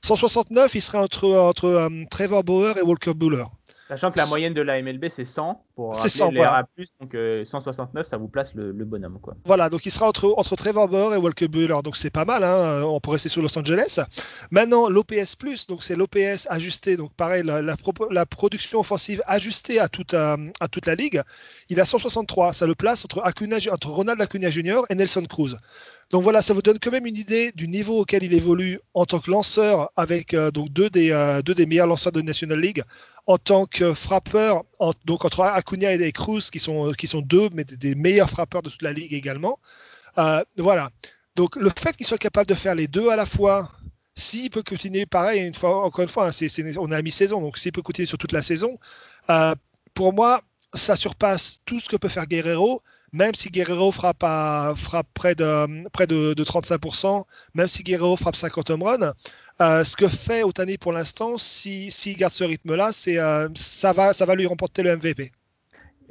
169, 0.00 0.74
il 0.76 0.80
serait 0.80 0.98
entre, 0.98 1.28
entre 1.32 1.88
Trevor 2.08 2.44
Bauer 2.44 2.78
et 2.78 2.82
Walker 2.82 3.14
Buehler. 3.14 3.44
Sachant 3.88 4.10
que 4.10 4.18
la 4.18 4.26
moyenne 4.26 4.52
de 4.52 4.60
la 4.60 4.82
MLB, 4.82 5.06
c'est 5.08 5.24
100 5.24 5.64
pour 5.74 5.94
c'est 5.94 6.10
100, 6.10 6.32
voilà. 6.32 6.66
donc 7.00 7.14
euh, 7.14 7.46
169, 7.46 8.06
ça 8.06 8.18
vous 8.18 8.28
place 8.28 8.52
le, 8.54 8.70
le, 8.70 8.84
bonhomme. 8.84 9.18
Quoi. 9.22 9.34
Voilà, 9.46 9.70
donc 9.70 9.86
il 9.86 9.90
sera 9.90 10.06
entre, 10.06 10.34
entre 10.36 10.56
Trevor 10.56 10.88
Bauer 10.88 11.14
et 11.14 11.16
Walker 11.16 11.48
Buehler, 11.48 11.78
donc 11.82 11.96
c'est 11.96 12.10
pas 12.10 12.26
mal, 12.26 12.44
hein, 12.44 12.82
on 12.84 13.00
pourrait 13.00 13.14
rester 13.14 13.30
sur 13.30 13.40
Los 13.40 13.58
Angeles. 13.58 14.00
Maintenant, 14.50 14.90
l'OPS+, 14.90 15.36
donc 15.68 15.82
c'est 15.82 15.96
l'OPS 15.96 16.46
ajusté, 16.50 16.96
donc 16.96 17.14
pareil, 17.14 17.42
la, 17.44 17.62
la, 17.62 17.76
la, 18.10 18.26
production 18.26 18.80
offensive 18.80 19.22
ajustée 19.26 19.80
à 19.80 19.88
toute, 19.88 20.12
à, 20.12 20.36
à 20.60 20.68
toute 20.68 20.84
la 20.84 20.94
ligue, 20.94 21.22
il 21.70 21.80
a 21.80 21.84
163, 21.84 22.52
ça 22.52 22.66
le 22.66 22.74
place 22.74 23.06
entre, 23.06 23.22
Acuna, 23.24 23.56
entre 23.72 23.88
Ronald 23.88 24.20
Acuna 24.20 24.50
Jr. 24.50 24.82
et 24.90 24.94
Nelson 24.94 25.24
Cruz. 25.26 25.56
Donc 26.10 26.22
voilà, 26.22 26.40
ça 26.40 26.54
vous 26.54 26.62
donne 26.62 26.78
quand 26.78 26.90
même 26.90 27.04
une 27.04 27.16
idée 27.16 27.52
du 27.52 27.68
niveau 27.68 28.00
auquel 28.00 28.22
il 28.24 28.32
évolue 28.32 28.80
en 28.94 29.04
tant 29.04 29.18
que 29.18 29.30
lanceur 29.30 29.90
avec 29.94 30.32
euh, 30.32 30.50
donc 30.50 30.70
deux 30.70 30.88
des, 30.88 31.10
euh, 31.10 31.42
deux 31.42 31.52
des 31.52 31.66
meilleurs 31.66 31.86
lanceurs 31.86 32.12
de 32.12 32.22
National 32.22 32.58
League, 32.58 32.82
en 33.26 33.36
tant 33.36 33.66
que 33.66 33.92
frappeur, 33.92 34.64
donc 35.04 35.26
entre 35.26 35.42
Acuna 35.42 35.92
et 35.92 36.12
Cruz 36.12 36.50
qui 36.50 36.58
sont, 36.58 36.92
qui 36.92 37.06
sont 37.06 37.20
deux, 37.20 37.50
mais 37.52 37.64
des, 37.64 37.94
meilleurs 37.94 38.30
frappeurs 38.30 38.62
de 38.62 38.70
toute 38.70 38.80
la 38.80 38.94
ligue 38.94 39.12
également. 39.12 39.58
Euh, 40.16 40.42
voilà. 40.56 40.88
Donc 41.36 41.56
le 41.56 41.68
fait 41.68 41.94
qu'il 41.94 42.06
soit 42.06 42.18
capable 42.18 42.48
de 42.48 42.54
faire 42.54 42.74
les 42.74 42.88
deux 42.88 43.10
à 43.10 43.16
la 43.16 43.26
fois, 43.26 43.70
s'il 44.14 44.50
peut 44.50 44.62
continuer 44.62 45.04
pareil, 45.04 45.46
une 45.46 45.54
fois, 45.54 45.84
encore 45.84 46.02
une 46.02 46.08
fois, 46.08 46.28
hein, 46.28 46.74
on 46.78 46.90
est 46.90 46.96
à 46.96 47.02
mi-saison, 47.02 47.42
donc 47.42 47.58
s'il 47.58 47.72
peut 47.72 47.82
continuer 47.82 48.06
sur 48.06 48.18
toute 48.18 48.32
la 48.32 48.42
saison, 48.42 48.78
euh, 49.28 49.54
pour 49.92 50.14
moi, 50.14 50.40
ça 50.72 50.96
surpasse 50.96 51.58
tout 51.66 51.80
ce 51.80 51.88
que 51.88 51.96
peut 51.96 52.08
faire 52.08 52.26
Guerrero 52.26 52.80
même 53.12 53.34
si 53.34 53.50
Guerrero 53.50 53.92
frappe, 53.92 54.22
à, 54.22 54.74
frappe 54.76 55.06
près, 55.14 55.34
de, 55.34 55.88
près 55.90 56.06
de, 56.06 56.34
de 56.34 56.44
35%, 56.44 57.24
même 57.54 57.68
si 57.68 57.82
Guerrero 57.82 58.16
frappe 58.16 58.36
50 58.36 58.70
home 58.70 58.82
runs, 58.82 59.12
euh, 59.60 59.84
ce 59.84 59.96
que 59.96 60.06
fait 60.06 60.42
Otani 60.42 60.78
pour 60.78 60.92
l'instant, 60.92 61.38
s'il 61.38 61.90
si, 61.90 62.10
si 62.10 62.14
garde 62.14 62.32
ce 62.32 62.44
rythme-là, 62.44 62.90
c'est 62.92 63.18
euh, 63.18 63.48
ça, 63.54 63.92
va, 63.92 64.12
ça 64.12 64.26
va 64.26 64.34
lui 64.34 64.46
remporter 64.46 64.82
le 64.82 64.96
MVP. 64.96 65.30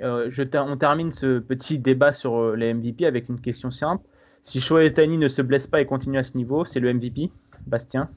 Euh, 0.01 0.29
je 0.29 0.43
on 0.57 0.77
termine 0.77 1.11
ce 1.11 1.39
petit 1.39 1.79
débat 1.79 2.13
sur 2.13 2.55
les 2.55 2.73
MVP 2.73 3.05
avec 3.05 3.29
une 3.29 3.41
question 3.41 3.71
simple. 3.71 4.03
Si 4.43 4.61
Shohei 4.61 4.87
Otani 4.87 5.17
ne 5.17 5.27
se 5.27 5.41
blesse 5.41 5.67
pas 5.67 5.81
et 5.81 5.85
continue 5.85 6.17
à 6.17 6.23
ce 6.23 6.37
niveau, 6.37 6.65
c'est 6.65 6.79
le 6.79 6.93
MVP 6.93 7.31
Bastien? 7.65 8.09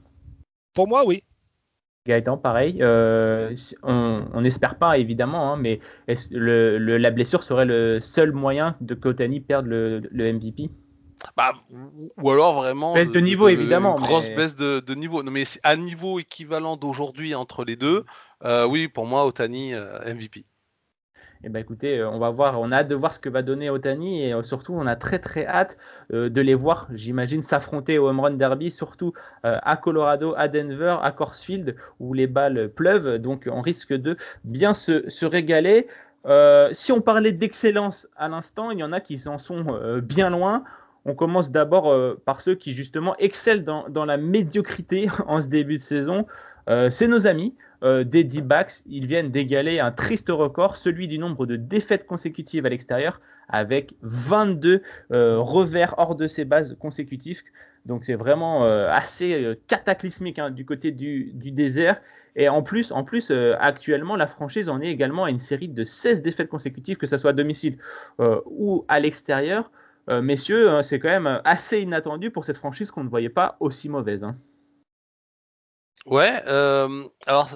Pour 0.73 0.87
moi, 0.87 1.03
oui. 1.05 1.23
Gaëtan, 2.05 2.37
pareil. 2.37 2.77
Euh, 2.81 3.55
on 3.83 4.41
n'espère 4.41 4.75
pas, 4.75 4.97
évidemment, 4.97 5.53
hein, 5.53 5.57
mais 5.57 5.79
le, 6.31 6.77
le, 6.77 6.97
la 6.97 7.11
blessure 7.11 7.43
serait 7.43 7.65
le 7.65 7.99
seul 7.99 8.31
moyen 8.31 8.75
de 8.81 8.95
qu'Otani 8.95 9.39
perde 9.39 9.67
le, 9.67 10.01
le 10.11 10.33
MVP 10.33 10.69
bah, 11.37 11.53
ou 12.17 12.31
alors 12.31 12.55
vraiment 12.55 12.93
baisse 12.93 13.11
de, 13.11 13.19
niveau 13.19 13.47
de, 13.47 13.53
évidemment 13.53 13.99
grosse 13.99 14.27
mais... 14.29 14.35
baisse 14.35 14.55
de, 14.55 14.79
de, 14.79 14.95
niveau. 14.95 15.23
Non 15.23 15.31
mais 15.31 15.43
à 15.63 15.75
niveau 15.75 16.19
équivalent 16.19 16.77
d'aujourd'hui 16.77 17.35
entre 17.35 17.63
les 17.63 17.75
deux. 17.75 18.05
Euh, 18.43 18.65
oui 18.65 18.87
pour 18.87 19.05
moi 19.05 19.25
Otani 19.25 19.73
euh, 19.73 20.13
MVP 20.13 20.45
eh 21.43 21.49
ben 21.49 21.59
écoutez, 21.59 22.03
on 22.03 22.19
va 22.19 22.29
voir, 22.29 22.61
on 22.61 22.71
a 22.71 22.77
hâte 22.77 22.87
de 22.87 22.95
voir 22.95 23.13
ce 23.13 23.19
que 23.19 23.29
va 23.29 23.41
donner 23.41 23.69
Otani 23.69 24.23
et 24.23 24.43
surtout 24.43 24.73
on 24.73 24.85
a 24.85 24.95
très 24.95 25.17
très 25.17 25.45
hâte 25.45 25.75
euh, 26.13 26.29
de 26.29 26.39
les 26.39 26.53
voir, 26.53 26.87
j'imagine, 26.93 27.41
s'affronter 27.41 27.97
au 27.97 28.07
Home 28.09 28.19
Run 28.19 28.31
Derby, 28.31 28.69
surtout 28.69 29.13
euh, 29.45 29.57
à 29.63 29.75
Colorado, 29.75 30.35
à 30.37 30.47
Denver, 30.47 30.97
à 31.01 31.11
Corsfield 31.11 31.75
où 31.99 32.13
les 32.13 32.27
balles 32.27 32.69
pleuvent, 32.69 33.17
donc 33.17 33.49
on 33.51 33.61
risque 33.61 33.93
de 33.93 34.17
bien 34.43 34.73
se, 34.73 35.25
régaler. 35.25 35.87
Euh, 36.27 36.69
si 36.73 36.91
on 36.91 37.01
parlait 37.01 37.31
d'excellence 37.31 38.07
à 38.15 38.27
l'instant, 38.27 38.71
il 38.71 38.79
y 38.79 38.83
en 38.83 38.93
a 38.93 38.99
qui 38.99 39.21
en 39.27 39.39
sont 39.39 39.65
euh, 39.69 40.01
bien 40.01 40.29
loin. 40.29 40.63
On 41.05 41.15
commence 41.15 41.49
d'abord 41.49 41.91
euh, 41.91 42.21
par 42.25 42.41
ceux 42.41 42.53
qui 42.53 42.73
justement 42.73 43.15
excellent 43.17 43.85
dans, 43.89 44.05
la 44.05 44.17
médiocrité 44.17 45.09
en 45.27 45.41
ce 45.41 45.47
début 45.47 45.77
de 45.77 45.83
saison. 45.83 46.25
C'est 46.89 47.07
nos 47.07 47.27
amis 47.27 47.53
euh, 47.83 48.03
des 48.03 48.23
D-backs, 48.23 48.83
ils 48.85 49.07
viennent 49.07 49.31
d'égaler 49.31 49.79
un 49.79 49.91
triste 49.91 50.29
record, 50.29 50.77
celui 50.77 51.07
du 51.07 51.17
nombre 51.17 51.45
de 51.45 51.55
défaites 51.55 52.05
consécutives 52.05 52.65
à 52.65 52.69
l'extérieur, 52.69 53.21
avec 53.49 53.95
22 54.03 54.83
euh, 55.11 55.39
revers 55.39 55.95
hors 55.97 56.15
de 56.15 56.27
ses 56.27 56.45
bases 56.45 56.77
consécutifs. 56.79 57.43
Donc 57.87 58.05
c'est 58.05 58.15
vraiment 58.15 58.65
euh, 58.65 58.87
assez 58.89 59.57
cataclysmique 59.67 60.37
hein, 60.37 60.51
du 60.51 60.65
côté 60.65 60.91
du, 60.91 61.31
du, 61.33 61.51
désert. 61.51 61.99
Et 62.35 62.47
en 62.47 62.61
plus, 62.61 62.91
en 62.91 63.03
plus 63.03 63.31
actuellement, 63.59 64.15
la 64.15 64.27
franchise 64.27 64.69
en 64.69 64.79
est 64.79 64.87
également 64.87 65.25
à 65.25 65.29
une 65.31 65.39
série 65.39 65.67
de 65.67 65.83
16 65.83 66.21
défaites 66.21 66.47
consécutives, 66.47 66.97
que 66.97 67.07
ce 67.07 67.17
soit 67.17 67.31
à 67.31 67.33
domicile 67.33 67.77
ou 68.45 68.85
à 68.87 69.01
l'extérieur. 69.01 69.69
messieurs, 70.07 70.69
hein, 70.69 70.81
c'est 70.81 70.97
quand 70.99 71.09
même 71.09 71.41
assez 71.43 71.81
inattendu 71.81 72.31
pour 72.31 72.45
cette 72.45 72.55
franchise 72.55 72.89
qu'on 72.89 73.03
ne 73.03 73.09
voyait 73.09 73.27
pas 73.27 73.57
aussi 73.59 73.89
mauvaise. 73.89 74.23
Hein. 74.23 74.37
Ouais, 76.05 76.41
alors 77.25 77.49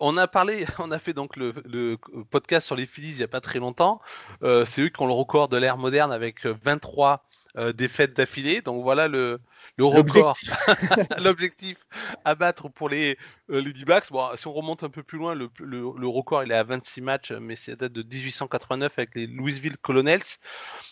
on 0.00 0.16
a 0.16 0.26
parlé, 0.26 0.64
on 0.78 0.90
a 0.90 0.98
fait 0.98 1.12
donc 1.12 1.36
le, 1.36 1.54
le, 1.64 1.98
podcast 2.30 2.66
sur 2.66 2.76
les 2.76 2.86
Phillies 2.86 3.12
il 3.12 3.16
n'y 3.18 3.22
a 3.22 3.28
pas 3.28 3.40
très 3.40 3.58
longtemps. 3.58 4.00
Euh, 4.42 4.64
c'est 4.64 4.82
eux 4.82 4.88
qui 4.88 5.00
ont 5.00 5.06
le 5.06 5.12
record 5.12 5.48
de 5.48 5.56
l'ère 5.56 5.78
moderne 5.78 6.12
avec 6.12 6.46
23 6.46 7.24
euh, 7.56 7.72
défaites 7.72 8.14
d'affilée. 8.14 8.62
Donc 8.62 8.82
voilà 8.82 9.08
le, 9.08 9.40
le 9.76 9.84
record, 9.84 10.36
l'objectif 11.22 11.78
à 12.24 12.34
battre 12.34 12.68
pour 12.68 12.88
les, 12.88 13.16
euh, 13.50 13.60
les 13.60 13.72
D-backs. 13.72 14.10
Bon, 14.10 14.28
si 14.36 14.46
on 14.46 14.52
remonte 14.52 14.84
un 14.84 14.90
peu 14.90 15.02
plus 15.02 15.18
loin, 15.18 15.34
le, 15.34 15.48
le, 15.58 15.90
le, 15.96 16.08
record 16.08 16.44
il 16.44 16.52
est 16.52 16.56
à 16.56 16.62
26 16.62 17.00
matchs, 17.00 17.32
mais 17.32 17.56
c'est 17.56 17.76
date 17.76 17.92
de 17.92 18.02
1889 18.02 18.92
avec 18.98 19.14
les 19.14 19.26
Louisville 19.26 19.78
Colonels. 19.78 20.20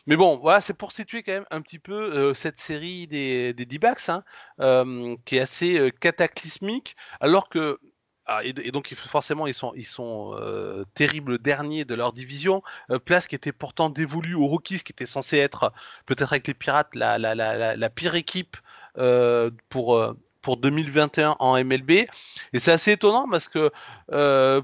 Mais 0.06 0.16
bon, 0.16 0.38
voilà, 0.38 0.60
c'est 0.60 0.74
pour 0.74 0.92
situer 0.92 1.22
quand 1.22 1.32
même 1.32 1.46
un 1.50 1.60
petit 1.60 1.78
peu 1.78 1.92
euh, 1.92 2.34
cette 2.34 2.60
série 2.60 3.06
des, 3.06 3.52
des 3.52 3.66
D-backs 3.66 4.08
hein, 4.08 4.24
euh, 4.60 5.16
qui 5.24 5.36
est 5.36 5.40
assez 5.40 5.92
cataclysmique, 6.00 6.96
alors 7.20 7.48
que 7.48 7.78
ah, 8.30 8.44
et, 8.44 8.52
donc 8.52 8.94
forcément 8.94 9.46
ils 9.46 9.54
sont 9.54 9.72
ils 9.74 9.86
sont 9.86 10.34
euh, 10.34 10.84
terribles 10.94 11.38
derniers 11.38 11.86
de 11.86 11.94
leur 11.94 12.12
division, 12.12 12.62
euh, 12.90 12.98
place 12.98 13.26
qui 13.26 13.34
était 13.34 13.52
pourtant 13.52 13.88
dévolue 13.88 14.34
aux 14.34 14.46
Rockies, 14.46 14.80
qui 14.80 14.92
était 14.92 15.06
censé 15.06 15.38
être 15.38 15.72
peut-être 16.04 16.34
avec 16.34 16.46
les 16.46 16.52
Pirates 16.52 16.94
la, 16.94 17.18
la, 17.18 17.34
la, 17.34 17.74
la 17.74 17.90
pire 17.90 18.16
équipe 18.16 18.58
euh, 18.98 19.50
pour 19.70 19.98
pour 20.42 20.58
2021 20.58 21.36
en 21.38 21.64
MLB. 21.64 21.90
Et 21.90 22.08
c'est 22.58 22.70
assez 22.72 22.92
étonnant 22.92 23.26
parce 23.30 23.48
que 23.48 23.72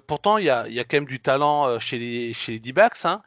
pourtant, 0.07 0.37
il 0.37 0.45
y 0.45 0.51
a, 0.51 0.69
y 0.69 0.79
a, 0.79 0.85
quand 0.85 0.99
même 0.99 1.07
du 1.07 1.21
talent 1.21 1.79
chez 1.79 1.99
les, 1.99 2.35
chez 2.35 2.53
les 2.53 2.59
D-backs. 2.61 3.05
Hein. 3.05 3.23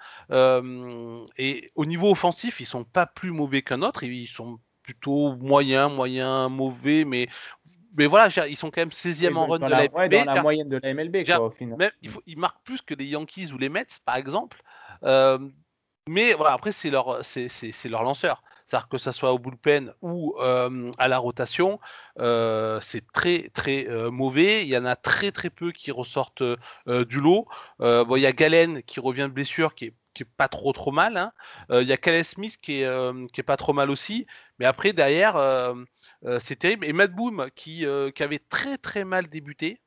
Et 1.37 1.71
au 1.75 1.85
niveau 1.85 2.11
offensif, 2.11 2.59
ils 2.61 2.65
sont 2.65 2.83
pas 2.83 3.05
plus 3.05 3.31
mauvais 3.31 3.63
qu'un 3.63 3.81
autre. 3.81 4.03
Ils 4.03 4.27
sont 4.27 4.59
plutôt 4.83 5.35
moyens, 5.35 5.91
moyens, 5.91 6.49
mauvais. 6.49 7.03
Mais 7.05 7.27
mais 7.97 8.05
voilà, 8.05 8.29
ils 8.47 8.55
sont 8.55 8.69
quand 8.69 8.81
même 8.81 8.89
16e 8.89 9.35
en 9.35 9.47
run 9.47 9.59
de 9.59 9.65
la. 9.65 9.87
Ouais, 9.91 10.07
dans 10.07 10.23
la 10.23 10.41
moyenne 10.41 10.69
de 10.69 10.79
la 10.81 10.93
MLB, 10.93 11.25
quoi, 11.25 11.41
au 11.41 11.49
final. 11.49 11.77
Même, 11.77 11.91
il 12.03 12.09
faut, 12.09 12.21
ils 12.27 12.37
marquent 12.37 12.63
plus 12.63 12.81
que 12.81 12.93
les 12.93 13.05
Yankees 13.05 13.51
ou 13.51 13.57
les 13.57 13.69
Mets, 13.69 13.87
par 14.05 14.15
exemple. 14.15 14.61
Euh, 15.03 15.39
mais 16.07 16.33
voilà, 16.33 16.53
après, 16.53 16.71
c'est 16.71 16.91
leur, 16.91 17.19
c'est, 17.23 17.49
leur 17.85 18.03
lanceur. 18.03 18.43
c'est-à-dire 18.65 18.87
que 18.87 18.97
ça 18.97 19.11
soit 19.11 19.33
au 19.33 19.39
bullpen 19.39 19.93
ou 20.01 20.35
à 20.39 21.07
la 21.07 21.17
rotation, 21.17 21.79
c'est 22.17 23.11
très 23.11 23.49
très 23.53 23.87
mauvais. 24.11 24.61
Il 24.61 24.69
y 24.69 24.77
en 24.77 24.85
a 24.85 24.95
très 24.95 25.31
très 25.31 25.49
peu 25.49 25.71
qui 25.71 25.91
ressortent 25.91 26.43
du 26.85 27.19
lot. 27.19 27.47
bon, 27.79 28.15
il 28.15 28.21
y 28.21 28.27
a 28.27 28.31
Galen 28.31 28.83
qui 28.83 28.99
revient 28.99 29.23
de 29.23 29.33
blessure, 29.33 29.75
qui 29.75 29.85
est 29.85 29.93
qui 30.13 30.23
est 30.23 30.29
pas 30.37 30.47
trop 30.47 30.73
trop 30.73 30.91
mal. 30.91 31.15
Hein. 31.15 31.31
Il 31.69 31.87
y 31.87 31.93
a 31.93 31.97
Calais 31.97 32.23
Smith 32.23 32.57
qui 32.59 32.81
est, 32.81 33.29
qui 33.33 33.41
est 33.41 33.43
pas 33.43 33.57
trop 33.57 33.73
mal 33.73 33.91
aussi. 33.91 34.25
Mais 34.59 34.65
après, 34.65 34.91
derrière, 34.93 35.35
c'est 36.39 36.59
terrible. 36.59 36.85
Et 36.85 36.93
Matt 36.93 37.13
Boom 37.13 37.49
qui, 37.55 37.85
qui 38.15 38.23
avait 38.23 38.41
très 38.49 38.77
très 38.77 39.03
mal 39.03 39.27
débuté. 39.27 39.79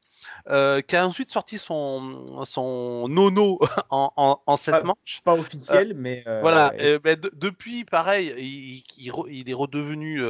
Euh, 0.49 0.81
qui 0.81 0.97
a 0.97 1.07
ensuite 1.07 1.31
sorti 1.31 1.59
son, 1.59 2.45
son 2.45 3.09
nono 3.09 3.59
en, 3.91 4.13
en, 4.17 4.43
en 4.45 4.57
cette 4.57 4.85
manche. 4.85 5.21
Pas 5.25 5.35
officiel, 5.35 5.93
euh, 5.93 5.95
mais. 5.97 6.25
Euh, 6.27 6.41
voilà, 6.41 6.73
ben, 7.03 7.19
depuis, 7.33 7.85
pareil, 7.85 8.35
il, 8.39 9.13
il, 9.29 9.51
est 9.51 9.55
redevenu 9.55 10.23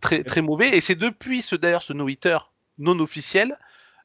très, 0.00 0.24
très 0.24 0.42
mauvais. 0.42 0.76
Et 0.76 0.80
c'est 0.80 0.94
depuis 0.94 1.42
ce, 1.42 1.56
d'ailleurs 1.56 1.82
ce 1.82 1.92
no-hitter 1.92 2.38
non 2.78 2.98
officiel 3.00 3.56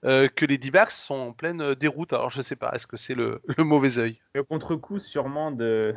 euh, 0.06 0.28
que 0.28 0.46
les 0.46 0.60
D-backs 0.60 0.92
sont 0.92 1.16
en 1.16 1.32
pleine 1.32 1.62
euh, 1.62 1.76
déroute. 1.76 2.14
Alors 2.14 2.30
je 2.30 2.42
sais 2.44 2.56
pas, 2.56 2.72
est-ce 2.74 2.86
que 2.86 2.96
c'est 2.98 3.16
le, 3.16 3.42
mauvais 3.58 3.98
œil? 3.98 4.20
Le 4.36 4.44
contre-coup 4.44 5.00
sûrement 5.00 5.52
de, 5.52 5.96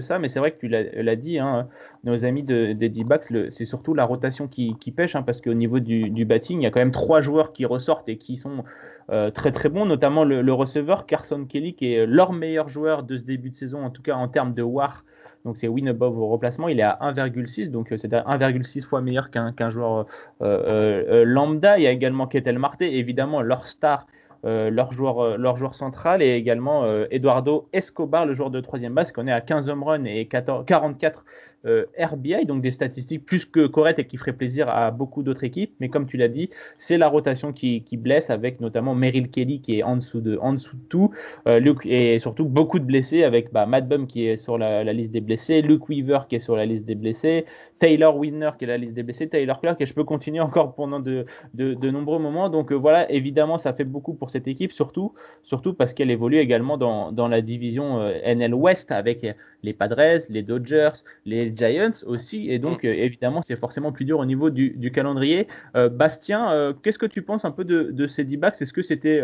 ça, 0.00 0.18
mais 0.18 0.28
c'est 0.28 0.40
vrai 0.40 0.50
que 0.50 0.58
tu 0.58 0.68
l'as 0.68 1.16
dit, 1.16 1.38
hein, 1.38 1.68
nos 2.02 2.24
amis 2.24 2.42
de, 2.42 2.72
des 2.72 2.88
D-backs, 2.88 3.32
c'est 3.50 3.64
surtout 3.64 3.94
la 3.94 4.04
rotation 4.04 4.48
qui, 4.48 4.74
pêche, 4.96 5.14
hein, 5.14 5.22
parce 5.22 5.40
qu'au 5.40 5.54
niveau 5.54 5.78
du, 5.78 6.10
du, 6.10 6.24
batting, 6.24 6.60
il 6.60 6.64
y 6.64 6.66
a 6.66 6.70
quand 6.70 6.80
même 6.80 6.90
trois 6.90 7.20
joueurs 7.20 7.52
qui 7.52 7.66
ressortent 7.66 8.08
et 8.08 8.18
qui 8.18 8.36
sont 8.36 8.64
euh, 9.10 9.30
très 9.30 9.52
très 9.52 9.68
bons, 9.68 9.86
notamment 9.86 10.24
le, 10.24 10.42
le, 10.42 10.52
receveur 10.52 11.06
Carson 11.06 11.44
Kelly, 11.44 11.74
qui 11.74 11.92
est 11.92 12.06
leur 12.06 12.32
meilleur 12.32 12.68
joueur 12.68 13.04
de 13.04 13.16
ce 13.16 13.22
début 13.22 13.50
de 13.50 13.56
saison, 13.56 13.84
en 13.84 13.90
tout 13.90 14.02
cas 14.02 14.16
en 14.16 14.26
termes 14.26 14.54
de 14.54 14.62
WAR 14.62 15.04
donc 15.46 15.56
c'est 15.56 15.68
win 15.68 15.88
above 15.88 16.18
au 16.18 16.26
remplacement, 16.26 16.66
il 16.66 16.80
est 16.80 16.82
à 16.82 16.98
1,6, 17.00 17.70
donc 17.70 17.92
euh, 17.92 17.96
c'est 17.96 18.12
1,6 18.12 18.82
fois 18.82 19.00
meilleur 19.00 19.30
qu'un 19.30 19.70
joueur 19.70 20.06
euh, 20.42 20.42
euh, 20.42 21.24
lambda. 21.24 21.78
Il 21.78 21.84
y 21.84 21.86
a 21.86 21.92
également 21.92 22.26
Ketel 22.26 22.58
Marte, 22.58 22.82
évidemment 22.82 23.40
leur 23.40 23.66
star 23.66 24.06
leur, 24.44 24.92
joueur, 24.92 25.74
central 25.74 26.22
et 26.22 26.34
également 26.34 26.86
Eduardo 27.10 27.68
Escobar, 27.72 28.26
le 28.26 28.34
joueur 28.34 28.50
de 28.50 28.60
troisième 28.60 28.94
base, 28.94 29.10
qu'on 29.10 29.26
est 29.26 29.32
à 29.32 29.40
15 29.40 29.68
home 29.68 29.82
runs 29.82 30.04
et 30.04 30.26
44 30.26 31.18
euh, 31.18 31.22
RBI, 31.64 32.46
donc 32.46 32.62
des 32.62 32.70
statistiques 32.70 33.24
plus 33.24 33.44
que 33.44 33.66
correctes 33.66 33.98
et 33.98 34.06
qui 34.06 34.16
feraient 34.16 34.32
plaisir 34.32 34.68
à 34.68 34.90
beaucoup 34.90 35.22
d'autres 35.22 35.44
équipes. 35.44 35.74
Mais 35.80 35.88
comme 35.88 36.06
tu 36.06 36.16
l'as 36.16 36.28
dit, 36.28 36.50
c'est 36.78 36.98
la 36.98 37.08
rotation 37.08 37.52
qui, 37.52 37.82
blesse 37.96 38.30
avec 38.30 38.60
notamment 38.60 38.94
Meryl 38.94 39.30
Kelly 39.30 39.60
qui 39.60 39.78
est 39.78 39.82
en 39.82 39.96
dessous 39.96 40.20
de, 40.20 40.38
en 40.40 40.52
dessous 40.52 40.76
de 40.76 40.82
tout, 40.88 41.10
euh, 41.48 41.74
et 41.84 42.18
surtout 42.18 42.44
beaucoup 42.44 42.78
de 42.78 42.84
blessés 42.84 43.24
avec 43.24 43.52
bah, 43.52 43.66
Matt 43.66 43.88
Bum 43.88 44.06
qui 44.06 44.26
est 44.26 44.36
sur 44.36 44.58
la, 44.58 44.84
liste 44.92 45.12
des 45.12 45.20
blessés, 45.20 45.62
Luke 45.62 45.88
Weaver 45.88 46.20
qui 46.28 46.36
est 46.36 46.40
sur 46.40 46.56
la 46.56 46.66
liste 46.66 46.84
des 46.84 46.94
blessés, 46.94 47.46
Taylor 47.78 48.16
Winner 48.16 48.50
qui 48.58 48.64
est 48.64 48.68
la 48.68 48.76
liste 48.76 48.94
des 48.94 49.02
blessés, 49.02 49.28
Taylor 49.28 49.60
Clark 49.60 49.80
et 49.80 49.86
je 49.86 49.94
peux 49.94 50.04
continuer 50.04 50.40
encore 50.40 50.74
pendant 50.74 51.00
de, 51.00 51.24
de, 51.54 51.90
nombreux 51.90 52.18
moments. 52.18 52.48
Donc 52.48 52.70
euh, 52.70 52.74
voilà, 52.74 53.10
évidemment, 53.10 53.58
ça 53.58 53.72
fait 53.72 53.84
beaucoup 53.84 54.14
pour 54.14 54.30
cette 54.30 54.46
équipe, 54.46 54.72
surtout, 54.72 55.14
surtout 55.42 55.74
parce 55.74 55.94
qu'elle 55.94 56.10
évolue 56.10 56.38
également 56.38 56.76
dans, 56.76 57.12
dans 57.12 57.28
la 57.28 57.40
division 57.40 58.06
NL 58.24 58.54
West 58.54 58.92
avec 58.92 59.26
les 59.62 59.72
Padres, 59.72 60.20
les 60.28 60.42
Dodgers, 60.42 60.90
les 61.24 61.55
Giants 61.56 62.04
aussi. 62.06 62.50
Et 62.50 62.58
donc, 62.58 62.82
mm. 62.82 62.86
euh, 62.86 62.94
évidemment, 62.94 63.42
c'est 63.42 63.56
forcément 63.56 63.92
plus 63.92 64.04
dur 64.04 64.18
au 64.18 64.24
niveau 64.24 64.50
du, 64.50 64.92
calendrier. 64.92 65.48
Euh, 65.76 65.88
Bastien, 65.88 66.52
euh, 66.52 66.72
qu'est-ce 66.82 66.98
que 66.98 67.06
tu 67.06 67.22
penses 67.22 67.44
un 67.44 67.50
peu 67.50 67.64
de, 67.64 68.06
ces 68.06 68.24
D-backs? 68.24 68.60
Est-ce 68.60 68.72
que 68.72 68.82
c'était 68.82 69.22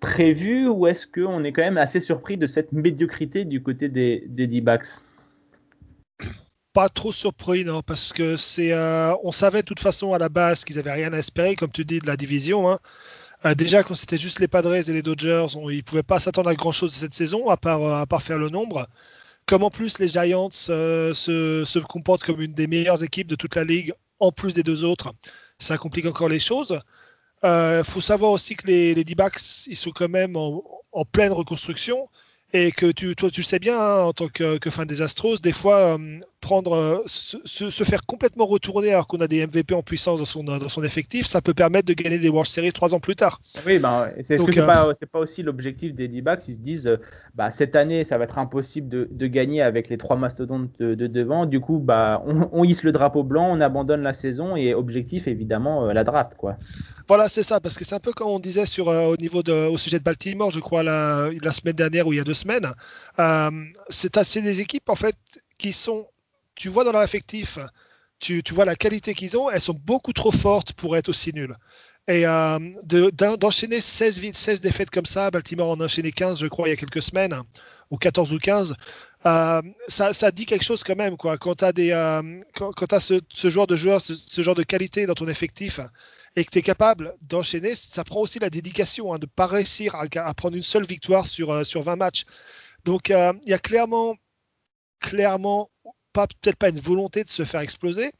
prévu 0.00 0.68
ou 0.68 0.86
est-ce 0.86 1.06
qu'on 1.06 1.42
est 1.42 1.52
quand 1.52 1.62
même 1.62 1.78
assez 1.78 2.00
surpris 2.00 2.36
de 2.36 2.46
cette 2.46 2.72
médiocrité 2.72 3.44
du 3.44 3.62
côté 3.62 3.88
des, 3.88 4.24
des 4.28 4.46
D-backs? 4.46 5.00
Pas 6.72 6.88
trop 6.88 7.10
surpris, 7.10 7.64
non, 7.64 7.82
parce 7.82 8.12
que 8.12 8.36
c'est, 8.36 8.72
on 9.24 9.32
savait 9.32 9.62
de 9.62 9.66
toute 9.66 9.80
façon 9.80 10.12
à 10.12 10.18
la 10.18 10.28
base 10.28 10.64
qu'ils 10.64 10.78
avaient 10.78 10.92
rien 10.92 11.12
à 11.12 11.18
espérer, 11.18 11.56
comme 11.56 11.70
tu 11.70 11.84
dis, 11.84 11.98
de 11.98 12.06
la 12.06 12.16
division. 12.16 12.70
Hein. 12.70 12.78
déjà, 13.56 13.82
quand 13.82 13.94
c'était 13.94 14.18
juste 14.18 14.38
les 14.38 14.48
Padres 14.48 14.74
et 14.74 14.92
les 14.92 15.02
Dodgers, 15.02 15.46
ils 15.70 15.78
ne 15.78 15.82
pouvaient 15.82 16.02
pas 16.02 16.20
s'attendre 16.20 16.50
à 16.50 16.54
grand 16.54 16.72
chose 16.72 16.92
de 16.92 16.96
cette 16.96 17.14
saison, 17.14 17.48
à 17.48 17.56
part, 17.56 17.84
à 17.84 18.06
part 18.06 18.22
faire 18.22 18.38
le 18.38 18.50
nombre. 18.50 18.86
Comme 19.48 19.62
en 19.62 19.70
plus 19.70 19.98
les 19.98 20.08
Giants 20.08 20.50
euh, 20.68 21.14
se, 21.14 21.78
comportent 21.78 22.22
comme 22.22 22.42
une 22.42 22.52
des 22.52 22.66
meilleures 22.66 23.02
équipes 23.02 23.28
de 23.28 23.34
toute 23.34 23.54
la 23.54 23.64
ligue, 23.64 23.94
en 24.20 24.30
plus 24.30 24.52
des 24.52 24.62
deux 24.62 24.84
autres, 24.84 25.14
ça 25.58 25.78
complique 25.78 26.04
encore 26.04 26.28
les 26.28 26.38
choses. 26.38 26.78
Il 27.42 27.48
euh, 27.48 27.82
faut 27.82 28.02
savoir 28.02 28.32
aussi 28.32 28.56
que 28.56 28.66
les, 28.66 28.94
les 28.94 29.04
D-backs, 29.04 29.40
ils 29.66 29.76
sont 29.76 29.90
quand 29.90 30.10
même 30.10 30.36
en, 30.36 30.62
pleine 31.12 31.32
reconstruction 31.32 32.08
et 32.52 32.72
que 32.72 32.92
tu, 32.92 33.14
tu 33.16 33.42
sais 33.42 33.58
bien, 33.58 33.80
hein, 33.80 34.02
en 34.02 34.12
tant 34.12 34.28
que, 34.28 34.58
fan 34.68 34.86
des 34.86 35.00
Astros, 35.00 35.40
des 35.40 35.52
fois, 35.52 35.96
euh, 35.96 36.20
prendre, 36.40 36.72
euh, 36.72 37.02
se, 37.06 37.84
faire 37.84 38.04
complètement 38.06 38.46
retourner 38.46 38.92
alors 38.92 39.06
qu'on 39.06 39.18
a 39.18 39.26
des 39.26 39.46
MVP 39.46 39.74
en 39.74 39.82
puissance 39.82 40.20
dans 40.20 40.24
son, 40.24 40.44
dans 40.44 40.68
son 40.68 40.84
effectif, 40.84 41.26
ça 41.26 41.40
peut 41.40 41.54
permettre 41.54 41.86
de 41.86 41.94
gagner 41.94 42.18
des 42.18 42.28
World 42.28 42.48
Series 42.48 42.72
trois 42.72 42.94
ans 42.94 43.00
plus 43.00 43.16
tard. 43.16 43.40
Oui, 43.66 43.78
ben, 43.78 44.06
c'est 44.26 44.36
-ce 44.36 44.66
pas, 44.66 44.94
pas, 45.12 45.18
aussi 45.18 45.42
l'objectif 45.42 45.94
des 45.94 46.08
D-backs. 46.08 46.48
Ils 46.48 46.54
se 46.54 46.60
disent, 46.60 46.86
euh, 46.86 46.96
bah, 47.34 47.50
cette 47.52 47.76
année, 47.76 48.04
ça 48.04 48.18
va 48.18 48.24
être 48.24 48.38
impossible 48.38 48.88
de, 48.88 49.08
de 49.10 49.26
gagner 49.26 49.62
avec 49.62 49.88
les 49.88 49.98
trois 49.98 50.16
mastodontes 50.16 50.70
de, 50.80 50.94
devant. 50.94 51.46
Du 51.46 51.60
coup, 51.60 51.78
bah, 51.78 52.22
on, 52.26 52.48
on, 52.52 52.64
hisse 52.64 52.82
le 52.82 52.92
drapeau 52.92 53.22
blanc, 53.22 53.48
on 53.50 53.60
abandonne 53.60 54.02
la 54.02 54.14
saison 54.14 54.56
et 54.56 54.74
objectif, 54.74 55.26
évidemment, 55.26 55.92
la 55.92 56.04
draft. 56.04 56.32
Quoi. 56.36 56.56
Voilà, 57.08 57.28
c'est 57.28 57.42
ça, 57.42 57.60
parce 57.60 57.76
que 57.76 57.84
c'est 57.84 57.94
un 57.94 58.00
peu 58.00 58.12
comme 58.12 58.28
on 58.28 58.38
disait 58.38 58.66
sur, 58.66 58.88
au, 58.88 59.16
niveau 59.16 59.42
de, 59.42 59.68
au 59.68 59.78
sujet 59.78 59.98
de 59.98 60.04
Baltimore, 60.04 60.50
je 60.50 60.60
crois, 60.60 60.82
la, 60.82 61.30
la 61.42 61.50
semaine 61.50 61.74
dernière 61.74 62.06
ou 62.06 62.12
il 62.12 62.16
y 62.16 62.20
a 62.20 62.24
deux 62.24 62.34
semaines. 62.34 62.68
Euh, 63.18 63.50
c'est 63.88 64.16
assez 64.16 64.40
des 64.40 64.60
équipes 64.60 64.88
en 64.88 64.94
fait 64.94 65.16
qui 65.58 65.72
sont, 65.72 66.06
tu 66.58 66.68
vois 66.68 66.84
dans 66.84 66.92
leur 66.92 67.02
effectif, 67.02 67.58
tu, 68.18 68.42
tu 68.42 68.52
vois 68.52 68.64
la 68.64 68.74
qualité 68.74 69.14
qu'ils 69.14 69.38
ont, 69.38 69.48
elles 69.48 69.60
sont 69.60 69.78
beaucoup 69.84 70.12
trop 70.12 70.32
fortes 70.32 70.72
pour 70.72 70.96
être 70.96 71.08
aussi 71.08 71.32
nulles. 71.32 71.56
Et 72.08 72.26
euh, 72.26 72.58
d'enchaîner 73.38 73.80
16, 73.80 74.32
16 74.32 74.60
défaites 74.60 74.90
comme 74.90 75.06
ça, 75.06 75.30
Baltimore 75.30 75.70
en 75.70 75.80
a 75.80 75.84
enchaîné 75.84 76.10
15, 76.10 76.40
je 76.40 76.46
crois, 76.46 76.66
il 76.66 76.70
y 76.70 76.74
a 76.74 76.76
quelques 76.76 77.02
semaines, 77.02 77.38
ou 77.90 77.96
14 77.96 78.32
ou 78.32 78.38
15, 78.38 78.74
euh, 79.26 79.62
ça, 79.88 80.12
ça, 80.12 80.30
dit 80.30 80.46
quelque 80.46 80.64
chose 80.64 80.82
quand 80.82 80.96
même. 80.96 81.16
Quoi. 81.16 81.36
Quand 81.36 81.56
tu 81.56 81.64
as, 81.64 81.72
des, 81.72 81.90
quand, 82.54 82.72
quand 82.72 82.92
as 82.94 83.00
ce, 83.00 83.20
ce, 83.28 83.50
genre 83.50 83.66
de 83.66 83.76
joueur, 83.76 84.00
ce, 84.00 84.42
genre 84.42 84.54
de 84.54 84.62
qualité 84.62 85.06
dans 85.06 85.14
ton 85.14 85.28
effectif, 85.28 85.80
et 86.34 86.44
que 86.44 86.50
tu 86.50 86.58
es 86.58 86.62
capable 86.62 87.14
d'enchaîner, 87.22 87.74
ça 87.74 88.04
prend 88.04 88.20
aussi 88.20 88.38
la 88.38 88.50
dédication 88.50 89.12
hein, 89.12 89.18
de 89.18 89.26
ne 89.26 89.30
pas 89.30 89.46
réussir 89.46 89.94
à, 89.94 90.04
à, 90.16 90.34
prendre 90.34 90.56
une 90.56 90.62
seule 90.62 90.86
victoire 90.86 91.26
sur, 91.26 91.64
sur 91.66 91.82
20 91.82 91.96
matchs. 91.96 92.24
Donc 92.84 93.10
euh, 93.10 93.32
il 93.44 93.50
y 93.50 93.54
a 93.54 93.58
clairement, 93.58 94.16
clairement, 95.00 95.70
pas 96.18 96.26
peut-être 96.26 96.56
pas 96.56 96.70
une 96.70 96.80
volonté 96.80 97.22
de 97.22 97.28
se 97.28 97.44
faire 97.44 97.60
exploser, 97.60 98.10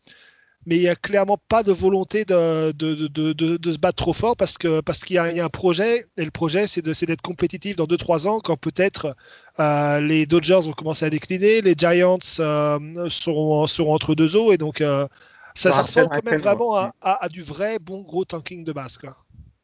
mais 0.66 0.76
il 0.76 0.82
n'y 0.82 0.88
a 0.88 0.94
clairement 0.94 1.38
pas 1.49 1.64
de 1.64 1.72
volonté 1.72 2.24
de, 2.24 2.70
de, 2.70 3.09
de, 3.09 3.32
de, 3.32 3.72
se 3.72 3.78
battre 3.78 3.96
trop 3.96 4.12
fort 4.12 4.36
parce 4.36 4.57
que 4.57 4.80
parce 4.80 5.03
qu'il 5.03 5.16
y, 5.16 5.18
a 5.18 5.44
un 5.44 5.49
projet 5.49 6.07
et 6.16 6.24
le 6.24 6.30
projet 6.30 6.68
c'est 6.68 6.82
d'être 6.82 7.22
compétitif 7.22 7.74
dans 7.74 7.86
2-3 7.86 8.28
ans 8.28 8.38
quand 8.38 8.57
peut-être 8.57 9.16
euh, 9.59 10.01
les 10.01 10.26
Dodgers 10.26 10.61
vont 10.62 10.72
commencer 10.74 11.07
à 11.07 11.11
décliner, 11.11 11.61
les 11.61 11.74
Giants 11.76 12.18
euh, 12.38 13.09
seront, 13.09 13.66
seront, 13.66 13.94
entre 13.94 14.14
deux 14.14 14.36
eaux 14.36 14.53
et 14.53 14.59
donc 14.59 14.78
ça, 14.78 15.09
ça 15.72 15.82
ressemble 15.82 16.11
quand 16.12 16.24
même 16.24 16.40
vraiment 16.40 16.76
à, 16.76 16.92
à, 17.01 17.28
du 17.28 17.42
vrai 17.42 17.80
bon 17.80 18.03
gros 18.03 18.24
tanking 18.24 18.62
de 18.62 18.72
base. 18.72 18.96
Quoi 18.96 19.16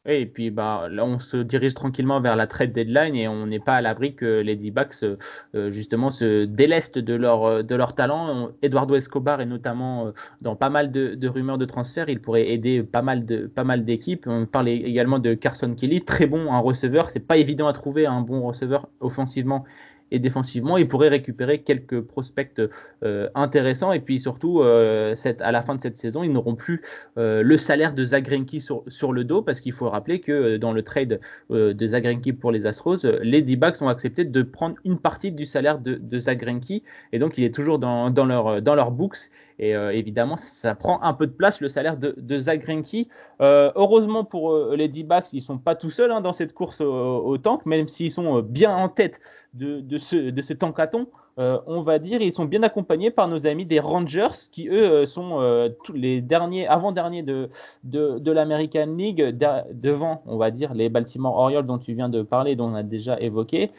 et 0.05 0.25
puis 0.25 0.51
bah, 0.51 0.87
là, 0.89 1.03
on 1.03 1.19
se 1.19 1.37
dirige 1.37 1.73
tranquillement 1.73 2.21
vers 2.21 2.35
la 2.35 2.45
trade 2.47 2.73
deadline 2.73 3.15
et 3.15 3.27
on 3.27 3.47
n'est 3.47 3.59
pas 3.59 3.75
à 3.75 3.81
l'abri 3.81 4.15
que 4.15 4.41
les 4.41 4.55
D-backs 4.55 5.03
euh, 5.03 5.71
justement 5.71 6.11
se 6.11 6.45
délestent 6.45 6.99
de 6.99 7.15
leur, 7.15 7.43
euh, 7.45 7.63
talent. 7.95 8.51
Eduardo 8.61 8.95
Escobar 8.95 9.41
est 9.41 9.45
notamment 9.45 10.07
euh, 10.07 10.11
dans 10.41 10.55
pas 10.55 10.69
mal 10.69 10.91
de, 10.91 11.27
rumeurs 11.27 11.57
de 11.57 11.65
transfert. 11.65 12.07
Il 12.09 12.21
pourrait 12.21 12.49
aider 12.49 12.83
pas 12.83 13.01
mal, 13.01 13.25
de, 13.25 13.47
pas 13.47 13.63
mal 13.63 13.83
d'équipes. 13.83 14.25
On 14.27 14.45
parle 14.45 14.69
également 14.69 15.19
de 15.19 15.33
Carson 15.33 15.73
Kelly, 15.73 16.01
très 16.01 16.27
bon 16.27 16.53
un 16.53 16.59
receveur. 16.59 17.09
C'est 17.09 17.19
pas 17.19 17.37
évident 17.37 17.67
à 17.67 17.73
trouver 17.73 18.05
un 18.05 18.21
bon 18.21 18.41
receveur 18.41 18.87
offensivement 18.99 19.65
et 20.11 20.19
défensivement, 20.19 20.77
ils 20.77 20.87
pourraient 20.87 21.09
récupérer 21.09 21.61
quelques 21.61 22.01
prospects 22.01 22.61
euh, 23.03 23.29
intéressants. 23.35 23.91
Et 23.91 23.99
puis 23.99 24.19
surtout, 24.19 24.61
euh, 24.61 25.15
à 25.39 25.51
la 25.51 25.61
fin 25.61 25.75
de 25.75 25.81
cette 25.81 25.97
saison, 25.97 26.23
ils 26.23 26.31
n'auront 26.31 26.55
plus 26.55 26.81
euh, 27.17 27.41
le 27.41 27.57
salaire 27.57 27.93
de 27.93 28.05
Zagrenki 28.05 28.59
sur, 28.59 29.11
le 29.11 29.23
dos, 29.23 29.41
parce 29.41 29.61
qu'il 29.61 29.73
faut 29.73 29.89
rappeler 29.89 30.19
que 30.19 30.57
dans 30.57 30.73
le 30.73 30.83
trade 30.83 31.19
de 31.49 31.87
Zagrenki 31.87 32.33
pour 32.33 32.51
les 32.51 32.65
Astros, 32.65 33.05
les 33.21 33.41
D-backs 33.41 33.81
ont 33.81 33.87
accepté 33.87 34.25
de 34.25 34.41
prendre 34.43 34.75
une 34.85 34.99
partie 34.99 35.31
du 35.31 35.45
salaire 35.45 35.79
de, 35.79 36.19
Zagrenki, 36.19 36.83
et 37.11 37.19
donc 37.19 37.37
il 37.37 37.43
est 37.43 37.53
toujours 37.53 37.79
dans, 37.79 38.09
leur, 38.25 38.61
dans 38.61 38.91
books. 38.91 39.29
Et 39.59 39.71
évidemment, 39.71 40.37
ça 40.37 40.75
prend 40.75 41.01
un 41.01 41.13
peu 41.13 41.27
de 41.27 41.31
place 41.31 41.61
le 41.61 41.69
salaire 41.69 41.97
de, 41.97 42.13
de 42.17 42.39
Zagrenki. 42.39 43.07
heureusement 43.39 44.25
pour 44.25 44.75
les 44.75 44.87
D-backs, 44.89 45.31
ils 45.33 45.41
sont 45.41 45.57
pas 45.57 45.75
tout 45.75 45.89
seuls 45.89 46.11
hein, 46.11 46.21
dans 46.21 46.33
cette 46.33 46.53
course 46.53 46.81
au, 46.81 47.25
au 47.25 47.37
tank, 47.37 47.65
même 47.65 47.87
s'ils 47.87 48.11
sont 48.11 48.41
bien 48.41 48.75
en 48.75 48.89
tête 48.89 49.19
de, 49.53 49.97
ce, 49.97 50.29
de 50.29 50.41
ce 50.41 50.53
tankathon. 50.53 51.07
On 51.37 51.81
va 51.81 51.99
dire, 51.99 52.21
ils 52.21 52.33
sont 52.33 52.45
bien 52.45 52.63
accompagnés 52.63 53.11
par 53.11 53.27
nos 53.27 53.45
amis 53.45 53.65
des 53.65 53.79
Rangers, 53.79 54.49
qui 54.51 54.69
eux 54.69 55.05
sont 55.05 55.69
tous 55.83 55.93
les 55.93 56.21
derniers, 56.21 56.67
avant-derniers 56.67 57.23
de, 57.23 57.49
de, 57.83 58.31
l'American 58.31 58.87
League, 58.97 59.37
devant, 59.73 60.21
on 60.27 60.37
va 60.37 60.51
dire, 60.51 60.73
les 60.73 60.89
Baltimore 60.89 61.35
Orioles 61.35 61.65
dont 61.65 61.77
tu 61.77 61.93
viens 61.93 62.09
de 62.09 62.21
parler, 62.21 62.55
dont 62.55 62.69
on 62.69 62.75
a 62.75 62.83
déjà 62.83 63.19
évoqué. 63.19 63.71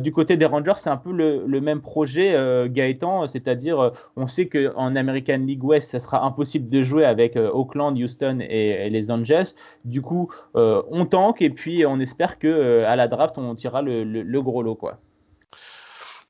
du 0.00 0.12
côté 0.12 0.36
des 0.36 0.46
Rangers, 0.46 0.74
c'est 0.78 0.90
un 0.90 0.96
peu 0.96 1.12
le, 1.12 1.44
le 1.46 1.60
même 1.60 1.80
projet, 1.80 2.36
Gaëtan, 2.68 3.28
c'est-à-dire, 3.28 3.92
on 4.16 4.26
sait 4.26 4.48
qu'en 4.48 4.96
American 4.96 5.38
League 5.38 5.64
West, 5.64 5.92
ça 5.92 6.00
sera 6.00 6.24
impossible 6.24 6.68
de 6.68 6.82
jouer 6.82 7.04
avec 7.04 7.36
Oakland, 7.36 7.96
Houston 7.96 8.38
et, 8.40 8.90
les 8.90 9.10
Angels. 9.10 9.46
Du 9.84 10.02
coup, 10.02 10.30
on 10.54 11.06
tank 11.06 11.42
et 11.42 11.50
puis 11.50 11.86
on 11.86 12.00
espère 12.00 12.38
que 12.38 12.82
à 12.84 12.96
la 12.96 13.08
draft, 13.08 13.38
on 13.38 13.54
tirera 13.54 13.82
le, 13.82 14.04
le 14.04 14.42
gros 14.42 14.62
lot, 14.62 14.74
quoi. 14.74 14.98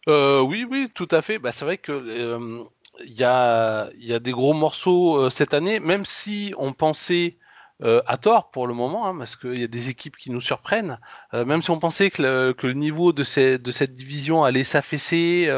Euh, 0.09 0.41
oui, 0.41 0.67
oui, 0.69 0.91
tout 0.95 1.09
à 1.11 1.23
fait. 1.23 1.39
Bah, 1.39 1.53
c'est 1.53 1.65
vrai 1.65 1.79
que 1.79 1.93
euh, 1.93 2.65
il 3.05 3.13
y, 3.13 3.25
a, 3.25 3.91
des 4.21 4.33
gros 4.33 4.53
morceaux 4.53 5.19
euh, 5.19 5.31
cette 5.31 5.55
année, 5.55 5.81
même 5.81 6.05
si 6.05 6.55
on 6.59 6.73
pensait 6.73 7.39
à 8.07 8.17
tort 8.17 8.51
pour 8.51 8.67
le 8.67 8.73
moment, 8.73 9.07
hein, 9.07 9.19
parce 9.19 9.37
qu'il 9.37 9.61
y 9.61 9.65
a 9.65 9.67
des 9.67 9.91
équipes 9.91 10.17
qui 10.17 10.31
nous 10.31 10.41
surprennent, 10.41 10.99
même 11.35 11.63
si 11.63 11.71
on 11.71 11.79
pensait 11.79 12.09
que 12.09 12.55
le, 12.63 12.73
niveau 12.73 13.13
de, 13.13 13.25
cette 13.25 13.95
division 13.95 14.43
allait 14.43 14.65
s'affaisser 14.65 15.51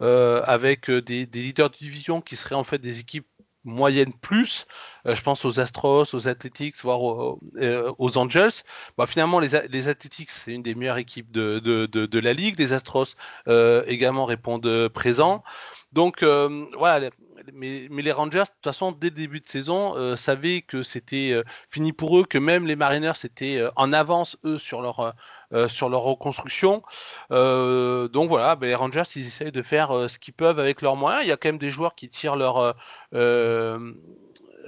avec 0.00 0.90
des, 0.90 1.26
leaders 1.26 1.70
de 1.70 1.76
division 1.76 2.20
qui 2.20 2.34
seraient 2.34 2.56
en 2.56 2.64
fait 2.64 2.78
des 2.78 2.98
équipes 2.98 3.28
moyennes 3.68 4.12
plus, 4.12 4.66
euh, 5.06 5.14
je 5.14 5.22
pense 5.22 5.44
aux 5.44 5.60
Astros, 5.60 6.14
aux 6.14 6.28
Athletics, 6.28 6.76
voire 6.82 7.02
aux, 7.02 7.40
euh, 7.56 7.92
Angels. 8.16 8.52
Bah, 8.96 9.06
finalement, 9.06 9.40
les, 9.40 9.50
les 9.68 9.88
Athletics, 9.88 10.30
c'est 10.30 10.52
une 10.52 10.62
des 10.62 10.74
meilleures 10.74 10.98
équipes 10.98 11.30
de, 11.30 12.18
la 12.18 12.32
ligue. 12.32 12.58
Les 12.58 12.72
Astros 12.72 13.14
euh, 13.48 13.84
également 13.86 14.24
répondent 14.24 14.88
présents. 14.88 15.42
Donc 15.92 16.22
voilà, 16.22 17.10
mais, 17.54 17.88
mais, 17.90 18.02
les 18.02 18.12
Rangers, 18.12 18.40
de 18.40 18.44
toute 18.44 18.64
façon, 18.64 18.92
dès 18.92 19.08
le 19.08 19.14
début 19.14 19.40
de 19.40 19.46
saison, 19.46 20.16
savaient 20.16 20.62
que 20.62 20.82
c'était 20.82 21.40
fini 21.70 21.92
pour 21.92 22.18
eux, 22.18 22.24
que 22.24 22.38
même 22.38 22.66
les 22.66 22.76
Mariners 22.76 23.12
étaient 23.24 23.62
en 23.76 23.92
avance, 23.92 24.36
eux, 24.44 24.58
sur 24.58 24.82
leur, 24.82 25.14
sur 25.68 25.88
leur 25.88 26.02
reconstruction. 26.02 26.82
donc 27.30 28.28
voilà, 28.28 28.56
ben, 28.56 28.66
les 28.66 28.74
Rangers, 28.74 29.02
ils 29.16 29.26
essayent 29.26 29.52
de 29.52 29.62
faire 29.62 30.08
ce 30.08 30.18
qu'ils 30.18 30.34
peuvent 30.34 30.58
avec 30.58 30.82
leurs 30.82 30.96
moyens. 30.96 31.24
Il 31.24 31.28
y 31.28 31.32
a 31.32 31.36
quand 31.36 31.48
même 31.48 31.58
des 31.58 31.70
joueurs 31.70 31.94
qui 31.94 32.08
tirent 32.08 32.36
leur 32.36 32.74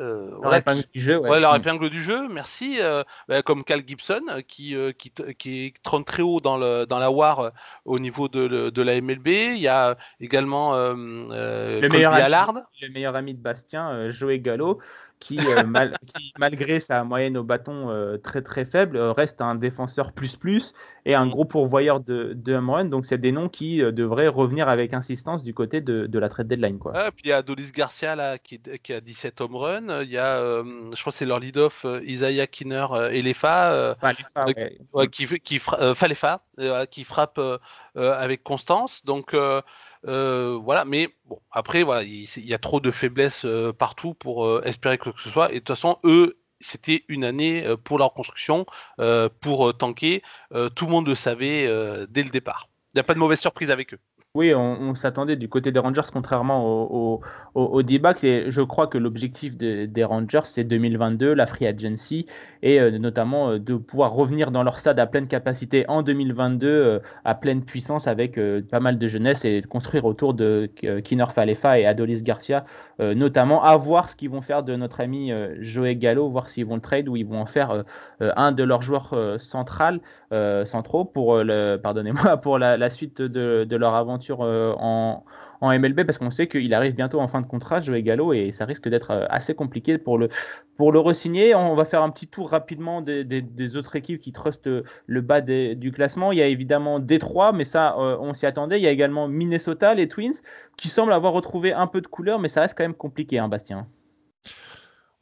euh, 0.01 0.31
leur 0.43 0.55
épingle 0.55 0.85
du 0.95 1.01
jeu. 1.01 1.18
Ouais. 1.18 1.41
leur 1.41 1.59
mm. 1.59 1.89
du 1.89 2.03
jeu, 2.03 2.28
merci. 2.28 2.78
Euh, 2.81 3.03
bah, 3.28 3.43
comme 3.43 3.64
Cal 3.64 3.83
Gibson, 3.87 4.22
euh, 4.31 4.41
qui, 4.41 4.74
qui, 4.99 5.12
qui 5.39 5.74
trône 5.83 6.05
très 6.05 6.22
haut 6.22 6.41
dans, 6.41 6.57
le, 6.57 6.87
dans 6.87 6.99
la 6.99 7.11
war 7.11 7.53
au 7.85 7.99
niveau 7.99 8.28
de, 8.28 8.70
de 8.70 8.83
la 8.83 9.01
MLB. 9.01 9.28
Il 9.28 9.59
y 9.59 9.68
a 9.68 9.97
également 10.20 10.74
le, 10.74 11.89
meilleur 11.89 12.14
ami, 12.14 12.62
le 12.81 12.89
meilleur 12.89 13.14
ami 13.14 13.35
de 13.35 13.41
Bastien, 13.41 14.11
Joey 14.11 14.39
Gallo, 14.39 14.78
qui, 15.21 15.37
qui, 16.07 16.33
malgré 16.39 16.81
sa 16.81 17.05
moyenne 17.05 17.37
au 17.37 17.45
bâton 17.45 18.18
très 18.23 18.43
très 18.43 18.64
faible, 18.64 18.99
reste 18.99 19.41
un 19.41 19.55
défenseur 19.55 20.12
plus 20.12 20.37
plus 20.37 20.75
et 21.07 21.14
un 21.14 21.27
gros 21.27 21.45
pourvoyeur 21.45 22.01
de, 22.01 22.33
de 22.35 22.55
home 22.55 22.71
run. 22.71 22.85
Donc, 22.87 23.07
c'est 23.07 23.18
des 23.18 23.33
noms 23.33 23.49
qui 23.49 23.83
euh, 23.83 23.93
devraient 23.93 24.29
revenir 24.29 24.68
avec 24.68 24.93
insistance 24.95 25.43
du 25.43 25.55
côté 25.55 25.81
de, 25.81 26.07
de 26.07 26.18
la 26.18 26.29
trade 26.29 26.49
deadline. 26.49 26.79
Quoi. 26.79 26.93
puis 27.12 27.25
il 27.27 27.29
y 27.29 27.33
a 27.33 27.43
Dolis 27.43 27.73
Garcia 27.73 28.14
là, 28.16 28.39
qui, 28.39 28.61
qui, 28.83 28.93
a 28.93 29.01
17 29.01 29.41
home 29.41 29.57
runs. 29.57 30.03
Il 30.03 30.11
y 30.11 30.18
a, 30.18 30.39
euh, 30.39 30.91
je 30.95 31.01
crois 31.01 31.12
que 31.12 31.18
c'est 31.18 31.27
leur 31.27 31.41
lead-off, 31.41 31.85
euh, 31.85 32.01
Isaiah 32.05 32.47
Kinner 32.47 32.87
et 33.12 33.23
Lefa, 33.23 33.97
qui, 35.11 35.27
qui, 35.41 35.59
Falefa, 35.59 36.43
qui 36.91 37.05
frappe 37.05 37.41
avec 37.95 38.43
constance. 38.43 39.05
Donc, 39.05 39.35
voilà, 40.05 40.84
mais 40.84 41.09
bon, 41.26 41.40
après, 41.51 41.82
voilà, 41.82 42.03
il, 42.03 42.26
y 42.36 42.55
a 42.55 42.59
trop 42.59 42.80
de 42.80 42.90
faiblesses 42.90 43.46
partout 43.78 44.14
pour 44.14 44.64
espérer 44.66 44.98
que 44.98 45.11
ce 45.18 45.30
soit. 45.30 45.51
Et 45.51 45.55
de 45.55 45.59
toute 45.59 45.68
façon, 45.68 45.98
eux, 46.05 46.40
c'était 46.61 47.05
une 47.09 47.24
année 47.24 47.66
euh, 47.66 47.76
pour 47.76 47.98
leur 47.98 48.12
construction, 48.12 48.66
euh, 49.01 49.28
pour 49.40 49.68
euh, 49.68 49.72
tanker. 49.72 50.22
tout 50.74 50.86
le 50.86 50.90
monde 50.90 51.09
le 51.09 51.14
savait 51.14 51.66
dès 52.09 52.22
le 52.22 52.30
départ. 52.30 52.68
Il 52.92 52.96
n'y 52.96 53.01
a 53.01 53.05
pas 53.05 53.14
de 53.14 53.18
mauvaise 53.18 53.40
surprise 53.40 53.70
avec 53.70 53.94
eux. 53.94 53.98
Oui, 54.37 54.55
on, 54.55 54.95
s'attendait 54.95 55.35
du 55.35 55.49
côté 55.49 55.72
des 55.72 55.81
Rangers, 55.81 56.03
contrairement 56.12 56.64
au, 56.64 57.20
au, 57.57 57.62
au, 57.62 57.81
Et 57.83 58.45
je 58.49 58.61
crois 58.62 58.87
que 58.87 58.97
l'objectif 58.97 59.57
des 59.57 60.05
Rangers, 60.05 60.43
c'est 60.45 60.62
2022, 60.62 61.35
la 61.35 61.47
free 61.49 61.66
agency, 61.66 62.26
et 62.62 62.81
euh, 62.81 62.97
notamment 62.97 63.51
euh, 63.51 63.59
de 63.59 63.74
pouvoir 63.74 64.12
revenir 64.12 64.53
dans 64.53 64.62
leur 64.62 64.78
stade 64.78 65.01
à 65.01 65.07
pleine 65.07 65.26
capacité 65.26 65.85
en 65.89 66.03
2022, 66.03 66.68
euh, 66.68 66.99
à 67.24 67.35
pleine 67.35 67.64
puissance, 67.64 68.07
avec 68.07 68.39
pas 68.70 68.78
mal 68.78 68.99
de 68.99 69.09
jeunesse, 69.09 69.45
et 69.45 69.62
construire 69.62 70.05
autour 70.05 70.35
de 70.35 70.70
Kinner 71.03 71.26
Falefa 71.33 71.81
et 71.81 71.87
Adolis 71.87 72.22
Garcia, 72.22 72.64
notamment 73.01 73.64
à 73.64 73.76
voir 73.78 74.11
ce 74.11 74.14
qu'ils 74.14 74.31
vont 74.31 74.43
faire 74.43 74.62
de 74.62 74.76
notre 74.76 75.01
ami 75.01 75.33
Joey 75.59 75.97
Gallo, 75.97 76.28
voir 76.28 76.51
s'ils 76.51 76.66
vont 76.66 76.76
le 76.76 76.81
trade 76.81 77.09
ou 77.09 77.16
ils 77.16 77.26
vont 77.26 77.41
en 77.41 77.47
faire 77.47 77.85
un 78.20 78.53
de 78.53 78.62
leurs 78.62 78.83
joueurs 78.83 79.14
central, 79.39 80.01
centraux 80.31 81.05
pour 81.05 81.39
le, 81.39 81.76
pardonnez-moi, 81.76 82.37
pour 82.43 82.59
la, 82.59 82.91
suite 82.91 83.22
de 83.22 83.76
leur 83.76 83.95
aventure 83.95 84.20
euh, 84.31 84.75
en, 84.79 85.25
MLB 85.62 86.05
parce 86.05 86.18
qu'on 86.18 86.31
sait 86.31 86.49
qu'il 86.49 86.73
arrive 86.75 86.95
bientôt 86.95 87.21
en 87.21 87.29
fin 87.29 87.41
de 87.41 87.47
contrat, 87.47 87.81
Joey 87.81 88.03
Gallo, 88.03 88.33
et 88.33 88.53
ça 88.53 88.64
risque 88.64 88.89
d'être 88.89 89.11
euh, 89.11 89.27
assez 89.29 89.55
compliqué 89.55 89.99
pour 89.99 90.18
le, 90.18 90.29
pour 90.77 90.93
le 90.93 90.99
re-signer. 90.99 91.55
On 91.55 91.75
va 91.75 91.85
faire 91.85 92.03
un 92.03 92.11
petit 92.11 92.27
tour 92.27 92.51
rapidement 92.51 93.03
des, 93.03 93.77
autres 93.77 93.97
équipes 93.97 94.21
qui 94.21 94.33
trustent 94.33 94.68
le 95.07 95.21
bas 95.21 95.41
du 95.41 95.93
classement. 95.93 96.33
Il 96.33 96.39
y 96.39 96.43
a 96.43 96.47
évidemment 96.47 96.99
Détroit, 96.99 97.53
mais 97.53 97.64
ça, 97.64 97.97
euh, 97.99 98.16
on 98.21 98.35
s'y 98.35 98.47
attendait. 98.47 98.79
Il 98.79 98.83
y 98.83 98.87
a 98.87 98.91
également 98.91 99.29
Minnesota, 99.29 99.95
les 99.95 100.09
Twins, 100.09 100.41
qui 100.77 100.89
semblent 100.89 101.12
avoir 101.12 101.33
retrouvé 101.33 101.73
un 101.73 101.87
peu 101.87 102.01
de 102.01 102.07
couleur, 102.07 102.39
mais 102.39 102.49
ça 102.49 102.62
reste 102.62 102.75
quand 102.77 102.85
même 102.85 102.95
compliqué, 102.95 103.39
hein, 103.39 103.49
Bastien. 103.49 103.87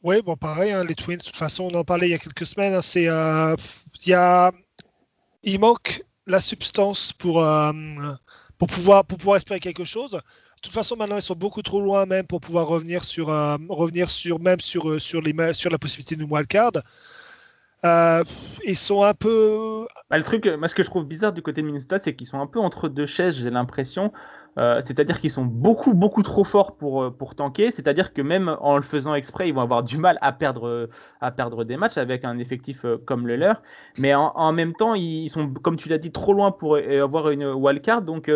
Oui, 0.03 0.21
bon, 0.25 0.37
pareil, 0.37 0.71
hein, 0.71 0.85
les 0.87 0.95
Twins, 0.95 1.17
de 1.17 1.23
toute 1.23 1.35
façon, 1.35 1.69
on 1.71 1.77
en 1.77 1.83
parlait 1.83 2.07
il 2.07 2.11
y 2.11 2.15
a 2.15 2.19
quelques 2.19 2.45
semaines. 2.45 2.73
Hein, 2.73 2.81
c'est, 2.81 3.03
y 4.05 4.13
a, 4.13 4.51
il 5.43 5.59
manque 5.59 6.03
la 6.25 6.39
substance 6.39 7.11
pour, 7.11 7.43
pour 8.59 8.67
pouvoir, 8.67 9.05
pour 9.05 9.17
pouvoir 9.17 9.37
espérer 9.37 9.59
quelque 9.59 9.85
chose. 9.85 10.11
De 10.11 10.61
toute 10.61 10.73
façon, 10.73 10.97
maintenant, 10.97 11.15
ils 11.15 11.21
sont 11.23 11.35
beaucoup 11.35 11.61
trop 11.61 11.81
loin 11.81 12.05
même 12.05 12.27
pour 12.27 12.41
pouvoir 12.41 12.67
revenir 12.67 13.03
sur, 13.03 13.29
euh, 13.29 13.55
revenir 13.69 14.09
sur 14.09 14.39
même 14.39 14.59
sur, 14.59 14.89
euh, 14.89 14.99
sur, 14.99 15.21
les, 15.21 15.53
sur 15.53 15.71
la 15.71 15.79
possibilité 15.79 16.15
d'une 16.17 16.29
wildcard. 16.29 16.73
Euh, 17.85 18.23
ils 18.65 18.75
sont 18.75 19.03
un 19.03 19.13
peu. 19.13 19.87
Bah, 20.09 20.17
le 20.17 20.23
truc, 20.25 20.45
moi, 20.45 20.67
ce 20.67 20.75
que 20.75 20.83
je 20.83 20.89
trouve 20.89 21.05
bizarre 21.05 21.31
du 21.31 21.41
côté 21.41 21.61
de 21.61 21.65
Minnesota, 21.65 21.97
c'est 21.97 22.13
qu'ils 22.13 22.27
sont 22.27 22.41
un 22.41 22.47
peu 22.47 22.59
entre 22.59 22.89
deux 22.89 23.05
chaises, 23.05 23.37
j'ai 23.37 23.49
l'impression. 23.49 24.11
Euh, 24.59 24.81
c'est-à-dire 24.83 25.21
qu'ils 25.21 25.31
sont 25.31 25.45
beaucoup, 25.45 25.93
beaucoup 25.93 26.21
trop 26.21 26.43
forts 26.43 26.75
pour, 26.75 27.03
euh, 27.03 27.11
pour 27.11 27.33
tanker. 27.35 27.71
C'est-à-dire 27.71 28.13
que 28.13 28.21
même 28.21 28.57
en 28.59 28.75
le 28.75 28.83
faisant 28.83 29.15
exprès, 29.15 29.47
ils 29.47 29.53
vont 29.53 29.61
avoir 29.61 29.83
du 29.83 29.97
mal 29.97 30.17
à 30.21 30.33
perdre, 30.33 30.67
euh, 30.67 30.89
à 31.21 31.31
perdre 31.31 31.63
des 31.63 31.77
matchs 31.77 31.97
avec 31.97 32.25
un 32.25 32.37
effectif 32.39 32.85
comme 33.05 33.25
le 33.25 33.37
leur. 33.37 33.61
Mais 33.97 34.13
en, 34.13 34.51
même 34.51 34.73
temps, 34.73 34.95
ils 34.95 35.29
sont, 35.29 35.47
comme 35.53 35.77
tu 35.77 35.87
l'as 35.87 35.97
dit, 35.97 36.11
trop 36.11 36.33
loin 36.33 36.51
pour 36.51 36.77
avoir 36.77 37.29
une 37.29 37.45
wildcard. 37.45 38.01
Donc, 38.01 38.31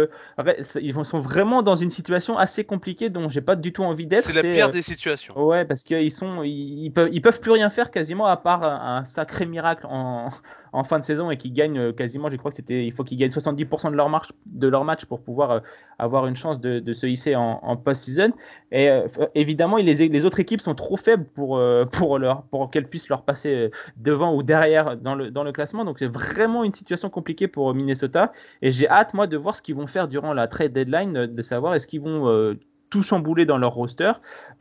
ils 0.75 1.05
sont 1.05 1.19
vraiment 1.19 1.61
dans 1.61 1.75
une 1.75 1.89
situation 1.89 2.37
assez 2.37 2.63
compliquée 2.63 3.09
dont 3.09 3.29
j'ai 3.29 3.41
pas 3.41 3.55
du 3.55 3.73
tout 3.73 3.83
envie 3.83 4.07
d'être. 4.07 4.25
C'est 4.25 4.33
la 4.33 4.41
pire 4.41 4.71
des 4.71 4.81
situations. 4.81 5.45
Ouais, 5.45 5.65
parce 5.65 5.83
qu'ils 5.83 6.11
sont, 6.11 6.43
ils, 6.43 6.91
peuvent, 6.91 7.09
ils 7.11 7.21
peuvent 7.21 7.39
plus 7.39 7.51
rien 7.51 7.69
faire 7.69 7.91
quasiment 7.91 8.25
à 8.25 8.37
part 8.37 8.63
un 8.63 9.05
sacré 9.05 9.45
miracle 9.45 9.85
en 9.89 10.29
en 10.73 10.83
fin 10.83 10.99
de 10.99 11.05
saison 11.05 11.29
et 11.31 11.37
qui 11.37 11.51
gagnent 11.51 11.79
euh, 11.79 11.93
quasiment, 11.93 12.29
je 12.29 12.35
crois 12.35 12.51
que 12.51 12.57
c'était, 12.57 12.85
il 12.85 12.91
faut 12.91 13.03
qu'ils 13.03 13.17
gagnent 13.17 13.31
70% 13.31 13.91
de 13.91 13.95
leur, 13.95 14.09
marche, 14.09 14.33
de 14.47 14.67
leur 14.67 14.83
match 14.83 15.05
pour 15.05 15.21
pouvoir 15.21 15.51
euh, 15.51 15.59
avoir 15.99 16.25
une 16.25 16.35
chance 16.35 16.59
de, 16.59 16.93
se 16.93 17.05
hisser 17.05 17.35
en, 17.35 17.77
post-season. 17.77 18.33
Et 18.71 18.89
euh, 18.89 19.07
évidemment, 19.35 19.77
les, 19.77 20.25
autres 20.25 20.39
équipes 20.39 20.61
sont 20.61 20.75
trop 20.75 20.97
faibles 20.97 21.25
pour, 21.25 21.61
pour 22.51 22.71
qu'elles 22.71 22.89
puissent 22.89 23.09
leur 23.09 23.21
passer 23.21 23.69
devant 23.97 24.35
ou 24.35 24.43
derrière 24.43 24.97
dans 24.97 25.15
le, 25.15 25.31
dans 25.31 25.43
le 25.43 25.51
classement. 25.51 25.85
Donc 25.85 25.99
c'est 25.99 26.11
vraiment 26.11 26.63
une 26.63 26.73
situation 26.73 27.09
compliquée 27.09 27.47
pour 27.47 27.73
Minnesota. 27.73 28.31
Et 28.61 28.71
j'ai 28.71 28.89
hâte, 28.89 29.13
moi, 29.13 29.27
de 29.27 29.37
voir 29.37 29.55
ce 29.55 29.61
qu'ils 29.61 29.75
vont 29.75 29.87
faire 29.87 30.07
durant 30.07 30.33
la 30.33 30.47
trade 30.47 30.73
deadline, 30.73 31.27
de 31.27 31.41
savoir 31.41 31.75
est-ce 31.75 31.87
qu'ils 31.87 32.01
vont 32.01 32.55
tout 32.93 33.01
chambouler 33.01 33.47
dans 33.47 33.57
leur 33.57 33.73
roster, 33.73 34.11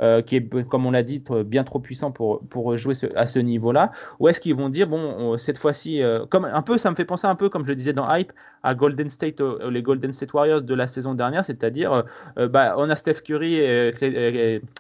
euh, 0.01 0.22
qui 0.22 0.37
est, 0.37 0.64
comme 0.66 0.87
on 0.87 0.91
l'a 0.91 1.03
dit, 1.03 1.22
bien 1.45 1.64
trop 1.64 1.80
puissant 1.80 2.12
pour, 2.12 2.41
pour 2.49 2.74
jouer 2.78 2.95
à 3.14 3.26
ce 3.26 3.39
niveau-là. 3.39 3.93
Ou 4.20 4.28
est-ce 4.28 4.41
qu'ils 4.41 4.55
vont 4.55 4.70
dire, 4.70 4.89
bon, 4.89 5.37
cette 5.37 5.59
fois-ci, 5.59 6.03
euh, 6.03 6.24
comme 6.24 6.47
un 6.47 6.62
peu, 6.62 6.78
ça 6.78 6.91
me 6.91 6.97
fait 6.97 7.05
penser 7.05 7.26
un 7.26 7.35
peu, 7.35 7.51
comme 7.51 7.64
je 7.64 7.68
le 7.68 7.76
disais 7.76 7.93
dans 7.93 8.11
Hype, 8.11 8.33
à 8.62 8.74
Golden 8.74 9.11
State, 9.11 9.43
les 9.68 9.83
Golden 9.83 10.14
State 10.14 10.33
Warriors 10.33 10.62
de 10.62 10.74
la 10.74 10.87
saison 10.87 11.12
dernière, 11.12 11.45
c'est-à-dire, 11.45 12.05
euh, 12.39 12.49
bah, 12.49 12.74
on 12.78 12.89
a 12.89 12.97
Steph 12.97 13.20
Curry 13.22 13.57
et 13.57 13.93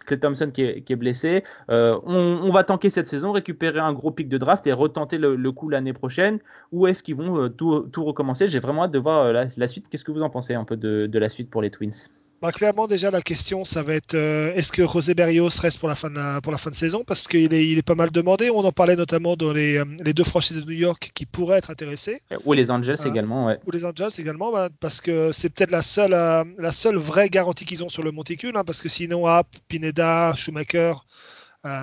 Clay, 0.06 0.18
Thompson 0.18 0.50
qui 0.50 0.62
est, 0.62 0.96
blessé, 0.96 1.44
on, 1.68 2.50
va 2.50 2.64
tanker 2.64 2.88
cette 2.88 3.08
saison, 3.08 3.32
récupérer 3.32 3.80
un 3.80 3.92
gros 3.92 4.12
pic 4.12 4.30
de 4.30 4.38
draft 4.38 4.66
et 4.66 4.72
retenter 4.72 5.18
le, 5.18 5.52
coup 5.52 5.68
l'année 5.68 5.92
prochaine, 5.92 6.38
ou 6.72 6.86
est-ce 6.86 7.02
qu'ils 7.02 7.16
vont 7.16 7.50
tout, 7.50 7.80
tout, 7.92 8.02
recommencer? 8.02 8.48
J'ai 8.48 8.60
vraiment 8.60 8.84
hâte 8.84 8.92
de 8.92 8.98
voir 8.98 9.30
la, 9.30 9.68
suite. 9.68 9.90
Qu'est-ce 9.90 10.04
que 10.04 10.12
vous 10.12 10.22
en 10.22 10.30
pensez 10.30 10.54
un 10.54 10.64
peu 10.64 10.78
de 10.78 11.18
la 11.18 11.28
suite 11.28 11.50
pour 11.50 11.60
les 11.60 11.70
Twins? 11.70 12.08
Bah, 12.42 12.50
clairement, 12.50 12.88
déjà, 12.88 13.12
la 13.12 13.22
question, 13.22 13.64
ça 13.64 13.84
va 13.84 13.94
être 13.94 14.14
euh, 14.14 14.52
est-ce 14.54 14.72
que 14.72 14.84
José 14.84 15.14
Berrios 15.14 15.60
reste 15.60 15.78
pour 15.78 15.88
la 15.88 15.94
fin 15.94 16.10
de, 16.10 16.16
la, 16.16 16.40
pour 16.40 16.50
la 16.50 16.58
fin 16.58 16.70
de 16.70 16.74
saison? 16.74 17.04
Parce 17.06 17.28
qu'il 17.28 17.54
est, 17.54 17.68
il 17.68 17.78
est 17.78 17.86
pas 17.86 17.94
mal 17.94 18.10
demandé. 18.10 18.50
On 18.50 18.64
en 18.64 18.72
parlait 18.72 18.96
notamment 18.96 19.36
dans 19.36 19.52
les, 19.52 19.76
euh, 19.76 19.84
les 20.04 20.12
deux 20.12 20.24
franchises 20.24 20.66
de 20.66 20.68
New 20.68 20.76
York 20.76 21.12
qui 21.14 21.24
pourraient 21.24 21.58
être 21.58 21.70
intéressées. 21.70 22.20
Ou 22.44 22.52
les 22.54 22.68
Angels 22.72 22.98
également, 23.06 23.46
ouais. 23.46 23.60
Ou 23.64 23.70
les 23.70 23.86
Angels 23.86 24.10
également, 24.18 24.50
bah, 24.50 24.70
parce 24.80 25.00
que 25.00 25.30
c'est 25.30 25.50
peut-être 25.50 25.70
la 25.70 25.82
seule, 25.82 26.14
euh, 26.14 26.42
la 26.58 26.72
seule 26.72 26.96
vraie 26.96 27.28
garantie 27.28 27.64
qu'ils 27.64 27.84
ont 27.84 27.88
sur 27.88 28.02
le 28.02 28.10
monticule. 28.10 28.56
Hein, 28.56 28.64
parce 28.64 28.82
que 28.82 28.88
sinon, 28.88 29.24
App, 29.24 29.46
Pineda, 29.68 30.34
Schumacher, 30.34 30.94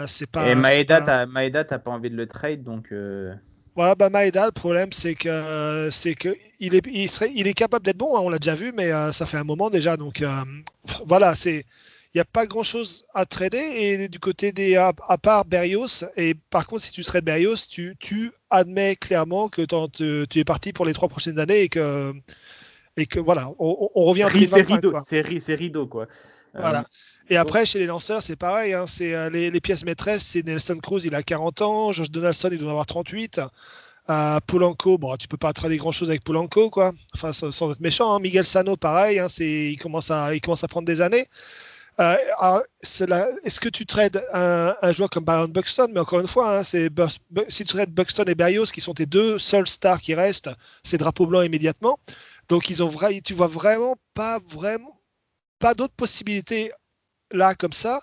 c'est 0.07 0.29
pas. 0.29 0.49
Et 0.49 0.55
Maeda, 0.55 0.99
pas... 0.99 1.63
t'as 1.63 1.79
pas 1.79 1.91
envie 1.91 2.09
de 2.09 2.17
le 2.17 2.27
trade, 2.27 2.63
donc. 2.63 2.91
Voilà, 3.75 3.95
bah 3.95 4.09
Maeda, 4.09 4.45
le 4.45 4.51
problème, 4.51 4.91
c'est 4.91 5.15
que 5.15 5.89
c'est 5.91 6.15
que 6.15 6.35
il 6.59 6.75
est, 6.75 6.85
il 6.87 7.09
serait, 7.09 7.31
il 7.33 7.47
est 7.47 7.53
capable 7.53 7.85
d'être 7.85 7.97
bon. 7.97 8.15
Hein, 8.17 8.21
on 8.23 8.29
l'a 8.29 8.39
déjà 8.39 8.55
vu, 8.55 8.71
mais 8.75 8.91
euh, 8.91 9.11
ça 9.11 9.25
fait 9.25 9.37
un 9.37 9.43
moment 9.43 9.69
déjà. 9.69 9.97
Donc 9.97 10.21
euh, 10.21 10.29
voilà, 11.05 11.35
c'est, 11.35 11.65
il 12.13 12.17
n'y 12.17 12.21
a 12.21 12.25
pas 12.25 12.45
grand 12.45 12.63
chose 12.63 13.05
à 13.13 13.25
trader. 13.25 13.57
Et 13.57 14.09
du 14.09 14.19
côté 14.19 14.51
des, 14.51 14.75
à, 14.75 14.93
part 14.93 15.45
Berrios, 15.45 16.05
et 16.17 16.33
par 16.49 16.67
contre, 16.67 16.83
si 16.83 16.91
tu 16.91 17.03
serais 17.03 17.21
Berrios, 17.21 17.67
tu, 17.69 17.95
tu 17.99 18.31
admets 18.49 18.95
clairement 18.95 19.47
que 19.47 19.61
tu 20.27 20.39
es 20.39 20.43
parti 20.43 20.73
pour 20.73 20.85
les 20.85 20.93
trois 20.93 21.07
prochaines 21.07 21.39
années 21.39 21.61
et 21.61 21.69
que, 21.69 22.13
et 22.97 23.05
que 23.05 23.19
voilà, 23.19 23.49
on, 23.59 23.91
on 23.95 24.05
revient 24.05 24.25
en 24.25 24.29
2025. 24.29 24.81
C'est 25.07 25.21
rideau, 25.21 25.39
c'est 25.39 25.55
rideau, 25.55 25.87
quoi. 25.87 26.07
Voilà. 26.53 26.85
Et 27.29 27.37
après, 27.37 27.65
chez 27.65 27.79
les 27.79 27.85
lanceurs, 27.85 28.23
c'est 28.23 28.35
pareil. 28.35 28.73
Hein, 28.73 28.85
c'est 28.87 29.13
euh, 29.13 29.29
les, 29.29 29.51
les, 29.51 29.61
pièces 29.61 29.85
maîtresses, 29.85 30.23
c'est 30.23 30.45
Nelson 30.45 30.77
Cruz, 30.81 31.01
il 31.05 31.13
a 31.13 31.21
40 31.21 31.61
ans. 31.61 31.91
Josh 31.91 32.09
Donaldson, 32.09 32.49
il 32.51 32.57
doit 32.57 32.69
en 32.69 32.71
avoir 32.71 32.87
38. 32.87 33.41
Euh, 34.09 34.39
Polanco, 34.47 34.97
bon, 34.97 35.15
tu 35.17 35.27
peux 35.27 35.37
pas 35.37 35.53
trader 35.53 35.77
grand 35.77 35.91
chose 35.91 36.09
avec 36.09 36.23
Polanco, 36.23 36.71
quoi. 36.71 36.91
Enfin, 37.13 37.31
sans, 37.31 37.71
être 37.71 37.79
méchant. 37.79 38.13
Hein. 38.13 38.19
Miguel 38.19 38.45
Sano, 38.45 38.75
pareil. 38.75 39.19
Hein, 39.19 39.27
c'est, 39.29 39.71
il 39.71 39.77
commence 39.77 40.09
à, 40.09 40.33
il 40.33 40.41
commence 40.41 40.63
à 40.63 40.67
prendre 40.67 40.87
des 40.87 41.01
années. 41.01 41.27
Euh, 41.99 42.15
est-ce 42.81 43.59
que 43.59 43.69
tu 43.69 43.85
trades 43.85 44.23
un, 44.33 44.73
un, 44.81 44.91
joueur 44.93 45.09
comme 45.09 45.25
Byron 45.25 45.51
Buxton? 45.51 45.89
Mais 45.93 45.99
encore 45.99 46.21
une 46.21 46.27
fois, 46.27 46.57
hein, 46.57 46.63
c'est 46.63 46.89
si 47.49 47.65
tu 47.65 47.73
trades 47.73 47.91
Buxton 47.91 48.23
et 48.23 48.35
Berrios, 48.35 48.67
qui 48.67 48.81
sont 48.81 48.93
tes 48.93 49.05
deux 49.05 49.37
seuls 49.37 49.67
stars 49.67 49.99
qui 49.99 50.15
restent, 50.15 50.49
c'est 50.81 50.97
drapeau 50.97 51.27
blanc 51.27 51.41
immédiatement. 51.41 51.99
Donc 52.47 52.69
ils 52.69 52.81
ont 52.81 52.87
vrai, 52.87 53.19
tu 53.21 53.33
vois 53.33 53.47
vraiment 53.47 53.95
pas 54.15 54.39
vraiment 54.47 54.98
pas 55.59 55.73
d'autres 55.73 55.93
possibilités 55.95 56.71
là 57.31 57.55
comme 57.55 57.73
ça 57.73 58.01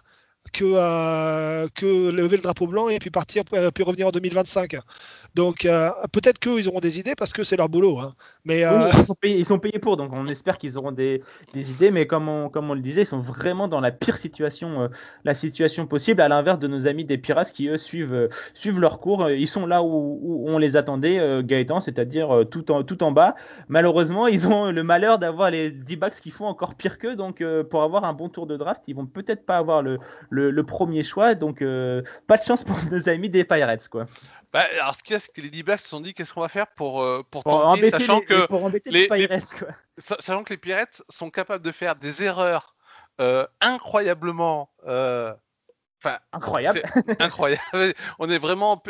que, 0.53 0.65
euh, 0.65 1.69
que 1.75 2.11
lever 2.11 2.37
le 2.37 2.43
drapeau 2.43 2.67
blanc 2.67 2.89
et 2.89 2.99
puis 2.99 3.11
partir 3.11 3.45
puis 3.45 3.83
revenir 3.83 4.07
en 4.07 4.11
2025. 4.11 4.77
Donc 5.37 5.67
euh, 5.67 5.91
peut-être 6.13 6.39
qu'eux, 6.39 6.59
ils 6.59 6.67
auront 6.67 6.81
des 6.81 6.99
idées 6.99 7.15
parce 7.15 7.35
que 7.35 7.45
c'est 7.45 7.59
leur 7.59 7.69
boulot. 7.69 7.99
Hein. 7.99 8.15
Mais, 8.47 8.65
euh, 8.65 8.89
ils, 8.97 9.05
sont 9.05 9.15
payés, 9.15 9.39
ils, 9.39 9.45
sont 9.45 9.59
payés, 9.59 9.79
pour, 9.79 9.99
donc 9.99 10.11
on 10.15 10.27
espère 10.29 10.57
qu'ils 10.57 10.79
auront 10.79 10.93
des, 10.93 11.23
des, 11.53 11.71
idées. 11.73 11.91
Mais 11.91 12.07
comme 12.07 12.27
on, 12.27 12.49
comme 12.49 12.71
on 12.71 12.75
le 12.75 12.81
disait, 12.81 13.03
ils 13.03 13.07
sont 13.07 13.21
vraiment 13.21 13.69
dans 13.69 13.81
la 13.81 13.91
pire 13.91 14.17
situation, 14.17 14.85
euh, 14.85 14.89
la 15.25 15.35
situation 15.35 15.87
possible, 15.87 16.23
à 16.23 16.29
l'inverse 16.29 16.59
de 16.59 16.67
nos 16.67 16.87
amis 16.87 17.05
des 17.05 17.19
Pirates 17.19 17.53
qui, 17.53 17.69
eux, 17.69 17.77
suivent, 17.77 18.31
suivent 18.55 18.81
leur 18.81 18.99
cours. 18.99 19.29
Ils 19.29 19.47
sont 19.47 19.67
là 19.67 19.83
où, 19.83 20.19
où 20.23 20.49
on 20.49 20.57
les 20.57 20.75
attendait, 20.75 21.43
Gaëtan, 21.45 21.83
c'est-à-dire 21.83 22.45
tout, 22.51 22.71
en, 22.71 22.83
tout 22.83 23.03
en 23.03 23.13
bas. 23.13 23.35
Malheureusement, 23.69 24.29
ils 24.29 24.47
ont 24.47 24.71
le 24.73 24.83
malheur 24.83 25.19
d'avoir 25.19 25.51
les 25.51 25.71
D-backs 25.71 26.19
qui 26.23 26.31
font 26.31 26.47
encore 26.47 26.77
pire 26.77 26.99
qu'eux. 26.99 27.15
Donc 27.15 27.45
pour 27.69 27.83
avoir 27.83 28.05
un 28.05 28.15
bon 28.15 28.31
tour 28.31 28.47
de 28.47 28.57
draft, 28.57 28.81
ils 28.87 28.97
vont 28.97 29.07
peut-être 29.07 29.45
pas 29.45 29.59
avoir 29.59 29.83
le, 29.83 29.99
le, 30.31 30.51
le 30.51 30.63
premier 30.65 31.05
choix. 31.05 31.35
Donc 31.35 31.59
pas 32.27 32.37
de 32.39 32.43
chance 32.43 32.65
pour 32.65 32.79
nos 32.91 33.07
amis 33.11 33.29
des 33.29 33.45
Pirates. 33.45 33.87
Quoi. 33.89 34.07
Bah, 34.53 34.67
alors, 34.73 34.95
ce 34.95 35.03
qu'il 35.03 35.13
y 35.13 35.17
a, 35.17 35.19
c'est 35.19 35.33
que 35.33 35.41
les 35.41 35.51
D-backs 35.51 35.81
se 35.81 35.89
sont 35.89 36.01
dit 36.01 36.15
qu'est-ce 36.15 36.33
qu'on 36.33 36.41
va 36.41 36.49
faire 36.49 36.69
pour, 36.69 37.03
euh, 37.03 37.23
pour, 37.31 37.45
tenter, 37.45 37.91
sachant 37.91 38.21
les, 38.21 38.27
que 38.27 38.47
pour 38.47 38.65
embêter 38.65 38.91
les, 38.91 39.09
Pirates, 39.09 39.55
quoi. 39.59 39.69
Sachant 39.99 40.45
que 40.45 40.53
les 40.53 40.59
Pirates 40.59 41.03
sont 41.09 41.31
capables 41.31 41.65
de 41.65 41.73
faire 41.73 41.97
des 41.97 42.23
erreurs 42.23 42.77
euh, 43.21 43.47
incroyablement. 43.61 44.71
Euh, 44.87 45.35
Enfin, 46.05 46.19
incroyable. 46.31 46.83
incroyable. 47.19 47.63
On 48.19 48.29
est 48.29 48.39
vraiment, 48.39 48.83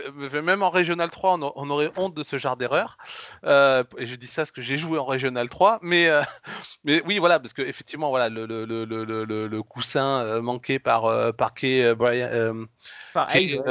même 0.42 0.64
en 0.64 0.70
Régional 0.70 1.08
3, 1.08 1.38
on, 1.54 1.70
aurait 1.70 1.92
honte 1.96 2.14
de 2.14 2.24
ce 2.24 2.36
genre 2.36 2.56
d'erreur. 2.56 2.98
Euh, 3.44 3.84
et 3.96 4.06
je 4.06 4.16
dis 4.16 4.26
ça 4.26 4.42
parce 4.42 4.50
que 4.50 4.60
j'ai 4.60 4.76
joué 4.76 4.98
en 4.98 5.04
Régional 5.04 5.48
3, 5.48 5.78
mais, 5.82 6.08
euh, 6.08 6.22
mais 6.84 7.00
oui, 7.06 7.18
voilà, 7.18 7.38
parce 7.38 7.52
que 7.52 7.62
effectivement, 7.62 8.10
voilà, 8.10 8.28
le, 8.28 8.44
le, 8.44 8.64
le, 8.64 9.24
le 9.46 9.62
coussin 9.62 10.40
manqué 10.42 10.80
par, 10.80 11.32
par 11.36 11.54
Kay, 11.54 11.94
Brian, 11.94 12.66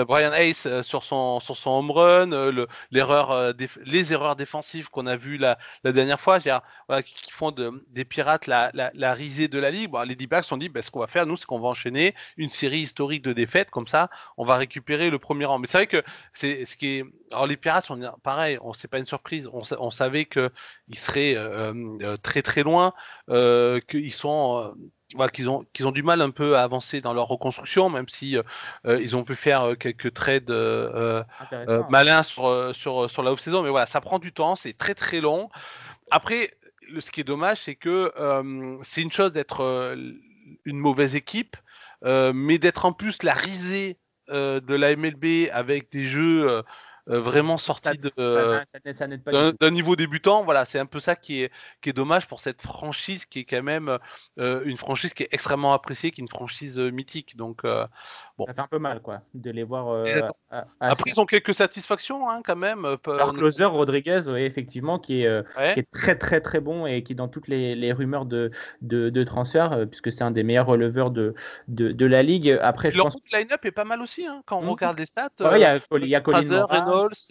Brian 0.07 0.33
Ace 0.33 0.67
sur 0.81 1.03
son, 1.03 1.39
sur 1.39 1.55
son 1.55 1.71
home 1.71 1.91
run, 1.91 2.29
l'erreur, 2.91 3.53
les 3.85 4.13
erreurs 4.13 4.35
défensives 4.35 4.89
qu'on 4.89 5.07
a 5.07 5.15
vues 5.15 5.37
la, 5.37 5.57
la 5.83 5.91
dernière 5.91 6.19
fois, 6.19 6.39
voilà, 6.87 7.03
qui 7.03 7.31
font 7.31 7.51
de, 7.51 7.83
des 7.89 8.05
pirates 8.05 8.47
la, 8.47 8.71
la, 8.73 8.91
la, 8.93 9.13
risée 9.13 9.47
de 9.47 9.59
la 9.59 9.71
ligue. 9.71 9.91
Bon, 9.91 10.01
les 10.01 10.15
D-backs 10.15 10.51
ont 10.51 10.57
dit, 10.57 10.69
ben, 10.69 10.81
ce 10.81 10.91
qu'on 10.91 10.99
va 10.99 11.07
faire, 11.07 11.25
nous, 11.25 11.37
c'est 11.37 11.45
qu'on 11.45 11.59
va 11.59 11.69
enchaîner 11.69 12.15
une 12.37 12.49
série 12.49 12.79
historique 12.79 13.23
de 13.23 13.33
défaites, 13.33 13.69
comme 13.69 13.87
ça, 13.87 14.09
on 14.37 14.45
va 14.45 14.57
récupérer 14.57 15.09
le 15.09 15.19
premier 15.19 15.45
rang. 15.45 15.59
Mais 15.59 15.67
c'est 15.67 15.77
vrai 15.77 15.87
que 15.87 16.03
c'est 16.33 16.65
ce 16.65 16.77
qui 16.77 16.87
est. 16.87 17.05
Alors 17.31 17.47
les 17.47 17.57
Pirates, 17.57 17.89
on, 17.89 17.99
pareil, 18.23 18.57
on 18.61 18.73
c'est 18.73 18.87
pas 18.87 18.99
une 18.99 19.05
surprise. 19.05 19.49
On, 19.51 19.61
on 19.79 19.91
savait 19.91 20.25
qu'ils 20.25 20.49
seraient 20.93 21.35
euh, 21.35 21.73
euh, 22.01 22.17
très 22.17 22.41
très 22.41 22.63
loin, 22.63 22.93
euh, 23.29 23.79
qu'ils 23.87 24.13
sont. 24.13 24.73
Voilà, 25.15 25.31
qu'ils 25.31 25.49
ont, 25.49 25.65
qu'ils 25.73 25.87
ont 25.87 25.91
du 25.91 26.03
mal 26.03 26.21
un 26.21 26.29
peu 26.29 26.57
à 26.57 26.63
avancer 26.63 27.01
dans 27.01 27.13
leur 27.13 27.27
reconstruction, 27.27 27.89
même 27.89 28.09
si 28.09 28.37
ils 28.85 29.15
ont 29.15 29.23
pu 29.23 29.35
faire 29.35 29.75
quelques 29.79 30.13
trades 30.13 30.51
malins 31.89 32.23
sur, 32.23 32.75
sur, 32.75 33.09
sur 33.09 33.23
la 33.23 33.31
off-saison. 33.31 33.63
Mais 33.63 33.69
voilà, 33.69 33.85
ça 33.85 34.01
prend 34.01 34.19
du 34.19 34.33
temps, 34.33 34.55
c'est 34.55 34.73
très 34.73 34.93
très 34.93 35.21
long. 35.21 35.49
Après, 36.11 36.51
le, 36.89 37.01
ce 37.01 37.11
qui 37.11 37.21
est 37.21 37.25
dommage, 37.25 37.59
c'est 37.61 37.75
que 37.75 38.11
c'est 38.83 39.01
une 39.01 39.11
chose 39.11 39.31
d'être 39.31 39.95
une 40.65 40.77
mauvaise 40.77 41.15
équipe, 41.15 41.57
euh, 42.03 42.31
mais 42.33 42.57
d'être 42.57 42.85
en 42.85 42.93
plus 42.93 43.23
la 43.23 43.33
risée 43.33 43.97
euh, 44.29 44.59
de 44.59 44.75
la 44.75 44.95
MLB 44.95 45.49
avec 45.51 45.91
des 45.91 46.05
jeux 46.05 46.63
euh, 47.09 47.19
vraiment 47.19 47.57
sorti 47.57 47.89
d'un 48.17 49.71
niveau 49.71 49.95
débutant. 49.95 50.43
Voilà, 50.43 50.65
c'est 50.65 50.79
un 50.79 50.85
peu 50.85 50.99
ça 50.99 51.15
qui 51.15 51.43
est, 51.43 51.51
qui 51.81 51.89
est 51.89 51.93
dommage 51.93 52.27
pour 52.27 52.39
cette 52.39 52.61
franchise 52.61 53.25
qui 53.25 53.39
est 53.39 53.43
quand 53.45 53.63
même 53.63 53.97
euh, 54.39 54.61
une 54.65 54.77
franchise 54.77 55.13
qui 55.13 55.23
est 55.23 55.29
extrêmement 55.31 55.73
appréciée, 55.73 56.11
qui 56.11 56.21
est 56.21 56.23
une 56.23 56.29
franchise 56.29 56.79
euh, 56.79 56.89
mythique. 56.89 57.37
Donc, 57.37 57.63
bon. 58.37 58.45
Ça 58.47 58.53
fait 58.53 58.61
un 58.61 58.67
peu 58.67 58.79
mal, 58.79 59.01
quoi, 59.01 59.21
de 59.33 59.51
les 59.51 59.63
voir. 59.63 60.05
Après, 60.79 61.11
ils 61.11 61.19
ont 61.19 61.25
quelques 61.25 61.53
satisfactions, 61.53 62.29
hein, 62.29 62.41
quand 62.43 62.55
même. 62.55 62.87
Leur 63.05 63.33
closer, 63.33 63.65
Rodriguez, 63.65 64.21
effectivement, 64.37 64.99
qui 64.99 65.23
est, 65.23 65.43
qui 65.73 65.79
est, 65.79 65.91
très, 65.91 66.17
très, 66.17 66.41
très 66.41 66.59
bon 66.59 66.85
et 66.85 67.03
qui 67.03 67.13
est 67.13 67.15
dans 67.15 67.27
toutes 67.27 67.47
les, 67.47 67.75
les 67.75 67.93
rumeurs 67.93 68.25
de, 68.25 68.51
de, 68.81 69.09
de 69.09 69.23
transfert, 69.23 69.85
puisque 69.89 70.11
c'est 70.11 70.23
un 70.23 70.31
des 70.31 70.43
meilleurs 70.43 70.67
releveurs 70.67 71.11
de, 71.11 71.33
de, 71.67 71.91
de 71.91 72.05
la 72.05 72.23
ligue. 72.23 72.57
Après, 72.61 72.91
je 72.91 72.97
Leur 72.97 73.07
pense... 73.07 73.21
line-up 73.31 73.63
est 73.65 73.71
pas 73.71 73.83
mal 73.83 74.01
aussi, 74.01 74.25
hein, 74.25 74.41
quand 74.45 74.59
on 74.59 74.63
mmh. 74.63 74.69
regarde 74.69 74.99
les 74.99 75.05
stats. 75.05 75.29
Il 75.39 75.59
y 75.59 75.65
a, 75.65 75.79
y 75.91 76.15
a 76.15 76.21
Colin 76.21 76.41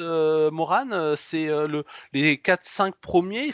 euh, 0.00 0.50
Moran, 0.50 0.90
euh, 0.92 1.16
c'est 1.16 1.48
euh, 1.48 1.66
le, 1.66 1.84
les 2.12 2.36
4-5 2.36 2.92
premiers, 3.00 3.50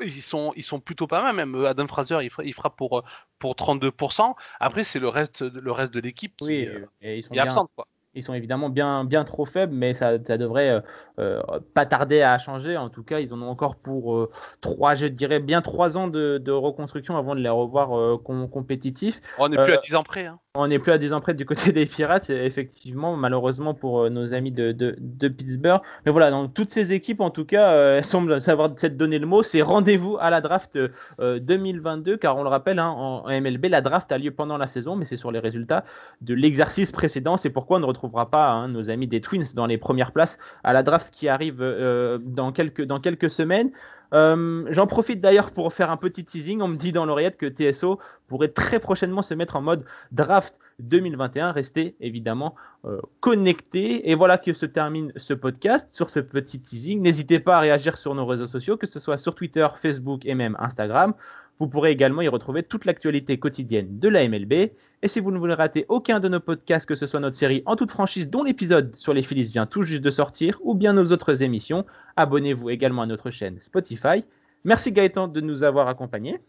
ils 0.00 0.22
sont, 0.22 0.52
ils 0.56 0.62
sont 0.62 0.80
plutôt 0.80 1.06
pas 1.06 1.22
mal. 1.22 1.34
Même 1.34 1.64
Adam 1.64 1.86
Fraser, 1.86 2.18
il, 2.22 2.30
il 2.44 2.54
fera 2.54 2.74
pour, 2.74 3.02
pour 3.38 3.54
32%. 3.54 4.34
Après, 4.60 4.84
c'est 4.84 4.98
le 4.98 5.08
reste, 5.08 5.42
le 5.42 5.72
reste 5.72 5.94
de 5.94 6.00
l'équipe 6.00 6.36
qui 6.36 6.44
oui, 6.44 6.68
et 7.00 7.18
ils 7.18 7.22
sont 7.22 7.34
est 7.34 7.38
absente. 7.38 7.70
Quoi. 7.74 7.86
Ils 8.16 8.22
sont 8.22 8.34
évidemment 8.34 8.68
bien, 8.68 9.04
bien 9.04 9.24
trop 9.24 9.44
faibles, 9.44 9.74
mais 9.74 9.92
ça, 9.92 10.12
ça 10.24 10.38
devrait 10.38 10.82
euh, 11.18 11.42
pas 11.74 11.84
tarder 11.84 12.22
à 12.22 12.38
changer. 12.38 12.76
En 12.76 12.88
tout 12.88 13.02
cas, 13.02 13.18
ils 13.18 13.34
en 13.34 13.42
ont 13.42 13.48
encore 13.48 13.76
pour 13.76 14.14
euh, 14.14 14.30
trois, 14.60 14.94
je 14.94 15.06
dirais 15.06 15.40
bien 15.40 15.62
trois 15.62 15.98
ans 15.98 16.06
de, 16.06 16.38
de, 16.38 16.52
reconstruction 16.52 17.16
avant 17.16 17.34
de 17.34 17.40
les 17.40 17.48
revoir 17.48 17.98
euh, 17.98 18.16
compétitifs. 18.16 19.20
On 19.38 19.48
n'est 19.48 19.56
plus 19.56 19.72
à 19.72 19.78
10 19.78 19.94
ans 19.96 20.04
près. 20.04 20.26
Hein. 20.26 20.38
On 20.56 20.68
n'est 20.68 20.78
plus 20.78 20.92
à 20.92 20.98
10 20.98 21.12
ans 21.12 21.20
près 21.20 21.34
du 21.34 21.44
côté 21.44 21.72
des 21.72 21.84
Pirates, 21.84 22.30
effectivement, 22.30 23.16
malheureusement 23.16 23.74
pour 23.74 24.08
nos 24.08 24.34
amis 24.34 24.52
de, 24.52 25.28
Pittsburgh. 25.28 25.80
Mais 26.06 26.12
voilà, 26.12 26.30
donc 26.30 26.54
toutes 26.54 26.70
ces 26.70 26.92
équipes, 26.92 27.20
en 27.20 27.30
tout 27.30 27.44
cas, 27.44 28.00
semblent 28.02 28.40
savoir 28.40 28.70
s'être 28.76 28.96
donné 28.96 29.18
le 29.18 29.26
mot. 29.26 29.42
C'est 29.42 29.62
rendez-vous 29.62 30.16
à 30.20 30.30
la 30.30 30.40
draft 30.40 30.78
2022, 31.18 32.18
car 32.18 32.36
on 32.36 32.44
le 32.44 32.48
rappelle, 32.48 32.78
hein, 32.78 32.90
en, 32.90 33.28
MLB, 33.28 33.66
la 33.66 33.80
draft 33.80 34.12
a 34.12 34.18
lieu 34.18 34.30
pendant 34.30 34.56
la 34.56 34.68
saison, 34.68 34.94
mais 34.94 35.06
c'est 35.06 35.16
sur 35.16 35.32
les 35.32 35.40
résultats 35.40 35.84
de 36.20 36.34
l'exercice 36.34 36.92
précédent. 36.92 37.36
C'est 37.36 37.50
pourquoi 37.50 37.78
on 37.78 37.80
ne 37.80 37.86
retrouvera 37.86 38.30
pas 38.30 38.50
hein, 38.50 38.68
nos 38.68 38.90
amis 38.90 39.08
des 39.08 39.20
Twins 39.20 39.46
dans 39.56 39.66
les 39.66 39.76
premières 39.76 40.12
places 40.12 40.38
à 40.62 40.72
la 40.72 40.84
draft 40.84 41.12
qui 41.12 41.26
arrive 41.28 41.62
euh, 41.62 42.18
dans 42.22 42.52
quelques 42.52 43.30
semaines. 43.30 43.72
Euh, 44.12 44.66
j'en 44.70 44.86
profite 44.86 45.20
d'ailleurs 45.20 45.50
pour 45.52 45.72
faire 45.72 45.90
un 45.90 45.96
petit 45.96 46.24
teasing. 46.24 46.60
On 46.60 46.68
me 46.68 46.76
dit 46.76 46.92
dans 46.92 47.06
l'oreillette 47.06 47.36
que 47.36 47.46
TSO 47.46 47.98
pourrait 48.28 48.48
très 48.48 48.78
prochainement 48.78 49.22
se 49.22 49.34
mettre 49.34 49.56
en 49.56 49.62
mode 49.62 49.84
draft 50.12 50.58
2021. 50.80 51.52
Restez 51.52 51.96
évidemment 52.00 52.54
euh, 52.84 53.00
connectés. 53.20 54.10
Et 54.10 54.14
voilà 54.14 54.38
que 54.38 54.52
se 54.52 54.66
termine 54.66 55.12
ce 55.16 55.34
podcast 55.34 55.88
sur 55.90 56.10
ce 56.10 56.20
petit 56.20 56.60
teasing. 56.60 57.00
N'hésitez 57.00 57.40
pas 57.40 57.56
à 57.56 57.60
réagir 57.60 57.96
sur 57.96 58.14
nos 58.14 58.26
réseaux 58.26 58.46
sociaux, 58.46 58.76
que 58.76 58.86
ce 58.86 59.00
soit 59.00 59.18
sur 59.18 59.34
Twitter, 59.34 59.66
Facebook 59.80 60.24
et 60.26 60.34
même 60.34 60.56
Instagram. 60.58 61.14
Vous 61.58 61.68
pourrez 61.68 61.92
également 61.92 62.22
y 62.22 62.28
retrouver 62.28 62.64
toute 62.64 62.84
l'actualité 62.84 63.38
quotidienne 63.38 63.98
de 63.98 64.08
la 64.08 64.28
MLB. 64.28 64.70
Et 65.04 65.08
si 65.08 65.20
vous 65.20 65.30
ne 65.30 65.38
voulez 65.38 65.52
rater 65.52 65.84
aucun 65.90 66.18
de 66.18 66.28
nos 66.28 66.40
podcasts, 66.40 66.86
que 66.86 66.94
ce 66.94 67.06
soit 67.06 67.20
notre 67.20 67.36
série 67.36 67.62
en 67.66 67.76
toute 67.76 67.90
franchise 67.90 68.26
dont 68.26 68.42
l'épisode 68.42 68.96
sur 68.96 69.12
les 69.12 69.22
Phillies 69.22 69.52
vient 69.52 69.66
tout 69.66 69.82
juste 69.82 70.00
de 70.00 70.10
sortir, 70.10 70.58
ou 70.62 70.74
bien 70.74 70.94
nos 70.94 71.04
autres 71.12 71.42
émissions, 71.42 71.84
abonnez-vous 72.16 72.70
également 72.70 73.02
à 73.02 73.06
notre 73.06 73.30
chaîne 73.30 73.60
Spotify. 73.60 74.24
Merci 74.64 74.92
Gaëtan 74.92 75.28
de 75.28 75.42
nous 75.42 75.62
avoir 75.62 75.88
accompagnés. 75.88 76.40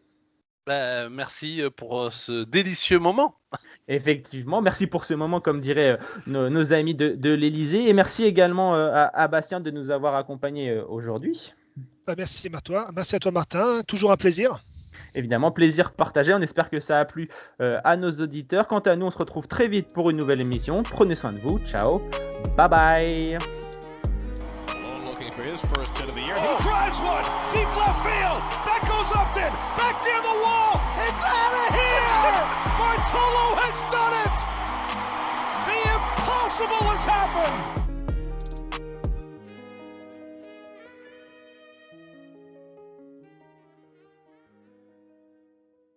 Bah, 0.66 1.10
merci 1.10 1.64
pour 1.76 2.14
ce 2.14 2.46
délicieux 2.46 2.98
moment. 2.98 3.36
Effectivement, 3.90 4.62
merci 4.62 4.88
pour 4.88 5.04
ce 5.04 5.16
moment, 5.16 5.42
comme 5.42 5.60
diraient 5.60 6.00
nos, 6.26 6.72
amis 6.72 6.96
de, 6.96 7.10
de 7.10 7.32
l'Elysée. 7.32 7.90
Et 7.90 7.94
merci 7.94 8.24
également 8.24 8.74
à, 8.74 9.28
Bastien 9.28 9.60
de 9.60 9.70
nous 9.70 9.92
avoir 9.92 10.16
accompagnés 10.16 10.80
aujourd'hui. 10.80 11.54
Bah, 12.08 12.14
merci 12.18 12.50
à 12.54 12.62
toi, 12.62 12.90
merci 12.96 13.18
à 13.18 13.20
toi 13.20 13.32
Martin, 13.32 13.82
toujours 13.86 14.14
un 14.14 14.18
plaisir. 14.18 14.64
Évidemment, 15.16 15.52
plaisir 15.52 15.92
partagé. 15.92 16.34
On 16.34 16.42
espère 16.42 16.70
que 16.70 16.80
ça 16.80 17.00
a 17.00 17.06
plu 17.06 17.30
à 17.60 17.98
nos 17.98 18.12
auditeurs. 18.12 18.68
Quant 18.68 18.80
à 18.80 18.96
nous, 18.96 19.06
on 19.06 19.12
se 19.12 19.18
retrouve 19.18 19.48
très 19.48 19.68
vite 19.68 19.94
pour 19.94 20.10
une 20.10 20.18
nouvelle 20.18 20.42
émission. 20.42 20.84
Prenez 20.84 21.16
soin 21.16 21.32
de 21.32 21.40
vous. 21.40 21.60
Ciao. 21.66 22.02
Bye 22.58 22.70
bye. 22.70 23.38
for 25.36 25.44
his 25.44 25.60
first 25.76 25.98
hit 25.98 26.08
of 26.08 26.16
the 26.16 26.22
year. 26.22 26.36
He 26.36 26.64
drives 26.64 27.00
one 27.02 27.24
deep 27.52 27.68
left 27.76 28.00
field. 28.08 28.40
Back 28.64 28.88
goes 28.88 29.12
Upton. 29.12 29.52
Back 29.76 30.00
near 30.08 30.22
the 30.24 30.36
wall. 30.40 30.80
It's 31.04 31.26
out 31.28 31.56
of 31.60 31.68
here. 31.76 32.40
Bartolo 32.80 33.46
has 33.60 33.84
done 33.92 34.16
it. 34.24 34.38
The 35.68 35.80
impossible 35.92 36.88
has 36.88 37.04
happened. 37.04 37.85